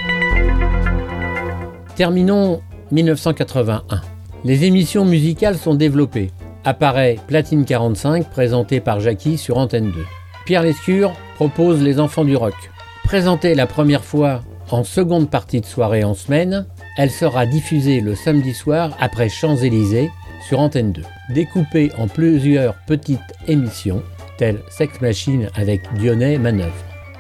Terminons 1.96 2.62
1981. 2.92 4.02
Les 4.44 4.66
émissions 4.66 5.06
musicales 5.06 5.58
sont 5.58 5.76
développées. 5.76 6.32
Apparaît 6.66 7.18
Platine 7.28 7.64
45 7.64 8.30
présenté 8.30 8.82
par 8.82 9.00
Jackie 9.00 9.38
sur 9.38 9.58
Antenne 9.58 9.92
2. 9.92 10.06
Pierre 10.46 10.64
Lescure 10.64 11.14
propose 11.36 11.82
Les 11.82 12.02
Enfants 12.02 12.26
du 12.26 12.36
Rock. 12.36 12.70
Présentée 13.06 13.56
la 13.56 13.66
première 13.66 14.04
fois 14.04 14.42
en 14.72 14.84
seconde 14.84 15.30
partie 15.30 15.62
de 15.62 15.66
soirée 15.66 16.04
en 16.04 16.16
semaine, 16.16 16.66
elle 16.98 17.12
sera 17.12 17.46
diffusée 17.46 18.02
le 18.02 18.16
samedi 18.16 18.54
soir 18.54 18.96
après 19.00 19.30
Champs-Élysées 19.30 20.12
sur 20.48 20.60
Antenne 20.60 20.92
2. 20.92 21.02
Découpée 21.30 21.92
en 21.98 22.08
plusieurs 22.08 22.76
petites 22.86 23.20
émissions, 23.48 24.04
telles 24.38 24.60
Sex 24.70 25.02
Machine 25.02 25.50
avec 25.56 25.82
Dionnet 25.96 26.38
Manœuvre, 26.38 26.74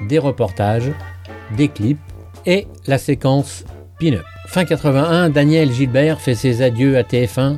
des 0.08 0.20
reportages, 0.20 0.92
des 1.58 1.70
clips 1.70 2.00
et 2.46 2.68
la 2.88 2.98
séquence 2.98 3.64
Pin-Up. 4.00 4.26
Fin 4.48 4.66
81, 4.66 5.30
Daniel 5.30 5.72
Gilbert 5.72 6.20
fait 6.20 6.36
ses 6.36 6.62
adieux 6.62 6.98
à 6.98 7.02
TF1 7.02 7.58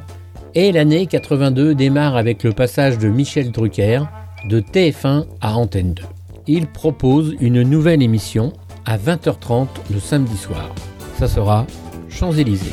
et 0.53 0.71
l'année 0.71 1.07
82 1.07 1.75
démarre 1.75 2.15
avec 2.15 2.43
le 2.43 2.53
passage 2.53 2.97
de 2.97 3.09
Michel 3.09 3.51
Drucker 3.51 4.03
de 4.47 4.61
TF1 4.61 5.25
à 5.41 5.55
Antenne 5.55 5.93
2. 5.93 6.03
Il 6.47 6.67
propose 6.67 7.35
une 7.41 7.63
nouvelle 7.63 8.03
émission 8.03 8.53
à 8.85 8.97
20h30 8.97 9.67
le 9.91 9.99
samedi 9.99 10.37
soir. 10.37 10.73
Ça 11.17 11.27
sera 11.27 11.65
Champs-Élysées. 12.09 12.71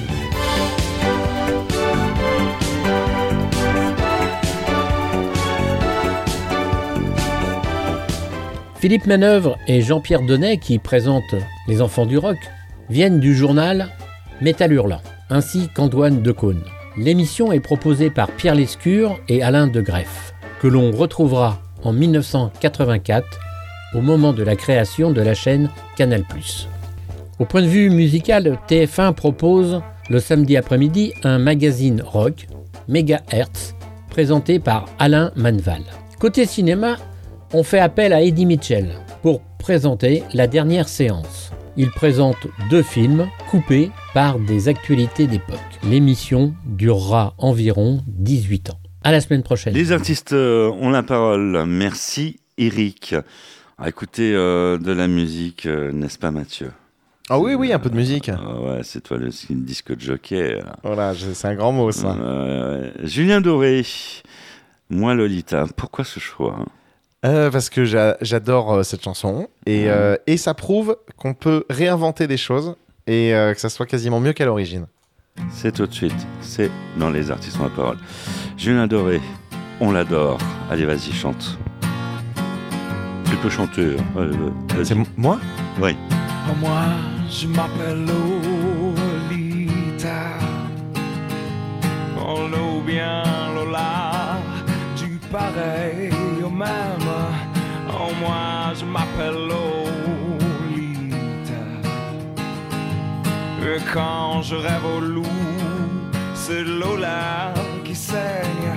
Philippe 8.82 9.06
Manœuvre 9.06 9.58
et 9.68 9.80
Jean-Pierre 9.80 10.22
Donnet, 10.22 10.58
qui 10.58 10.80
présentent 10.80 11.36
Les 11.68 11.80
Enfants 11.80 12.04
du 12.04 12.18
Rock, 12.18 12.38
viennent 12.90 13.20
du 13.20 13.34
journal 13.34 13.90
Métal 14.40 14.72
Hurlant, 14.72 15.00
ainsi 15.30 15.68
qu'Antoine 15.72 16.20
Decaune. 16.20 16.64
L'émission 16.96 17.52
est 17.52 17.60
proposée 17.60 18.10
par 18.10 18.28
Pierre 18.32 18.56
Lescure 18.56 19.20
et 19.28 19.42
Alain 19.42 19.68
de 19.68 19.80
Greff, 19.80 20.34
que 20.60 20.66
l'on 20.66 20.90
retrouvera 20.90 21.60
en 21.84 21.92
1984 21.92 23.24
au 23.94 24.00
moment 24.00 24.32
de 24.32 24.42
la 24.42 24.56
création 24.56 25.12
de 25.12 25.20
la 25.20 25.34
chaîne 25.34 25.70
Canal+. 25.96 26.24
Au 27.38 27.44
point 27.44 27.62
de 27.62 27.66
vue 27.66 27.90
musical, 27.90 28.58
TF1 28.68 29.14
propose 29.14 29.80
le 30.10 30.20
samedi 30.20 30.56
après-midi 30.56 31.12
un 31.24 31.38
magazine 31.38 32.02
rock, 32.02 32.46
Megahertz, 32.88 33.74
présenté 34.10 34.58
par 34.58 34.86
Alain 34.98 35.32
Manval. 35.36 35.82
Côté 36.18 36.44
cinéma, 36.46 36.96
on 37.52 37.62
fait 37.62 37.78
appel 37.78 38.12
à 38.12 38.22
Eddie 38.22 38.46
Mitchell 38.46 38.90
pour 39.22 39.40
présenter 39.58 40.22
la 40.34 40.46
dernière 40.46 40.88
séance. 40.88 41.52
Il 41.76 41.90
présente 41.90 42.48
deux 42.68 42.82
films 42.82 43.28
coupés 43.50 43.90
par 44.12 44.38
des 44.38 44.68
actualités 44.68 45.26
d'époque. 45.26 45.58
L'émission 45.82 46.54
durera 46.66 47.34
environ 47.38 48.02
18 48.06 48.70
ans. 48.70 48.78
À 49.04 49.10
la 49.10 49.20
semaine 49.20 49.42
prochaine. 49.42 49.72
Les 49.74 49.90
artistes 49.90 50.32
euh, 50.32 50.70
ont 50.70 50.90
la 50.90 51.02
parole. 51.02 51.64
Merci 51.66 52.40
Eric. 52.58 53.14
À 53.78 53.88
écouter 53.88 54.32
euh, 54.34 54.78
de 54.78 54.92
la 54.92 55.08
musique, 55.08 55.66
euh, 55.66 55.90
n'est-ce 55.90 56.18
pas 56.18 56.30
Mathieu? 56.30 56.70
Ah 57.30 57.38
oui, 57.38 57.54
oui, 57.54 57.72
un 57.72 57.78
peu 57.78 57.88
de 57.90 57.96
musique. 57.96 58.28
Ah 58.28 58.60
ouais, 58.60 58.80
c'est 58.82 59.00
toi 59.02 59.16
le 59.16 59.28
disque 59.50 59.94
de 59.94 60.00
jockey. 60.00 60.58
euh. 60.58 60.62
Voilà, 60.82 61.14
c'est 61.14 61.46
un 61.48 61.54
grand 61.54 61.72
mot 61.72 61.90
ça. 61.92 62.16
Euh, 62.20 62.90
Julien 63.04 63.40
Doré, 63.40 63.84
moi 64.90 65.14
Lolita, 65.14 65.64
pourquoi 65.76 66.04
ce 66.04 66.20
choix 66.20 66.56
hein? 66.60 66.66
Euh, 67.24 67.52
parce 67.52 67.70
que 67.70 67.84
j'a- 67.84 68.16
j'adore 68.20 68.72
euh, 68.74 68.82
cette 68.82 69.04
chanson 69.04 69.46
et, 69.64 69.86
et 70.26 70.36
ça 70.36 70.54
prouve 70.54 70.96
qu'on 71.16 71.34
peut 71.34 71.64
réinventer 71.70 72.26
des 72.26 72.36
choses 72.36 72.74
et 73.06 73.30
que 73.54 73.60
ça 73.60 73.68
soit 73.68 73.86
quasiment 73.86 74.18
mieux 74.20 74.32
qu'à 74.32 74.44
l'origine. 74.44 74.86
C'est 75.50 75.72
tout 75.72 75.86
de 75.86 75.94
suite, 75.94 76.26
c'est 76.40 76.70
dans 76.98 77.10
Les 77.10 77.30
Artistes 77.30 77.58
ont 77.60 77.64
la 77.64 77.70
parole. 77.70 77.98
Julien 78.58 78.86
Doré, 78.88 79.20
on 79.80 79.92
l'adore. 79.92 80.38
Allez, 80.70 80.84
vas-y, 80.84 81.12
chante. 81.12 81.58
Tu 83.32 83.38
peux 83.38 83.48
chanter. 83.50 83.96
hein. 83.98 84.30
C'est 84.70 84.76
vas-y. 84.76 84.92
m- 84.98 85.06
moi? 85.16 85.38
Oui. 85.80 85.96
Moi, 86.60 86.82
je 87.30 87.46
m'appelle 87.46 88.04
Lolita. 88.94 90.20
Oh, 92.18 92.40
l'eau 92.52 92.82
bien, 92.86 93.22
Lola, 93.54 94.38
du 94.98 95.18
pareil 95.30 96.10
au 96.44 96.50
même. 96.50 97.08
Oh, 97.88 98.10
moi, 98.20 98.74
je 98.78 98.84
m'appelle 98.84 99.38
Lolita. 99.50 100.72
Et 103.64 103.78
quand 103.94 104.42
je 104.42 104.56
rêve 104.56 104.84
au 104.96 105.00
loup, 105.00 105.40
c'est 106.34 106.64
Lola 106.64 107.54
qui 107.84 107.94
saigne. 107.94 108.74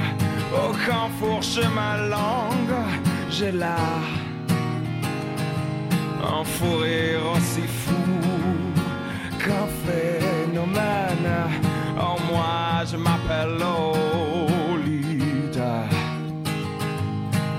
Oh, 0.53 0.71
quand 0.87 1.09
fourche 1.19 1.59
ma 1.75 1.97
langue, 2.07 2.77
j'ai 3.29 3.51
la 3.51 3.75
fou 6.43 6.78
rire 6.78 7.19
aussi 7.36 7.61
fou 7.84 7.93
qu'un 9.39 9.67
phénomène. 9.86 11.30
Oh, 11.99 12.17
moi, 12.32 12.84
je 12.89 12.97
m'appelle 12.97 13.57
Lolita. 13.61 14.95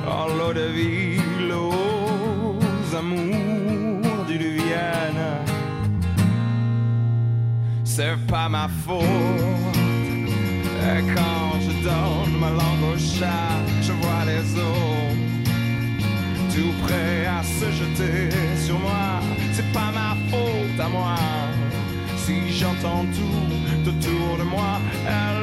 Oh, 0.09 0.27
l'eau 0.37 0.53
de 0.53 0.67
vie, 0.77 1.21
l'eau 1.49 1.73
amours 2.97 4.25
du 4.27 4.39
Vienne. 4.39 5.27
C'est 7.85 8.17
pas 8.27 8.49
ma 8.49 8.69
faute. 8.85 9.05
Et 10.89 11.03
quand 11.14 11.61
je 11.61 11.73
donne 11.83 12.35
ma 12.41 12.51
langue 12.51 12.95
au 12.95 12.99
chat, 12.99 13.61
je 13.83 13.93
vois 13.93 14.25
les 14.27 14.47
autres 14.55 15.07
tout 16.57 16.73
prêt 16.87 17.27
à 17.27 17.43
se 17.43 17.67
jeter 17.81 18.45
moi 20.89 21.14
si 22.26 22.53
j'entends 22.53 23.05
tout 23.14 23.89
autour 23.89 24.39
de 24.39 24.43
moi. 24.43 24.80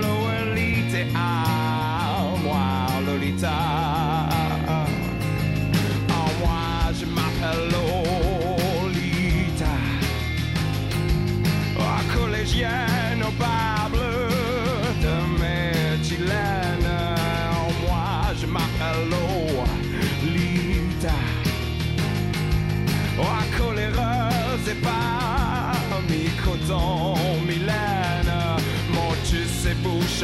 Lolita, 0.02 1.08
ah, 1.16 2.36
moi, 2.44 3.02
Lolita. 3.06 3.93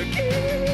Sais 0.06 0.69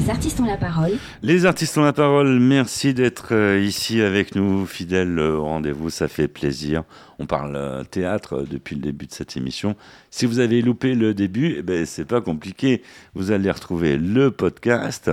Les 0.00 0.08
artistes 0.08 0.40
ont 0.40 0.46
la 0.46 0.56
parole. 0.56 0.92
Les 1.22 1.44
artistes 1.44 1.76
ont 1.76 1.84
la 1.84 1.92
parole. 1.92 2.40
Merci 2.40 2.94
d'être 2.94 3.34
euh, 3.34 3.60
ici 3.60 4.00
avec 4.00 4.34
nous, 4.34 4.64
fidèles 4.64 5.20
au 5.20 5.44
rendez-vous. 5.44 5.90
Ça 5.90 6.08
fait 6.08 6.26
plaisir. 6.26 6.84
On 7.18 7.26
parle 7.26 7.54
euh, 7.54 7.84
théâtre 7.84 8.38
euh, 8.38 8.46
depuis 8.50 8.76
le 8.76 8.80
début 8.80 9.06
de 9.06 9.12
cette 9.12 9.36
émission. 9.36 9.76
Si 10.10 10.24
vous 10.24 10.38
avez 10.38 10.62
loupé 10.62 10.94
le 10.94 11.12
début, 11.12 11.56
eh 11.58 11.62
ben, 11.62 11.84
c'est 11.84 12.06
pas 12.06 12.22
compliqué. 12.22 12.82
Vous 13.14 13.30
allez 13.30 13.50
retrouver 13.50 13.98
le 13.98 14.30
podcast 14.30 15.10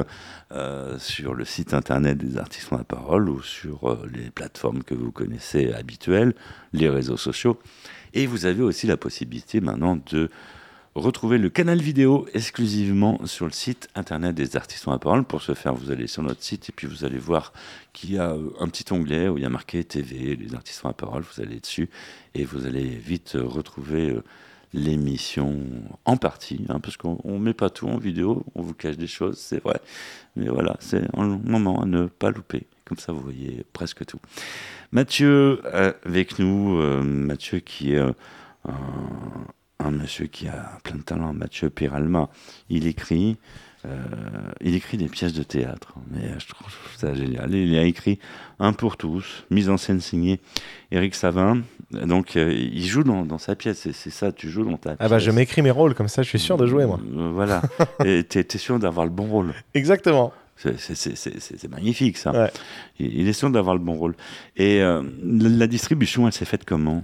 sur 1.00 1.34
le 1.34 1.44
site 1.44 1.74
internet 1.74 2.18
des 2.18 2.38
artistes 2.38 2.72
ont 2.72 2.78
la 2.78 2.86
parole 2.86 3.30
ou 3.30 3.42
sur 3.42 4.00
les 4.14 4.30
plateformes 4.30 4.84
que 4.84 4.96
vous 4.96 5.12
connaissez 5.12 5.74
habituelles, 5.74 6.34
les 6.72 6.88
réseaux 6.88 7.18
sociaux. 7.18 7.60
Et 8.14 8.26
vous 8.26 8.46
avez 8.46 8.64
aussi 8.64 8.88
la 8.88 8.96
possibilité 8.96 9.60
maintenant 9.60 10.00
de 10.10 10.30
Retrouvez 10.98 11.38
le 11.38 11.50
canal 11.50 11.80
vidéo 11.80 12.26
exclusivement 12.34 13.24
sur 13.28 13.46
le 13.46 13.52
site 13.52 13.88
internet 13.94 14.34
des 14.34 14.56
artistes 14.56 14.88
la 14.88 14.98
parole. 14.98 15.24
Pour 15.24 15.44
ce 15.44 15.54
faire, 15.54 15.76
vous 15.76 15.92
allez 15.92 16.08
sur 16.08 16.24
notre 16.24 16.42
site 16.42 16.70
et 16.70 16.72
puis 16.72 16.88
vous 16.88 17.06
allez 17.06 17.20
voir 17.20 17.54
qu'il 17.94 18.14
y 18.14 18.18
a 18.18 18.32
euh, 18.32 18.50
un 18.60 18.68
petit 18.68 18.92
onglet 18.92 19.30
où 19.30 19.38
il 19.38 19.44
y 19.44 19.46
a 19.46 19.50
marqué 19.50 19.84
TV, 19.84 20.36
les 20.36 20.56
artistes 20.56 20.82
la 20.84 20.94
parole. 20.94 21.22
Vous 21.22 21.40
allez 21.40 21.60
dessus 21.60 21.92
et 22.34 22.46
vous 22.46 22.66
allez 22.66 22.84
vite 22.84 23.36
euh, 23.36 23.44
retrouver 23.44 24.10
euh, 24.10 24.24
l'émission 24.74 25.62
en 26.06 26.18
partie, 26.18 26.66
hein, 26.68 26.80
parce 26.80 26.98
qu'on 26.98 27.20
ne 27.24 27.38
met 27.38 27.54
pas 27.54 27.70
tout 27.70 27.88
en 27.88 28.00
vidéo, 28.00 28.44
on 28.56 28.64
vous 28.64 28.74
cache 28.74 28.98
des 28.98 29.06
choses, 29.06 29.38
c'est 29.38 29.62
vrai. 29.62 29.80
Mais 30.36 30.48
voilà, 30.48 30.78
c'est 30.80 31.04
un 31.16 31.28
moment 31.28 31.84
à 31.84 31.86
ne 31.86 32.08
pas 32.08 32.32
louper. 32.32 32.66
Comme 32.86 32.98
ça, 32.98 33.12
vous 33.14 33.22
voyez 33.22 33.64
presque 33.72 34.04
tout. 34.04 34.20
Mathieu 34.92 35.62
avec 36.04 36.40
nous, 36.40 36.82
Mathieu 37.04 37.60
qui 37.60 37.94
est 37.94 38.00
euh, 38.00 38.72
un, 39.80 39.92
monsieur 39.92 40.28
qui 40.28 40.48
a 40.48 40.78
plein 40.84 40.96
de 40.96 41.02
talent, 41.02 41.34
Mathieu 41.34 41.70
Piralma. 41.70 42.30
Il 42.70 42.88
écrit, 42.88 43.38
euh, 43.86 43.96
il 44.62 44.76
écrit 44.76 44.98
des 44.98 45.08
pièces 45.08 45.34
de 45.34 45.44
théâtre, 45.44 45.94
mais 46.12 46.34
je 46.40 46.48
trouve 46.48 46.70
ça 46.98 47.14
génial. 47.14 47.54
Il 47.54 47.78
a 47.78 47.84
écrit 47.84 48.20
Un 48.60 48.74
pour 48.74 48.98
tous, 48.98 49.46
mise 49.52 49.70
en 49.70 49.78
scène 49.78 50.02
signée 50.02 50.40
Eric 50.92 51.16
Savin. 51.16 51.62
Donc 51.92 52.36
euh, 52.36 52.52
il 52.54 52.86
joue 52.86 53.04
dans, 53.04 53.24
dans 53.26 53.38
sa 53.38 53.56
pièce, 53.56 53.88
c'est 53.92 54.10
ça, 54.10 54.32
tu 54.32 54.50
joues 54.50 54.66
dans 54.66 54.78
ta 54.78 54.90
pièce. 54.92 54.98
Ah 55.00 55.08
bah 55.08 55.20
je 55.20 55.32
m'écris 55.32 55.62
mes 55.62 55.72
rôles 55.72 55.94
comme 55.96 56.10
ça, 56.10 56.22
je 56.22 56.28
suis 56.30 56.40
sûr 56.40 56.58
de 56.58 56.68
jouer 56.68 56.86
moi. 56.86 57.00
Euh, 57.16 57.30
voilà, 57.34 57.62
et 58.06 58.24
t'es 58.24 58.46
es 58.54 58.58
sûr 58.58 58.80
d'avoir 58.80 59.06
le 59.06 59.12
bon 59.12 59.26
rôle. 59.26 59.54
Exactement. 59.74 60.34
C'est- 60.58 61.68
magnifique 61.70 62.18
ça. 62.18 62.50
Il, 63.00 63.20
il 63.20 63.28
est 63.28 63.34
sûr 63.34 63.52
d'avoir 63.52 63.76
le 63.76 63.82
bon 63.82 63.94
rôle. 63.94 64.16
Et 64.56 64.82
euh, 64.82 65.04
la 65.24 65.50
la 65.50 65.68
distribution, 65.68 66.26
elle 66.26 66.34
s'est 66.34 66.46
faite 66.46 66.66
comment? 66.66 67.04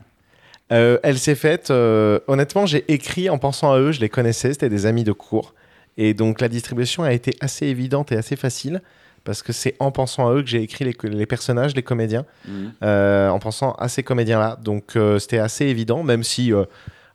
Euh, 0.73 0.97
elle 1.03 1.17
s'est 1.19 1.35
faite. 1.35 1.69
euh, 1.71 2.19
honnêtement, 2.27 2.65
j'ai 2.65 2.83
écrit 2.91 3.29
en 3.29 3.37
pensant 3.37 3.71
à 3.71 3.79
eux. 3.79 3.91
Je 3.91 4.01
les 4.01 4.09
connaissais. 4.09 4.51
C'était 4.53 4.69
des 4.69 4.85
amis 4.85 5.03
de 5.03 5.11
cours. 5.13 5.53
Et 5.97 6.13
donc 6.13 6.41
la 6.41 6.49
distribution 6.49 7.03
a 7.03 7.13
été 7.13 7.35
assez 7.39 7.67
évidente 7.67 8.11
et 8.11 8.17
assez 8.17 8.35
facile 8.35 8.81
parce 9.23 9.41
que 9.43 9.53
c'est 9.53 9.75
en 9.79 9.91
pensant 9.91 10.27
à 10.27 10.33
eux 10.33 10.41
que 10.41 10.49
j'ai 10.49 10.61
écrit 10.63 10.83
les, 10.83 10.95
les 11.09 11.25
personnages, 11.25 11.75
les 11.75 11.83
comédiens, 11.83 12.25
Mhm. 12.47 12.73
euh, 12.83 13.29
en 13.29 13.39
pensant 13.39 13.71
à 13.73 13.87
ces 13.87 14.03
comédiens-là. 14.03 14.57
Donc 14.61 14.95
euh, 14.97 15.19
c'était 15.19 15.37
assez 15.37 15.65
évident, 15.65 16.03
même 16.03 16.23
si 16.23 16.51
euh, 16.51 16.65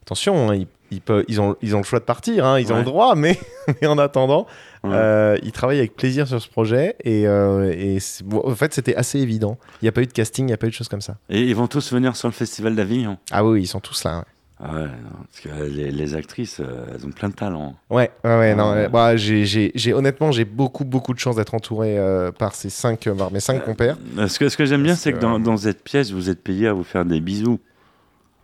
attention, 0.08 0.48
hein, 0.50 0.54
ils, 0.54 0.66
ils, 0.90 1.00
peuvent- 1.00 1.24
ils 1.28 1.40
ont, 1.40 1.54
ils 1.60 1.74
ont 1.74 1.78
le 1.78 1.84
choix 1.84 1.98
de 2.00 2.04
partir, 2.04 2.46
hein, 2.46 2.58
ils 2.58 2.72
ont 2.72 2.78
le 2.78 2.84
droit, 2.84 3.14
mais, 3.14 3.38
mais 3.82 3.86
en 3.88 3.98
attendant, 3.98 4.46
euh, 4.86 5.36
ils 5.42 5.52
travaillent 5.52 5.78
avec 5.80 5.94
plaisir 5.96 6.26
sur 6.26 6.40
ce 6.40 6.48
projet 6.48 6.96
et, 7.04 7.26
euh, 7.26 7.72
et 7.76 8.00
c'est- 8.00 8.24
bon, 8.24 8.40
en 8.44 8.54
fait 8.54 8.72
c'était 8.72 8.94
assez 8.96 9.18
évident. 9.18 9.58
Il 9.82 9.84
n'y 9.84 9.88
a 9.88 9.92
pas 9.92 10.00
eu 10.02 10.06
de 10.06 10.12
casting, 10.12 10.44
il 10.44 10.48
n'y 10.48 10.52
a 10.54 10.56
pas 10.56 10.66
eu 10.66 10.70
de 10.70 10.74
choses 10.74 10.88
comme 10.88 11.02
ça. 11.02 11.16
Et 11.28 11.42
ils 11.42 11.54
vont 11.54 11.66
tous 11.66 11.92
venir 11.92 12.16
sur 12.16 12.28
le 12.28 12.32
Festival 12.32 12.74
d'Avignon 12.74 13.18
Ah 13.30 13.44
oui, 13.44 13.62
ils 13.62 13.66
sont 13.66 13.80
tous 13.80 14.02
là. 14.04 14.18
ouais. 14.18 14.24
Ah 14.60 14.72
ouais, 14.74 14.80
non, 14.86 15.24
parce 15.30 15.40
que 15.40 15.62
les, 15.72 15.92
les 15.92 16.14
actrices, 16.16 16.58
euh, 16.58 16.86
elles 16.92 17.06
ont 17.06 17.10
plein 17.12 17.28
de 17.28 17.34
talent. 17.34 17.76
Ouais, 17.90 18.10
ouais, 18.24 18.38
ouais, 18.38 18.54
non, 18.56 18.72
euh, 18.72 18.88
bah, 18.88 19.14
j'ai, 19.16 19.70
honnêtement, 19.94 20.32
j'ai 20.32 20.44
beaucoup, 20.44 20.84
beaucoup 20.84 21.14
de 21.14 21.20
chance 21.20 21.36
d'être 21.36 21.54
entouré 21.54 21.96
euh, 21.96 22.32
par 22.32 22.56
ces 22.56 22.68
cinq, 22.68 23.08
par 23.16 23.30
mes 23.30 23.38
cinq 23.38 23.64
compères. 23.64 23.96
Ce 24.26 24.36
que, 24.38 24.48
ce 24.48 24.56
que 24.56 24.64
j'aime 24.64 24.82
bien, 24.82 24.96
c'est 24.96 25.12
que 25.12 25.18
que, 25.18 25.22
dans, 25.22 25.38
dans 25.38 25.56
cette 25.58 25.84
pièce, 25.84 26.10
vous 26.10 26.28
êtes 26.28 26.42
payé 26.42 26.66
à 26.66 26.72
vous 26.72 26.82
faire 26.82 27.04
des 27.04 27.20
bisous. 27.20 27.60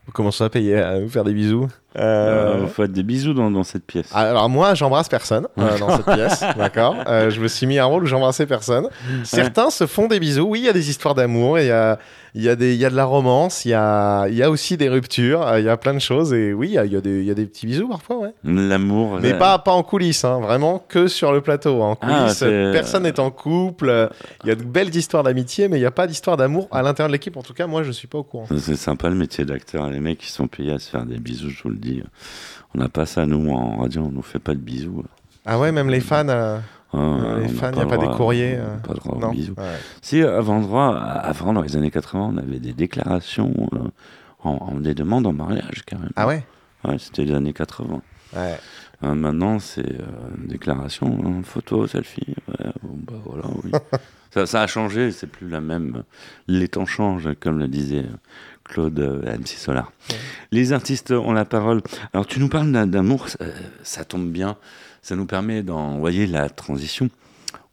Vous 0.07 0.13
commencez 0.13 0.45
à 0.45 0.51
payer 0.51 0.77
à 0.77 1.01
vous 1.01 1.09
faire 1.09 1.25
des 1.25 1.35
bisous. 1.35 1.69
Euh, 1.97 2.55
Euh, 2.55 2.57
vous 2.61 2.67
faites 2.69 2.93
des 2.93 3.03
bisous 3.03 3.35
dans, 3.35 3.51
dans 3.51 3.63
cette 3.63 3.85
pièce. 3.87 4.11
Alors 4.15 4.49
moi, 4.49 4.75
j'embrasse 4.75 5.09
personne 5.09 5.47
euh, 5.59 5.79
dans 5.79 5.97
cette 5.97 6.07
pièce, 6.07 6.45
d'accord. 6.59 6.97
Euh, 7.07 7.31
je 7.31 7.41
me 7.41 7.49
suis 7.49 7.67
mis 7.67 7.79
un 7.79 7.85
rôle 7.85 8.03
où 8.03 8.07
j'embrassais 8.07 8.47
personne. 8.47 8.89
Certains 9.25 9.71
se 9.71 9.87
font 9.87 10.07
des 10.09 10.19
bisous. 10.21 10.47
Oui, 10.49 10.61
il 10.61 10.67
y 10.67 10.69
a 10.69 10.73
des 10.73 10.91
histoires 10.91 11.15
d'amour, 11.15 11.59
il 11.59 11.67
y 11.67 11.71
a, 11.71 11.99
y 12.35 12.49
a 12.49 12.55
y 12.55 12.85
a 12.85 12.91
de 12.91 12.97
la 12.97 13.05
romance, 13.05 13.65
il 13.65 13.69
y 13.71 13.75
a, 13.75 14.27
y 14.29 14.43
a 14.43 14.51
aussi 14.51 14.77
des 14.77 14.89
ruptures, 14.89 15.47
euh, 15.47 15.61
il 15.61 15.67
y 15.67 15.69
a 15.69 15.77
plein 15.77 15.95
de 15.95 15.99
choses. 16.01 16.33
Et 16.33 16.53
oui, 16.53 16.69
il 16.83 16.93
y 16.93 16.97
a, 16.97 17.01
des, 17.01 17.21
il 17.21 17.25
y 17.25 17.31
a 17.31 17.35
des 17.35 17.47
petits 17.47 17.67
bisous 17.67 17.89
parfois, 17.89 18.17
ouais. 18.19 18.35
L'amour. 18.45 19.19
Mais 19.23 19.35
pas, 19.39 19.59
pas 19.59 19.73
en 19.73 19.83
coulisses, 19.83 20.25
hein, 20.25 20.41
vraiment 20.41 20.85
que 20.89 21.07
sur 21.07 21.33
le 21.33 21.41
plateau. 21.43 21.81
En 21.83 21.97
Ah, 22.01 22.07
coulisses, 22.25 22.41
personne 22.73 23.05
n'est 23.05 23.21
en 23.21 23.31
couple. 23.31 23.89
euh, 23.89 24.09
Il 24.43 24.49
y 24.49 24.53
a 24.53 24.57
de 24.57 24.65
belles 24.65 24.95
histoires 24.95 25.23
d'amitié, 25.23 25.69
mais 25.69 25.77
il 25.77 25.81
n'y 25.81 25.87
a 25.87 25.91
pas 25.93 26.07
d'histoire 26.07 26.37
d'amour 26.37 26.67
à 26.73 26.83
l'intérieur 26.83 27.09
de 27.09 27.13
l'équipe. 27.13 27.37
En 27.37 27.43
tout 27.43 27.55
cas, 27.55 27.67
moi, 27.67 27.83
je 27.85 27.93
suis 27.93 28.09
pas 28.09 28.19
au 28.19 28.25
courant. 28.25 28.47
C'est 28.59 28.77
sympa 28.77 29.09
le 29.09 29.15
métier 29.15 29.45
d'acteur. 29.45 29.89
Les 29.91 30.01
mecs 30.01 30.19
qui 30.19 30.31
sont 30.31 30.49
payés 30.49 30.73
à 30.73 30.79
se 30.79 30.91
faire 30.91 31.05
des 31.07 31.19
bisous, 31.19 31.51
je 31.51 31.63
vous 31.63 31.69
le 31.71 31.77
dis. 31.77 31.84
On 32.75 32.79
n'a 32.79 32.89
pas 32.89 33.07
ça, 33.07 33.27
nous, 33.27 33.51
en 33.53 33.79
radio, 33.79 34.03
on 34.03 34.11
nous 34.11 34.23
fait 34.23 34.39
pas 34.39 34.55
de 34.55 34.59
bisous. 34.61 35.05
Ah 35.47 35.59
ouais, 35.59 35.73
même 35.73 35.89
les 35.91 36.01
fans. 36.01 36.29
euh, 36.29 36.59
les 37.41 37.49
fans, 37.49 37.71
il 37.73 37.77
n'y 37.77 37.83
a 37.83 37.87
pas 37.87 37.99
des 37.99 38.09
courriers. 38.09 38.57
euh, 38.57 38.77
Pas 38.79 38.95
droit 38.95 39.17
aux 39.17 39.21
non. 39.21 39.31
bisous. 39.31 39.55
Ouais. 39.57 39.77
Si, 40.03 40.23
avant, 40.23 40.61
droit, 40.61 40.97
avant, 40.97 41.53
dans 41.53 41.63
les 41.63 41.77
années 41.77 41.91
80, 41.91 42.33
on 42.35 42.37
avait 42.39 42.61
des 42.61 42.73
déclarations, 42.73 43.53
euh, 43.75 43.79
en, 44.43 44.51
en- 44.53 44.81
des 44.81 44.95
demandes 44.95 45.27
en 45.27 45.33
mariage, 45.33 45.83
carrément. 45.87 46.11
Ah 46.17 46.27
ouais 46.27 46.45
Ouais, 46.85 46.99
c'était 46.99 47.25
les 47.25 47.35
années 47.35 47.53
80. 47.55 48.03
Ouais. 48.37 48.59
Euh, 49.03 49.15
maintenant, 49.15 49.59
c'est 49.59 49.81
euh, 50.01 50.05
une 50.39 50.47
déclaration, 50.49 51.19
hein, 51.25 51.41
photo, 51.43 51.87
selfie. 51.87 52.35
Ouais, 52.49 52.71
bon, 52.83 52.99
bah 53.07 53.19
voilà, 53.25 53.45
oui. 53.65 53.71
ça, 54.31 54.47
ça 54.47 54.63
a 54.63 54.67
changé, 54.67 55.11
c'est 55.13 55.27
plus 55.27 55.49
la 55.49 55.61
même. 55.61 56.03
Les 56.49 56.69
temps 56.69 56.87
changent, 56.87 57.31
comme 57.41 57.59
le 57.59 57.69
disait 57.69 58.05
Claude 58.65 58.99
euh, 58.99 59.37
MC 59.39 59.49
Solar. 59.49 59.93
Les 60.53 60.73
artistes 60.73 61.11
ont 61.11 61.33
la 61.33 61.45
parole. 61.45 61.83
Alors, 62.13 62.27
tu 62.27 62.41
nous 62.41 62.49
parles 62.49 62.71
d'amour, 62.89 63.29
ça, 63.29 63.39
ça 63.83 64.05
tombe 64.05 64.31
bien. 64.31 64.57
Ça 65.03 65.17
nous 65.17 65.27
permet 65.27 65.63
d'envoyer 65.63 66.27
la 66.27 66.49
transition. 66.49 67.09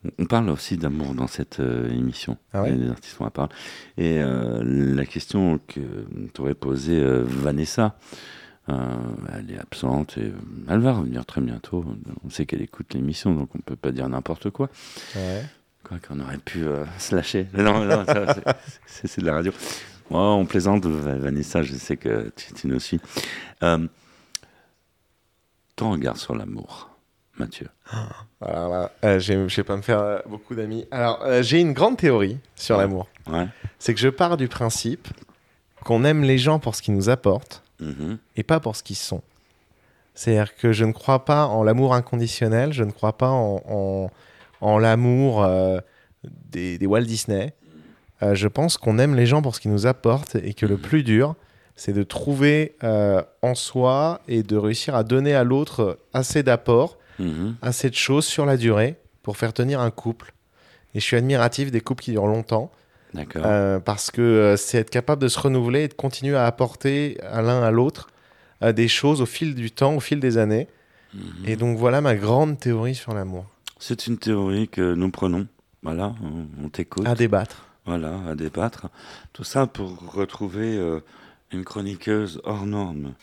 On- 0.03 0.09
On 0.19 0.25
parle 0.25 0.49
aussi 0.49 0.77
d'amour 0.77 1.13
dans 1.13 1.27
cette 1.27 1.59
euh, 1.59 1.89
émission. 1.89 2.37
Ah 2.53 2.63
ouais? 2.63 2.71
Les 2.71 2.89
artistes 2.89 3.21
ont 3.21 3.25
la 3.25 3.29
parole. 3.29 3.51
Et 3.97 4.19
euh, 4.19 4.61
la 4.63 5.05
question 5.05 5.59
que 5.67 5.79
t'aurais 6.33 6.55
posée 6.55 6.99
euh, 6.99 7.23
Vanessa, 7.25 7.95
euh, 8.69 8.73
elle 9.37 9.51
est 9.51 9.59
absente 9.59 10.17
et 10.17 10.25
euh, 10.25 10.31
elle 10.69 10.79
va 10.79 10.93
revenir 10.93 11.25
très 11.25 11.41
bientôt. 11.41 11.85
On 12.25 12.29
sait 12.29 12.45
qu'elle 12.45 12.61
écoute 12.63 12.93
l'émission, 12.93 13.33
donc 13.33 13.49
on 13.55 13.59
peut 13.59 13.75
pas 13.75 13.91
dire 13.91 14.09
n'importe 14.09 14.49
quoi. 14.49 14.69
Ouais. 15.15 15.43
Quoi 15.83 15.97
qu'on 16.05 16.19
aurait 16.19 16.37
pu 16.37 16.63
euh, 16.63 16.83
se 16.99 17.15
lâcher. 17.15 17.47
Non, 17.57 17.85
non, 17.85 18.03
c'est 18.87 19.19
de 19.21 19.25
la 19.25 19.33
radio. 19.35 19.51
Moi, 20.11 20.21
on 20.35 20.45
plaisante, 20.45 20.85
Va- 20.85 21.15
Vanessa, 21.15 21.63
je 21.63 21.73
sais 21.73 21.95
que 21.95 22.31
tu, 22.35 22.53
tu 22.53 22.67
nous 22.67 22.81
suis. 22.81 22.99
Euh, 23.63 23.87
ton 25.77 25.91
regard 25.91 26.17
sur 26.17 26.35
l'amour, 26.35 26.89
Mathieu. 27.37 27.67
Alors 28.41 28.69
là, 28.69 28.91
euh, 29.05 29.19
j'ai- 29.19 29.47
je 29.47 29.55
vais 29.55 29.63
pas 29.63 29.77
me 29.77 29.81
faire 29.81 29.99
euh, 29.99 30.19
beaucoup 30.27 30.53
d'amis. 30.53 30.85
Alors, 30.91 31.21
euh, 31.23 31.41
j'ai 31.41 31.61
une 31.61 31.71
grande 31.73 31.97
théorie 31.97 32.37
sur 32.55 32.75
l'amour. 32.77 33.07
Ouais. 33.27 33.47
C'est 33.79 33.93
que 33.93 33.99
je 34.01 34.09
pars 34.09 34.35
du 34.35 34.47
principe 34.49 35.07
qu'on 35.85 36.03
aime 36.03 36.23
les 36.23 36.37
gens 36.37 36.59
pour 36.59 36.75
ce 36.75 36.81
qu'ils 36.81 36.93
nous 36.93 37.09
apportent 37.09 37.63
Mhm. 37.79 38.17
et 38.35 38.43
pas 38.43 38.59
pour 38.59 38.75
ce 38.75 38.83
qu'ils 38.83 38.97
sont. 38.97 39.21
C'est-à-dire 40.13 40.55
que 40.57 40.73
je 40.73 40.83
ne 40.83 40.91
crois 40.91 41.23
pas 41.23 41.45
en 41.45 41.63
l'amour 41.63 41.95
inconditionnel, 41.95 42.73
je 42.73 42.83
ne 42.83 42.91
crois 42.91 43.17
pas 43.17 43.29
en, 43.29 43.61
en- 43.65 44.11
en 44.59 44.77
l'amour 44.77 45.41
euh, 45.43 45.79
des, 46.51 46.77
des 46.77 46.85
Walt 46.85 47.03
Disney. 47.05 47.53
Euh, 48.23 48.35
je 48.35 48.47
pense 48.47 48.77
qu'on 48.77 48.99
aime 48.99 49.15
les 49.15 49.25
gens 49.25 49.41
pour 49.41 49.55
ce 49.55 49.59
qu'ils 49.59 49.71
nous 49.71 49.87
apportent 49.87 50.35
et 50.35 50.53
que 50.53 50.65
le 50.65 50.77
plus 50.77 51.03
dur, 51.03 51.35
c'est 51.75 51.93
de 51.93 52.03
trouver 52.03 52.75
euh, 52.83 53.21
en 53.41 53.55
soi 53.55 54.21
et 54.27 54.43
de 54.43 54.57
réussir 54.57 54.95
à 54.95 55.03
donner 55.03 55.33
à 55.33 55.43
l'autre 55.43 55.97
assez 56.13 56.43
d'apports, 56.43 56.97
Mhm. 57.19 57.55
assez 57.61 57.89
de 57.89 57.95
choses 57.95 58.25
sur 58.25 58.45
la 58.45 58.57
durée 58.57 58.95
pour 59.21 59.37
faire 59.37 59.53
tenir 59.53 59.79
un 59.79 59.91
couple. 59.91 60.33
Et 60.95 60.99
je 60.99 61.05
suis 61.05 61.17
admiratif 61.17 61.71
des 61.71 61.81
couples 61.81 62.03
qui 62.03 62.11
durent 62.11 62.25
longtemps. 62.27 62.71
D'accord. 63.13 63.43
Euh, 63.45 63.79
parce 63.79 64.09
que 64.11 64.21
euh, 64.21 64.57
c'est 64.57 64.77
être 64.79 64.89
capable 64.89 65.21
de 65.21 65.27
se 65.27 65.37
renouveler 65.39 65.83
et 65.83 65.87
de 65.87 65.93
continuer 65.93 66.35
à 66.35 66.45
apporter 66.45 67.19
à 67.21 67.41
l'un 67.41 67.61
à 67.61 67.69
l'autre 67.71 68.07
des 68.75 68.87
choses 68.87 69.21
au 69.21 69.25
fil 69.25 69.55
du 69.55 69.71
temps, 69.71 69.95
au 69.95 69.99
fil 69.99 70.19
des 70.19 70.37
années. 70.37 70.67
Mhm. 71.13 71.21
Et 71.47 71.55
donc 71.55 71.77
voilà 71.77 71.99
ma 72.01 72.15
grande 72.15 72.59
théorie 72.59 72.95
sur 72.95 73.13
l'amour. 73.13 73.45
C'est 73.79 74.05
une 74.07 74.17
théorie 74.17 74.67
que 74.67 74.93
nous 74.93 75.09
prenons. 75.09 75.47
Voilà, 75.83 76.13
on 76.63 76.69
t'écoute. 76.69 77.07
À 77.07 77.15
débattre. 77.15 77.65
Voilà, 77.85 78.19
à 78.29 78.35
débattre. 78.35 78.87
Tout 79.33 79.43
ça 79.43 79.67
pour 79.67 80.13
retrouver 80.13 80.77
euh, 80.77 80.99
une 81.51 81.63
chroniqueuse 81.63 82.41
hors 82.43 82.65
norme. 82.65 83.13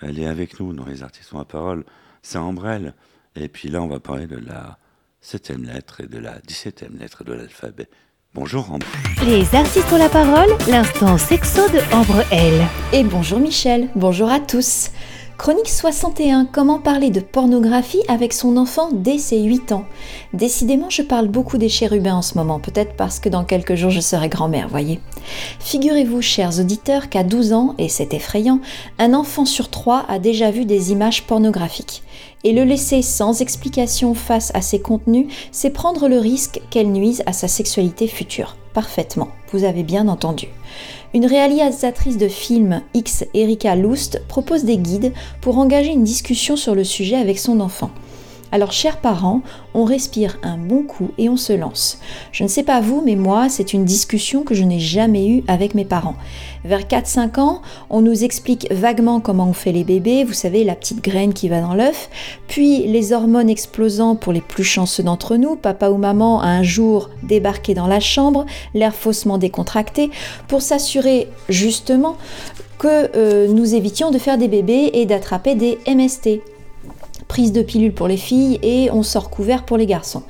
Elle 0.00 0.18
est 0.18 0.26
avec 0.26 0.60
nous 0.60 0.72
dans 0.72 0.84
les 0.84 1.02
artistes 1.02 1.32
ont 1.32 1.38
la 1.38 1.44
parole. 1.44 1.84
C'est 2.22 2.38
Ambrelle. 2.38 2.94
Et 3.34 3.48
puis 3.48 3.68
là, 3.68 3.82
on 3.82 3.88
va 3.88 4.00
parler 4.00 4.26
de 4.26 4.36
la 4.36 4.78
septième 5.20 5.64
lettre 5.64 6.00
et 6.00 6.06
de 6.06 6.18
la 6.18 6.38
dix-septième 6.40 6.96
lettre 6.98 7.24
de 7.24 7.32
l'alphabet. 7.32 7.88
Bonjour 8.34 8.70
Ambre. 8.70 8.86
Les 9.24 9.54
artistes 9.54 9.90
ont 9.92 9.98
la 9.98 10.08
parole, 10.10 10.48
l'instant 10.68 11.16
sexo 11.16 11.62
de 11.70 11.80
Ambre 11.94 12.22
L. 12.30 12.66
Et 12.92 13.02
bonjour 13.02 13.40
Michel, 13.40 13.88
bonjour 13.94 14.30
à 14.30 14.38
tous. 14.38 14.90
Chronique 15.38 15.68
61, 15.68 16.46
comment 16.46 16.80
parler 16.80 17.10
de 17.10 17.20
pornographie 17.20 18.02
avec 18.08 18.32
son 18.32 18.56
enfant 18.56 18.88
dès 18.92 19.18
ses 19.18 19.40
8 19.40 19.70
ans? 19.70 19.84
Décidément, 20.32 20.90
je 20.90 21.00
parle 21.00 21.28
beaucoup 21.28 21.58
des 21.58 21.68
chérubins 21.68 22.16
en 22.16 22.22
ce 22.22 22.36
moment, 22.36 22.58
peut-être 22.58 22.96
parce 22.96 23.20
que 23.20 23.28
dans 23.28 23.44
quelques 23.44 23.76
jours 23.76 23.92
je 23.92 24.00
serai 24.00 24.28
grand-mère, 24.28 24.66
voyez. 24.68 24.98
Figurez-vous, 25.60 26.22
chers 26.22 26.58
auditeurs, 26.58 27.08
qu'à 27.08 27.22
12 27.22 27.52
ans, 27.52 27.76
et 27.78 27.88
c'est 27.88 28.14
effrayant, 28.14 28.58
un 28.98 29.14
enfant 29.14 29.44
sur 29.44 29.70
trois 29.70 30.04
a 30.08 30.18
déjà 30.18 30.50
vu 30.50 30.64
des 30.64 30.90
images 30.90 31.22
pornographiques. 31.22 32.02
Et 32.44 32.52
le 32.52 32.64
laisser 32.64 33.02
sans 33.02 33.40
explication 33.40 34.14
face 34.14 34.52
à 34.54 34.60
ces 34.60 34.80
contenus, 34.80 35.26
c'est 35.50 35.70
prendre 35.70 36.08
le 36.08 36.18
risque 36.18 36.60
qu'elles 36.70 36.92
nuisent 36.92 37.22
à 37.26 37.32
sa 37.32 37.48
sexualité 37.48 38.06
future. 38.06 38.56
Parfaitement, 38.74 39.28
vous 39.52 39.64
avez 39.64 39.82
bien 39.82 40.06
entendu. 40.08 40.46
Une 41.14 41.26
réalisatrice 41.26 42.18
de 42.18 42.28
films 42.28 42.82
X, 42.94 43.24
Erika 43.34 43.74
Lust, 43.74 44.22
propose 44.28 44.64
des 44.64 44.76
guides 44.76 45.12
pour 45.40 45.58
engager 45.58 45.90
une 45.90 46.04
discussion 46.04 46.54
sur 46.54 46.74
le 46.74 46.84
sujet 46.84 47.16
avec 47.16 47.38
son 47.38 47.60
enfant. 47.60 47.90
Alors, 48.50 48.72
chers 48.72 48.96
parents, 48.96 49.42
on 49.74 49.84
respire 49.84 50.38
un 50.42 50.56
bon 50.56 50.82
coup 50.82 51.10
et 51.18 51.28
on 51.28 51.36
se 51.36 51.52
lance. 51.52 52.00
Je 52.32 52.44
ne 52.44 52.48
sais 52.48 52.62
pas 52.62 52.80
vous, 52.80 53.02
mais 53.04 53.14
moi, 53.14 53.50
c'est 53.50 53.74
une 53.74 53.84
discussion 53.84 54.42
que 54.42 54.54
je 54.54 54.64
n'ai 54.64 54.80
jamais 54.80 55.28
eue 55.28 55.44
avec 55.48 55.74
mes 55.74 55.84
parents. 55.84 56.16
Vers 56.64 56.82
4-5 56.82 57.40
ans, 57.40 57.62
on 57.90 58.00
nous 58.00 58.24
explique 58.24 58.72
vaguement 58.72 59.20
comment 59.20 59.48
on 59.48 59.52
fait 59.52 59.72
les 59.72 59.84
bébés, 59.84 60.24
vous 60.24 60.32
savez, 60.32 60.64
la 60.64 60.74
petite 60.74 61.04
graine 61.04 61.34
qui 61.34 61.50
va 61.50 61.60
dans 61.60 61.74
l'œuf, 61.74 62.08
puis 62.48 62.86
les 62.86 63.12
hormones 63.12 63.50
explosant 63.50 64.16
pour 64.16 64.32
les 64.32 64.40
plus 64.40 64.64
chanceux 64.64 65.02
d'entre 65.02 65.36
nous, 65.36 65.54
papa 65.54 65.90
ou 65.90 65.98
maman 65.98 66.40
un 66.40 66.62
jour 66.62 67.10
débarqué 67.22 67.74
dans 67.74 67.86
la 67.86 68.00
chambre, 68.00 68.46
l'air 68.72 68.94
faussement 68.94 69.36
décontracté, 69.36 70.10
pour 70.48 70.62
s'assurer 70.62 71.28
justement 71.50 72.16
que 72.78 73.10
euh, 73.14 73.48
nous 73.48 73.74
évitions 73.74 74.10
de 74.10 74.18
faire 74.18 74.38
des 74.38 74.48
bébés 74.48 74.90
et 74.94 75.04
d'attraper 75.04 75.54
des 75.54 75.78
MST 75.86 76.40
prise 77.28 77.52
de 77.52 77.62
pilule 77.62 77.92
pour 77.92 78.08
les 78.08 78.16
filles 78.16 78.58
et 78.62 78.90
on 78.90 79.02
sort 79.02 79.30
couvert 79.30 79.64
pour 79.64 79.76
les 79.76 79.86
garçons. 79.86 80.22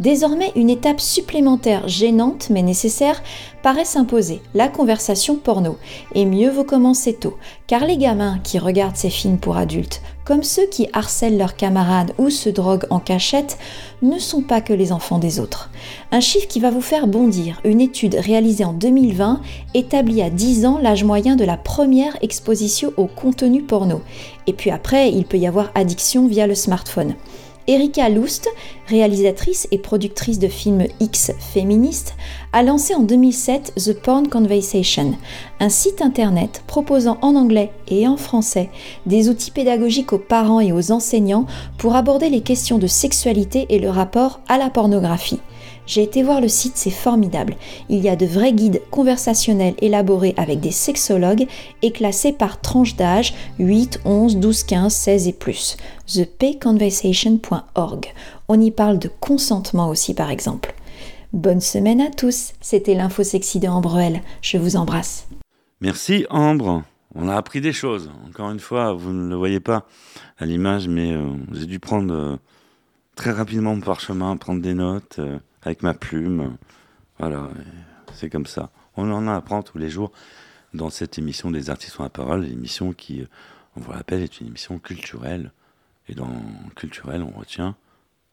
Désormais, 0.00 0.50
une 0.56 0.70
étape 0.70 1.00
supplémentaire 1.00 1.86
gênante 1.86 2.48
mais 2.50 2.62
nécessaire 2.62 3.22
paraît 3.62 3.84
s'imposer, 3.84 4.42
la 4.52 4.68
conversation 4.68 5.36
porno. 5.36 5.78
Et 6.14 6.26
mieux 6.26 6.50
vaut 6.50 6.64
commencer 6.64 7.14
tôt, 7.14 7.36
car 7.68 7.84
les 7.86 7.96
gamins 7.96 8.40
qui 8.42 8.58
regardent 8.58 8.96
ces 8.96 9.08
films 9.08 9.38
pour 9.38 9.56
adultes, 9.56 10.02
comme 10.24 10.42
ceux 10.42 10.66
qui 10.66 10.88
harcèlent 10.92 11.38
leurs 11.38 11.54
camarades 11.54 12.12
ou 12.18 12.28
se 12.28 12.48
droguent 12.48 12.86
en 12.90 12.98
cachette, 12.98 13.56
ne 14.02 14.18
sont 14.18 14.42
pas 14.42 14.60
que 14.60 14.72
les 14.72 14.90
enfants 14.90 15.18
des 15.18 15.38
autres. 15.38 15.70
Un 16.10 16.20
chiffre 16.20 16.48
qui 16.48 16.60
va 16.60 16.70
vous 16.70 16.80
faire 16.80 17.06
bondir, 17.06 17.60
une 17.64 17.80
étude 17.80 18.16
réalisée 18.16 18.64
en 18.64 18.72
2020 18.72 19.42
établit 19.74 20.22
à 20.22 20.30
10 20.30 20.66
ans 20.66 20.78
l'âge 20.82 21.04
moyen 21.04 21.36
de 21.36 21.44
la 21.44 21.56
première 21.56 22.16
exposition 22.20 22.92
au 22.96 23.06
contenu 23.06 23.62
porno. 23.62 24.02
Et 24.48 24.54
puis 24.54 24.70
après, 24.70 25.12
il 25.12 25.24
peut 25.24 25.38
y 25.38 25.46
avoir 25.46 25.70
addiction 25.74 26.26
via 26.26 26.48
le 26.48 26.54
smartphone. 26.56 27.14
Erika 27.66 28.08
Lust, 28.10 28.48
réalisatrice 28.88 29.66
et 29.70 29.78
productrice 29.78 30.38
de 30.38 30.48
films 30.48 30.84
X 31.00 31.32
féministes, 31.38 32.14
a 32.52 32.62
lancé 32.62 32.94
en 32.94 33.00
2007 33.00 33.74
The 33.76 33.94
Porn 33.94 34.28
Conversation, 34.28 35.14
un 35.60 35.68
site 35.70 36.02
internet 36.02 36.62
proposant 36.66 37.18
en 37.22 37.34
anglais 37.36 37.70
et 37.88 38.06
en 38.06 38.16
français 38.16 38.68
des 39.06 39.28
outils 39.28 39.50
pédagogiques 39.50 40.12
aux 40.12 40.18
parents 40.18 40.60
et 40.60 40.72
aux 40.72 40.92
enseignants 40.92 41.46
pour 41.78 41.96
aborder 41.96 42.28
les 42.28 42.42
questions 42.42 42.78
de 42.78 42.86
sexualité 42.86 43.66
et 43.70 43.78
le 43.78 43.88
rapport 43.88 44.40
à 44.48 44.58
la 44.58 44.68
pornographie. 44.68 45.40
J'ai 45.86 46.02
été 46.02 46.22
voir 46.22 46.40
le 46.40 46.48
site, 46.48 46.76
c'est 46.76 46.90
formidable. 46.90 47.56
Il 47.88 48.00
y 48.00 48.08
a 48.08 48.16
de 48.16 48.26
vrais 48.26 48.52
guides 48.52 48.82
conversationnels 48.90 49.74
élaborés 49.78 50.34
avec 50.36 50.60
des 50.60 50.70
sexologues 50.70 51.46
et 51.82 51.92
classés 51.92 52.32
par 52.32 52.60
tranche 52.60 52.96
d'âge 52.96 53.34
8, 53.58 54.00
11, 54.04 54.38
12, 54.38 54.64
15, 54.64 54.92
16 54.92 55.28
et 55.28 55.32
plus. 55.32 55.76
thepayconversation.org. 56.06 58.06
On 58.48 58.60
y 58.60 58.70
parle 58.70 58.98
de 58.98 59.10
consentement 59.20 59.88
aussi 59.88 60.14
par 60.14 60.30
exemple. 60.30 60.74
Bonne 61.34 61.60
semaine 61.60 62.00
à 62.00 62.10
tous. 62.10 62.52
C'était 62.60 62.94
l'info 62.94 63.24
sexy 63.24 63.58
de 63.58 63.68
Ambroel. 63.68 64.22
Je 64.40 64.56
vous 64.56 64.76
embrasse. 64.76 65.26
Merci 65.80 66.26
Ambre. 66.30 66.84
On 67.14 67.28
a 67.28 67.36
appris 67.36 67.60
des 67.60 67.72
choses. 67.72 68.10
Encore 68.28 68.50
une 68.50 68.60
fois, 68.60 68.92
vous 68.92 69.12
ne 69.12 69.28
le 69.28 69.36
voyez 69.36 69.60
pas 69.60 69.86
à 70.38 70.46
l'image, 70.46 70.88
mais 70.88 71.12
euh, 71.12 71.28
j'ai 71.52 71.66
dû 71.66 71.78
prendre 71.78 72.14
euh, 72.14 72.36
très 73.16 73.30
rapidement 73.30 73.74
mon 73.74 73.80
parchemin, 73.80 74.36
prendre 74.36 74.62
des 74.62 74.74
notes 74.74 75.16
euh, 75.18 75.38
avec 75.64 75.82
ma 75.82 75.94
plume. 75.94 76.56
Voilà, 77.18 77.48
c'est 78.14 78.30
comme 78.30 78.46
ça. 78.46 78.70
On 78.96 79.10
en 79.10 79.26
apprend 79.26 79.62
tous 79.62 79.78
les 79.78 79.90
jours 79.90 80.12
dans 80.72 80.90
cette 80.90 81.18
émission 81.18 81.50
des 81.50 81.70
artistes 81.70 81.98
la 81.98 82.08
parole, 82.08 82.42
l'émission 82.42 82.92
qui, 82.92 83.26
on 83.76 83.80
vous 83.80 83.90
le 83.90 83.96
rappelle, 83.96 84.22
est 84.22 84.40
une 84.40 84.48
émission 84.48 84.78
culturelle. 84.78 85.52
Et 86.08 86.14
dans 86.14 86.30
culturel, 86.76 87.22
on 87.22 87.38
retient 87.38 87.76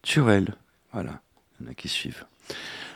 Turel. 0.02 0.54
Voilà, 0.92 1.20
il 1.58 1.64
y 1.64 1.68
en 1.68 1.72
a 1.72 1.74
qui 1.74 1.88
suivent. 1.88 2.24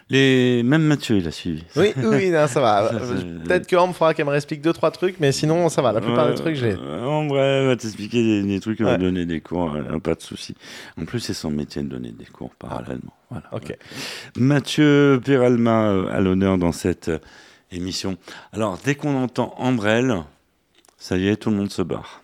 Les... 0.09 0.63
Même 0.63 0.83
Mathieu, 0.83 1.17
il 1.17 1.27
a 1.27 1.33
suivi. 1.33 1.65
Oui, 1.75 1.93
oui, 1.97 2.31
non, 2.31 2.47
ça 2.47 2.61
va. 2.61 2.91
Peut-être 3.45 3.67
que 3.67 3.75
Ambre 3.75 3.93
faudra 3.95 4.15
qu'elle 4.15 4.25
me 4.27 4.31
réexplique 4.31 4.61
deux, 4.61 4.73
trois 4.73 4.93
trucs, 4.93 5.19
mais 5.19 5.33
sinon, 5.33 5.69
ça 5.69 5.83
va. 5.83 5.93
La 5.93 6.01
plupart 6.01 6.27
Ouais, 6.27 6.33
des 6.35 6.39
trucs, 6.41 6.55
je 6.55 6.67
l'ai. 6.67 6.77
euh, 6.79 7.27
vrai, 7.29 7.41
elle 7.41 7.67
va 7.67 7.77
t'expliquer 7.77 8.23
des, 8.23 8.43
des 8.45 8.61
trucs, 8.61 8.79
elle 8.81 8.87
va 8.87 8.93
Ouais. 8.93 8.99
donner 8.99 9.27
des 9.27 9.41
cours, 9.41 9.77
pas 10.03 10.15
de 10.15 10.23
souci. 10.23 10.55
En 11.01 11.05
plus, 11.07 11.19
c'est 11.19 11.35
son 11.35 11.51
métier 11.51 11.83
de 11.83 11.89
donner 11.89 12.13
des 12.13 12.25
cours 12.27 12.55
parallèlement. 12.57 13.13
Voilà. 13.31 13.47
Ok. 13.53 13.77
Mathieu 14.37 15.21
Peralma 15.25 15.89
euh, 15.91 16.07
à 16.17 16.21
l'honneur 16.21 16.59
dans 16.59 16.73
cette 16.73 17.09
euh, 17.09 17.19
émission. 17.73 18.17
Alors, 18.53 18.79
dès 18.85 18.95
qu'on 18.95 19.17
entend 19.17 19.55
Ambrelle, 19.59 20.15
ça 20.99 21.17
y 21.17 21.27
est, 21.29 21.37
tout 21.37 21.51
le 21.51 21.57
monde 21.57 21.71
se 21.73 21.83
barre. 21.83 22.23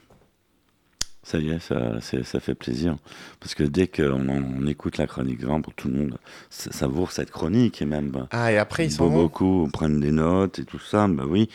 Ça 1.24 1.38
y 1.38 1.50
est, 1.50 1.60
ça, 1.60 2.00
c'est- 2.00 2.24
ça 2.24 2.40
fait 2.40 2.54
plaisir. 2.56 2.96
Parce 3.38 3.54
que 3.54 3.62
dès 3.62 3.86
qu'on 3.86 4.28
on 4.28 4.66
écoute 4.66 4.98
la 4.98 5.06
chronique 5.06 5.40
vraiment 5.40 5.62
pour 5.62 5.72
tout 5.74 5.88
le 5.88 5.94
monde, 5.94 6.18
ça 6.50 6.72
savoure 6.72 7.12
cette 7.12 7.30
chronique 7.30 7.80
et 7.80 7.84
même. 7.86 8.10
bah, 8.10 8.26
Ah, 8.32 8.50
et 8.52 8.58
après, 8.58 8.86
ils 8.86 8.96
Beaucoup 8.96 9.68
prennent 9.72 10.00
des 10.00 10.10
notes 10.10 10.58
et 10.58 10.64
tout 10.64 10.80
ça, 10.80 11.06
bah 11.08 11.24
oui. 11.26 11.48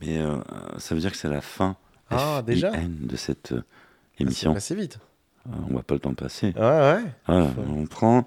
Mais 0.00 0.18
euh, 0.18 0.38
ça 0.78 0.94
veut 0.96 1.00
dire 1.00 1.12
que 1.12 1.16
c'est 1.16 1.28
la 1.28 1.40
fin 1.40 1.76
Ah, 2.10 2.42
déjà 2.44 2.72
de 2.72 3.16
cette 3.16 3.52
euh, 3.52 3.62
C'est 4.16 4.24
émission. 4.24 4.54
passé 4.54 4.74
vite. 4.74 4.98
Euh, 5.48 5.52
on 5.68 5.72
voit 5.72 5.82
pas 5.84 5.94
le 5.94 6.00
temps 6.00 6.14
passer. 6.14 6.52
Ouais, 6.56 6.60
ouais. 6.60 7.02
Voilà, 7.26 7.50
on 7.68 7.86
prend. 7.86 8.26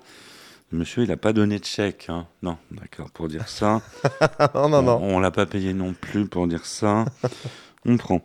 Monsieur, 0.71 1.03
il 1.03 1.09
n'a 1.09 1.17
pas 1.17 1.31
donné 1.33 1.59
de 1.59 1.65
chèque. 1.65 2.07
hein. 2.09 2.25
Non, 2.41 2.57
d'accord, 2.71 3.11
pour 3.11 3.27
dire 3.27 3.47
ça. 3.49 3.81
non, 4.55 4.69
non, 4.69 4.81
non. 4.81 4.99
On, 5.01 5.15
on 5.17 5.19
l'a 5.19 5.31
pas 5.31 5.45
payé 5.45 5.73
non 5.73 5.93
plus 5.93 6.25
pour 6.25 6.47
dire 6.47 6.65
ça. 6.65 7.05
on 7.85 7.97
prend. 7.97 8.21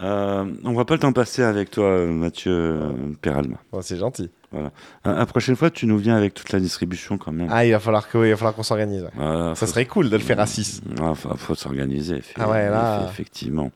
Euh, 0.00 0.44
on 0.64 0.72
voit 0.72 0.86
pas 0.86 0.94
le 0.94 1.00
temps 1.00 1.12
passer 1.12 1.42
avec 1.42 1.70
toi, 1.70 2.04
Mathieu 2.06 2.52
euh, 2.52 2.92
Peralma. 3.22 3.58
Bon, 3.72 3.80
c'est 3.80 3.96
gentil. 3.96 4.28
Voilà. 4.50 4.70
Euh, 5.06 5.14
la 5.16 5.26
prochaine 5.26 5.54
fois, 5.56 5.70
tu 5.70 5.86
nous 5.86 5.98
viens 5.98 6.16
avec 6.16 6.34
toute 6.34 6.52
la 6.52 6.58
distribution 6.60 7.16
quand 7.16 7.30
même. 7.32 7.48
Ah, 7.50 7.64
il 7.64 7.70
va 7.72 7.78
falloir 7.80 8.08
que, 8.08 8.18
il 8.18 8.30
va 8.30 8.36
falloir 8.36 8.54
qu'on 8.54 8.62
s'organise. 8.64 9.02
ouais. 9.02 9.10
Voilà, 9.14 9.54
Ça 9.54 9.66
serait 9.66 9.86
cool 9.86 10.10
de 10.10 10.16
le 10.16 10.22
faire 10.22 10.40
à 10.40 10.46
6. 10.46 10.82
Ah, 11.00 11.14
faut, 11.14 11.34
faut 11.36 11.54
s'organiser. 11.54 12.22
Ah 12.36 12.48
ouais, 12.50 12.68
là- 12.68 13.02
effe- 13.06 13.10
Effectivement. 13.10 13.70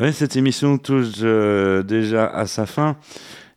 Ouais, 0.00 0.12
cette 0.12 0.36
émission 0.36 0.78
touche 0.78 1.08
euh, 1.22 1.82
déjà 1.82 2.26
à 2.26 2.46
sa 2.46 2.66
fin. 2.66 2.96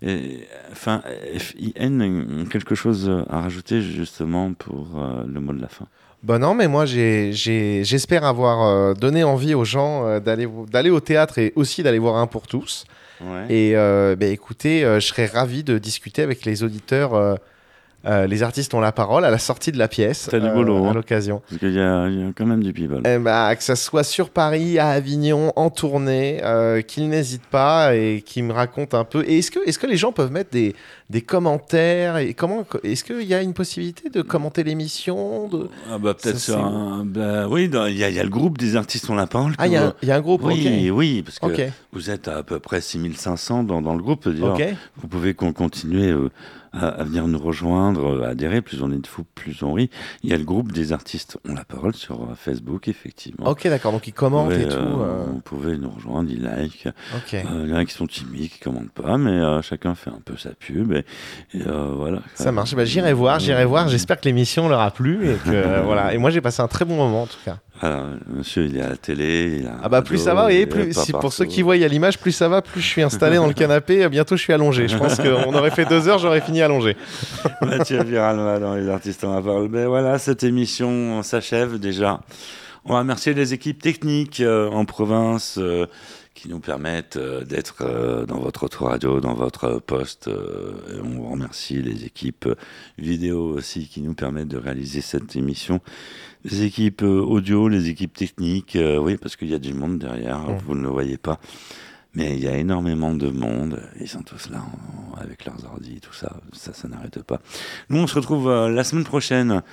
Et, 0.01 0.45
enfin, 0.71 1.01
FIN, 1.37 2.45
quelque 2.49 2.75
chose 2.75 3.09
à 3.29 3.41
rajouter 3.41 3.81
justement 3.81 4.53
pour 4.53 4.87
euh, 5.01 5.23
le 5.25 5.39
mot 5.39 5.53
de 5.53 5.61
la 5.61 5.67
fin? 5.69 5.87
Bah 6.25 6.39
non, 6.39 6.55
mais 6.55 6.67
moi 6.67 6.85
j'espère 6.85 8.23
avoir 8.25 8.63
euh, 8.67 8.93
donné 8.95 9.23
envie 9.23 9.53
aux 9.53 9.63
gens 9.63 10.07
euh, 10.07 10.19
d'aller 10.19 10.89
au 10.89 10.99
théâtre 10.99 11.37
et 11.37 11.53
aussi 11.55 11.83
d'aller 11.83 11.99
voir 11.99 12.15
un 12.15 12.25
pour 12.25 12.47
tous. 12.47 12.85
Ouais. 13.21 13.45
Et 13.49 13.75
euh, 13.75 14.15
bah, 14.15 14.25
écoutez, 14.25 14.83
euh, 14.83 14.99
je 14.99 15.07
serais 15.07 15.27
ravi 15.27 15.63
de 15.63 15.77
discuter 15.77 16.21
avec 16.23 16.43
les 16.45 16.63
auditeurs. 16.63 17.13
euh, 17.13 17.35
euh, 18.07 18.27
les 18.27 18.43
artistes 18.43 18.73
ont 18.75 18.79
la 18.79 18.91
parole 18.91 19.25
à 19.25 19.31
la 19.31 19.39
sortie 19.39 19.71
de 19.71 19.79
la 19.79 19.87
pièce 19.87 20.27
T'as 20.29 20.39
du 20.39 20.47
boulot, 20.49 20.85
à 20.85 20.89
hein. 20.89 20.93
l'occasion. 20.93 21.41
Parce 21.49 21.59
qu'il 21.59 21.73
y, 21.73 21.79
a 21.79 22.07
il 22.07 22.19
y 22.19 22.23
a 22.23 22.31
quand 22.35 22.45
même 22.45 22.61
du 22.61 22.71
people. 22.71 23.01
Eh 23.03 23.17
bah, 23.17 23.55
que 23.55 23.63
ça 23.63 23.75
soit 23.75 24.03
sur 24.03 24.29
Paris, 24.29 24.77
à 24.77 24.89
Avignon, 24.89 25.51
en 25.55 25.71
tournée, 25.71 26.39
qu'ils 26.87 27.09
n'hésitent 27.09 27.47
pas 27.47 27.95
et 27.95 28.21
qu'ils 28.23 28.43
me 28.43 28.53
racontent 28.53 28.99
un 28.99 29.05
peu. 29.05 29.23
Et 29.27 29.39
est-ce 29.39 29.49
que, 29.49 29.59
est 29.67 29.75
que 29.75 29.87
les 29.87 29.97
gens 29.97 30.11
peuvent 30.11 30.31
mettre 30.31 30.51
des, 30.51 30.75
des 31.09 31.21
commentaires 31.21 32.17
et 32.17 32.33
comment 32.33 32.65
Est-ce 32.83 33.03
qu'il 33.03 33.21
y 33.23 33.33
a 33.33 33.41
une 33.41 33.53
possibilité 33.53 34.09
de 34.09 34.21
commenter 34.21 34.63
l'émission 34.63 35.47
de... 35.47 35.69
Ah 35.91 35.97
bah 35.99 36.13
peut-être 36.15 36.39
Ça, 36.39 36.53
sur 36.53 36.65
un... 36.65 37.05
bah 37.05 37.47
oui, 37.47 37.69
il 37.71 37.91
y, 37.95 37.99
y 37.99 38.03
a 38.19 38.23
le 38.23 38.29
groupe 38.29 38.57
des 38.57 38.75
artistes 38.75 39.09
ont 39.09 39.15
la 39.15 39.27
parole. 39.27 39.53
Ah, 39.57 39.67
il 39.67 39.73
y, 39.73 39.75
a 39.77 39.87
un- 39.87 39.93
il 40.01 40.07
y 40.07 40.11
a 40.11 40.15
un 40.15 40.21
groupe, 40.21 40.43
Oui, 40.43 40.89
ok. 40.89 40.95
oui, 40.97 41.21
parce 41.23 41.39
que 41.39 41.69
vous 41.93 42.09
êtes 42.09 42.27
à, 42.27 42.37
à 42.37 42.43
peu 42.43 42.59
près 42.59 42.81
6500 42.81 43.63
dans, 43.63 43.81
dans 43.81 43.93
le 43.95 44.01
groupe. 44.01 44.27
Vous 44.27 45.07
pouvez 45.07 45.33
con- 45.35 45.53
continuer 45.53 46.09
euh, 46.11 46.29
à, 46.73 46.87
à 46.87 47.03
venir 47.03 47.27
nous 47.27 47.39
rejoindre, 47.39 48.23
à 48.25 48.29
adhérer. 48.29 48.61
Plus 48.61 48.81
on 48.81 48.91
est 48.91 48.97
de 48.97 49.07
fous, 49.07 49.23
plus 49.35 49.61
on 49.63 49.73
rit. 49.73 49.89
Il 50.23 50.29
y 50.29 50.33
a 50.33 50.37
le 50.37 50.43
groupe 50.43 50.71
des 50.71 50.91
artistes 50.91 51.37
ont 51.47 51.53
la 51.53 51.63
parole 51.63 51.93
sur 51.95 52.23
euh, 52.23 52.35
Facebook, 52.35 52.87
effectivement. 52.87 53.47
Ok, 53.47 53.63
d'accord. 53.67 53.91
Donc 53.91 54.07
ils 54.07 54.13
commentent 54.13 54.51
et 54.53 54.67
tout. 54.67 54.75
euh, 54.75 54.97
euh. 54.99 55.23
Vous 55.31 55.39
pouvez 55.41 55.77
nous 55.77 55.89
rejoindre, 55.89 56.29
ils 56.31 56.41
like. 56.41 56.87
Euh, 57.33 57.63
il 57.65 57.69
y 57.69 57.73
en 57.73 57.77
a 57.77 57.85
qui 57.85 57.93
sont 57.93 58.07
timides, 58.07 58.49
qui 58.51 58.59
commentent 58.59 58.91
pas, 58.91 59.17
mais 59.17 59.31
euh, 59.31 59.61
chacun 59.61 59.95
fait 59.95 60.09
un 60.09 60.19
peu 60.25 60.35
sa 60.37 60.49
pub. 60.49 60.94
Euh, 61.55 61.93
voilà. 61.95 62.19
Ça 62.35 62.51
marche. 62.51 62.75
Bah, 62.75 62.85
j'irai 62.85 63.13
voir, 63.13 63.39
j'irai 63.39 63.65
voir. 63.65 63.87
J'espère 63.89 64.19
que 64.19 64.25
l'émission 64.25 64.67
leur 64.69 64.81
a 64.81 64.91
plu 64.91 65.29
et 65.29 65.35
que 65.35 65.39
euh, 65.47 65.81
voilà. 65.83 66.13
Et 66.13 66.17
moi 66.17 66.29
j'ai 66.29 66.41
passé 66.41 66.61
un 66.61 66.67
très 66.67 66.85
bon 66.85 66.95
moment 66.95 67.23
en 67.23 67.27
tout 67.27 67.37
cas. 67.43 67.57
Voilà, 67.81 68.05
monsieur, 68.27 68.65
il 68.65 68.77
est 68.77 68.81
à 68.81 68.89
la 68.89 68.97
télé. 68.97 69.59
Il 69.59 69.67
a 69.67 69.77
Ah 69.83 69.89
bah 69.89 70.01
plus 70.01 70.17
ça 70.17 70.33
va, 70.33 70.51
il 70.51 70.61
est 70.61 70.65
plus 70.65 70.93
si 70.93 71.11
pour 71.11 71.33
ceux 71.33 71.45
qui 71.45 71.61
voient 71.61 71.75
à 71.75 71.87
l'image, 71.87 72.17
plus 72.17 72.31
ça 72.31 72.47
va, 72.47 72.61
plus 72.61 72.79
je 72.79 72.87
suis 72.87 73.01
installé 73.01 73.35
dans 73.35 73.47
le 73.47 73.53
canapé. 73.53 74.07
Bientôt 74.07 74.37
je 74.37 74.41
suis 74.41 74.53
allongé. 74.53 74.87
Je 74.87 74.97
pense 74.97 75.15
qu'on 75.19 75.53
aurait 75.53 75.71
fait 75.71 75.85
deux 75.85 76.07
heures, 76.07 76.19
j'aurais 76.19 76.41
fini 76.41 76.61
allongé. 76.61 76.95
Mathieu 77.61 78.03
Viralma 78.03 78.59
dans 78.59 78.75
Les 78.75 78.87
Artistes 78.89 79.23
en 79.23 79.35
la 79.35 79.41
parole. 79.41 79.67
Ben 79.67 79.87
voilà, 79.87 80.17
cette 80.19 80.43
émission 80.43 81.21
s'achève 81.23 81.79
déjà. 81.79 82.21
On 82.87 82.93
va 82.93 82.99
remercier 82.99 83.33
les 83.33 83.51
équipes 83.51 83.81
techniques 83.81 84.41
euh, 84.41 84.69
en 84.69 84.85
province 84.85 85.57
euh, 85.57 85.87
qui 86.45 86.51
nous 86.51 86.59
permettent 86.59 87.17
euh, 87.17 87.43
d'être 87.43 87.77
euh, 87.81 88.25
dans 88.27 88.39
votre 88.39 88.63
autoradio, 88.65 89.19
dans 89.19 89.33
votre 89.33 89.79
poste. 89.79 90.27
euh, 90.27 90.73
et 90.95 90.99
on 91.01 91.27
remercie 91.31 91.81
les 91.81 92.05
équipes 92.05 92.47
vidéo 92.99 93.55
aussi 93.55 93.87
qui 93.87 94.01
nous 94.01 94.13
permettent 94.13 94.49
de 94.49 94.57
réaliser 94.57 95.01
cette 95.01 95.35
émission. 95.35 95.79
Les 96.43 96.61
équipes 96.61 97.01
audio, 97.01 97.67
les 97.67 97.89
équipes 97.89 98.13
techniques, 98.13 98.77
oui, 98.99 99.17
parce 99.17 99.35
qu'il 99.35 99.49
y 99.49 99.55
a 99.55 99.59
du 99.59 99.73
monde 99.73 99.97
derrière, 99.97 100.39
vous 100.67 100.75
ne 100.75 100.83
le 100.83 100.89
voyez 100.89 101.17
pas. 101.17 101.39
Mais 102.13 102.37
il 102.37 102.43
y 102.43 102.47
a 102.47 102.55
énormément 102.55 103.15
de 103.15 103.29
monde. 103.29 103.81
Ils 103.99 104.07
sont 104.07 104.21
tous 104.21 104.49
là 104.51 104.59
en- 104.61 105.15
avec 105.19 105.45
leurs 105.45 105.65
ordi, 105.65 105.99
tout 105.99 106.13
ça. 106.13 106.33
Ça, 106.53 106.71
ça 106.73 106.87
n'arrête 106.87 107.23
pas. 107.23 107.41
Nous, 107.89 107.97
on 107.99 108.05
se 108.07 108.13
retrouve 108.15 108.47
euh, 108.49 108.69
la 108.69 108.83
semaine 108.83 109.03
prochaine 109.03 109.63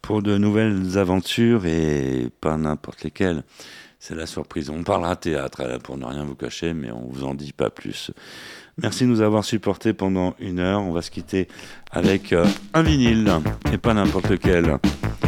pour 0.00 0.22
de 0.22 0.36
nouvelles 0.38 0.96
aventures 0.96 1.66
et 1.66 2.28
pas 2.40 2.56
n'importe 2.56 3.04
lesquelles. 3.04 3.44
C'est 4.04 4.16
la 4.16 4.26
surprise. 4.26 4.68
On 4.68 4.82
parlera 4.82 5.14
théâtre 5.14 5.60
euh, 5.60 5.78
pour 5.78 5.96
ne 5.96 6.04
rien 6.04 6.24
vous 6.24 6.34
cacher, 6.34 6.74
mais 6.74 6.90
on 6.90 7.06
vous 7.08 7.22
en 7.22 7.34
dit 7.34 7.52
pas 7.52 7.70
plus. 7.70 8.10
Merci 8.76 9.04
de 9.04 9.08
nous 9.10 9.20
avoir 9.20 9.44
supportés 9.44 9.92
pendant 9.92 10.34
une 10.40 10.58
heure. 10.58 10.82
On 10.82 10.90
va 10.90 11.02
se 11.02 11.12
quitter 11.12 11.46
avec 11.92 12.32
euh, 12.32 12.44
un 12.74 12.82
vinyle 12.82 13.30
et 13.72 13.78
pas 13.78 13.94
n'importe 13.94 14.28
lequel. 14.28 14.78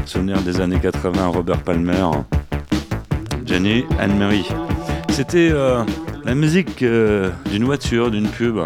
Souvenir 0.06 0.42
des 0.42 0.60
années 0.60 0.80
80, 0.80 1.28
Robert 1.28 1.62
Palmer, 1.62 2.04
Jenny 3.46 3.84
Anne-Marie. 4.00 4.48
C'était 5.10 5.50
euh, 5.52 5.84
la 6.24 6.34
musique 6.34 6.82
d'une 6.82 7.64
voiture, 7.64 8.10
d'une 8.10 8.26
pub. 8.28 8.58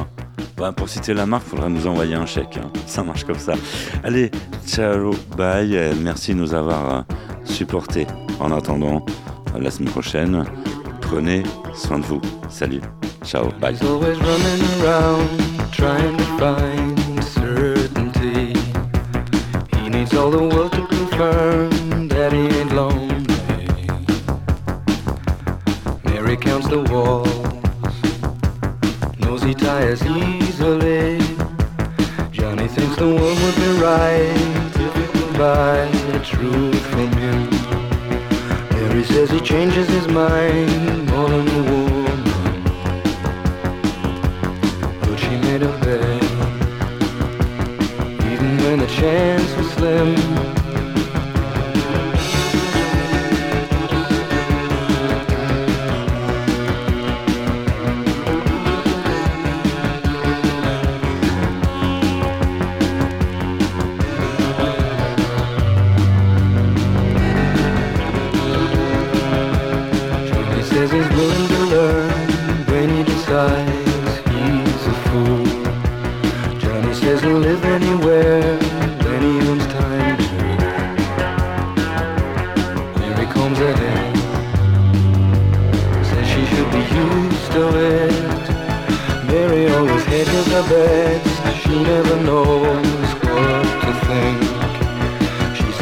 Bah, 0.57 0.73
pour 0.73 0.89
citer 0.89 1.13
la 1.13 1.27
marque, 1.27 1.45
il 1.49 1.51
faudra 1.51 1.69
nous 1.69 1.87
envoyer 1.87 2.15
un 2.15 2.25
chèque. 2.25 2.57
hein. 2.57 2.73
Ça 2.87 3.03
marche 3.03 3.25
comme 3.25 3.39
ça. 3.39 3.53
Allez, 4.03 4.31
ciao, 4.67 5.11
bye. 5.37 5.79
Merci 6.01 6.33
de 6.33 6.39
nous 6.39 6.55
avoir 6.55 7.05
supportés. 7.45 8.07
En 8.41 8.53
attendant, 8.53 9.05
la 9.57 9.71
semaine 9.71 9.91
prochaine, 9.91 10.45
prenez 11.01 11.43
soin 11.75 11.99
de 11.99 12.05
vous. 12.05 12.21
Salut. 12.49 12.83
Ciao, 13.25 13.49
bye. 13.61 13.73
He's 13.73 13.83
always 13.83 14.19
running 14.19 14.63
around 14.83 15.29
trying 15.73 16.17
to 16.17 16.25
find 16.39 17.25
certainty. 17.25 18.55
He 19.77 19.89
needs 19.89 20.15
all 20.15 20.31
the 20.31 20.43
world 20.43 20.73
to 20.73 20.87
confirm 20.87 22.09
that 22.09 22.33
he 22.33 22.47
ain't 22.59 22.73
lonely. 22.73 23.17
Mary 26.05 26.37
counts 26.37 26.69
the 26.69 26.83
walls, 26.91 27.29
knows 29.19 29.43
he 29.43 29.55
tires 29.55 30.03
easily. 30.05 31.19
Johnny 32.31 32.69
thinks 32.69 32.97
the 32.97 33.07
world 33.07 33.39
would 33.43 33.57
be 33.57 33.71
right 33.81 34.37
if 34.75 34.97
it 34.97 35.11
could 35.13 35.39
buy 35.39 35.89
the 36.13 36.21
truth 36.25 36.87
from 36.87 37.13
him. 37.13 37.68
Mary 38.99 39.11
says 39.11 39.31
he 39.31 39.39
changes 39.39 39.89
his 39.89 40.09
mind. 40.09 41.78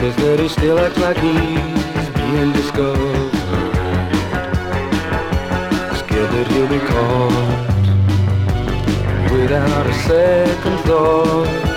says 0.07 0.17
that 0.25 0.39
he 0.39 0.49
still 0.49 0.79
acts 0.79 0.99
like 0.99 1.17
he's 1.17 2.09
being 2.15 2.53
discovered. 2.53 3.33
Scared 5.99 6.31
that 6.31 6.47
he'll 6.53 6.69
be 6.69 6.79
caught 6.91 7.67
without 9.33 9.87
a 9.87 9.95
second 10.07 10.79
thought. 10.85 11.76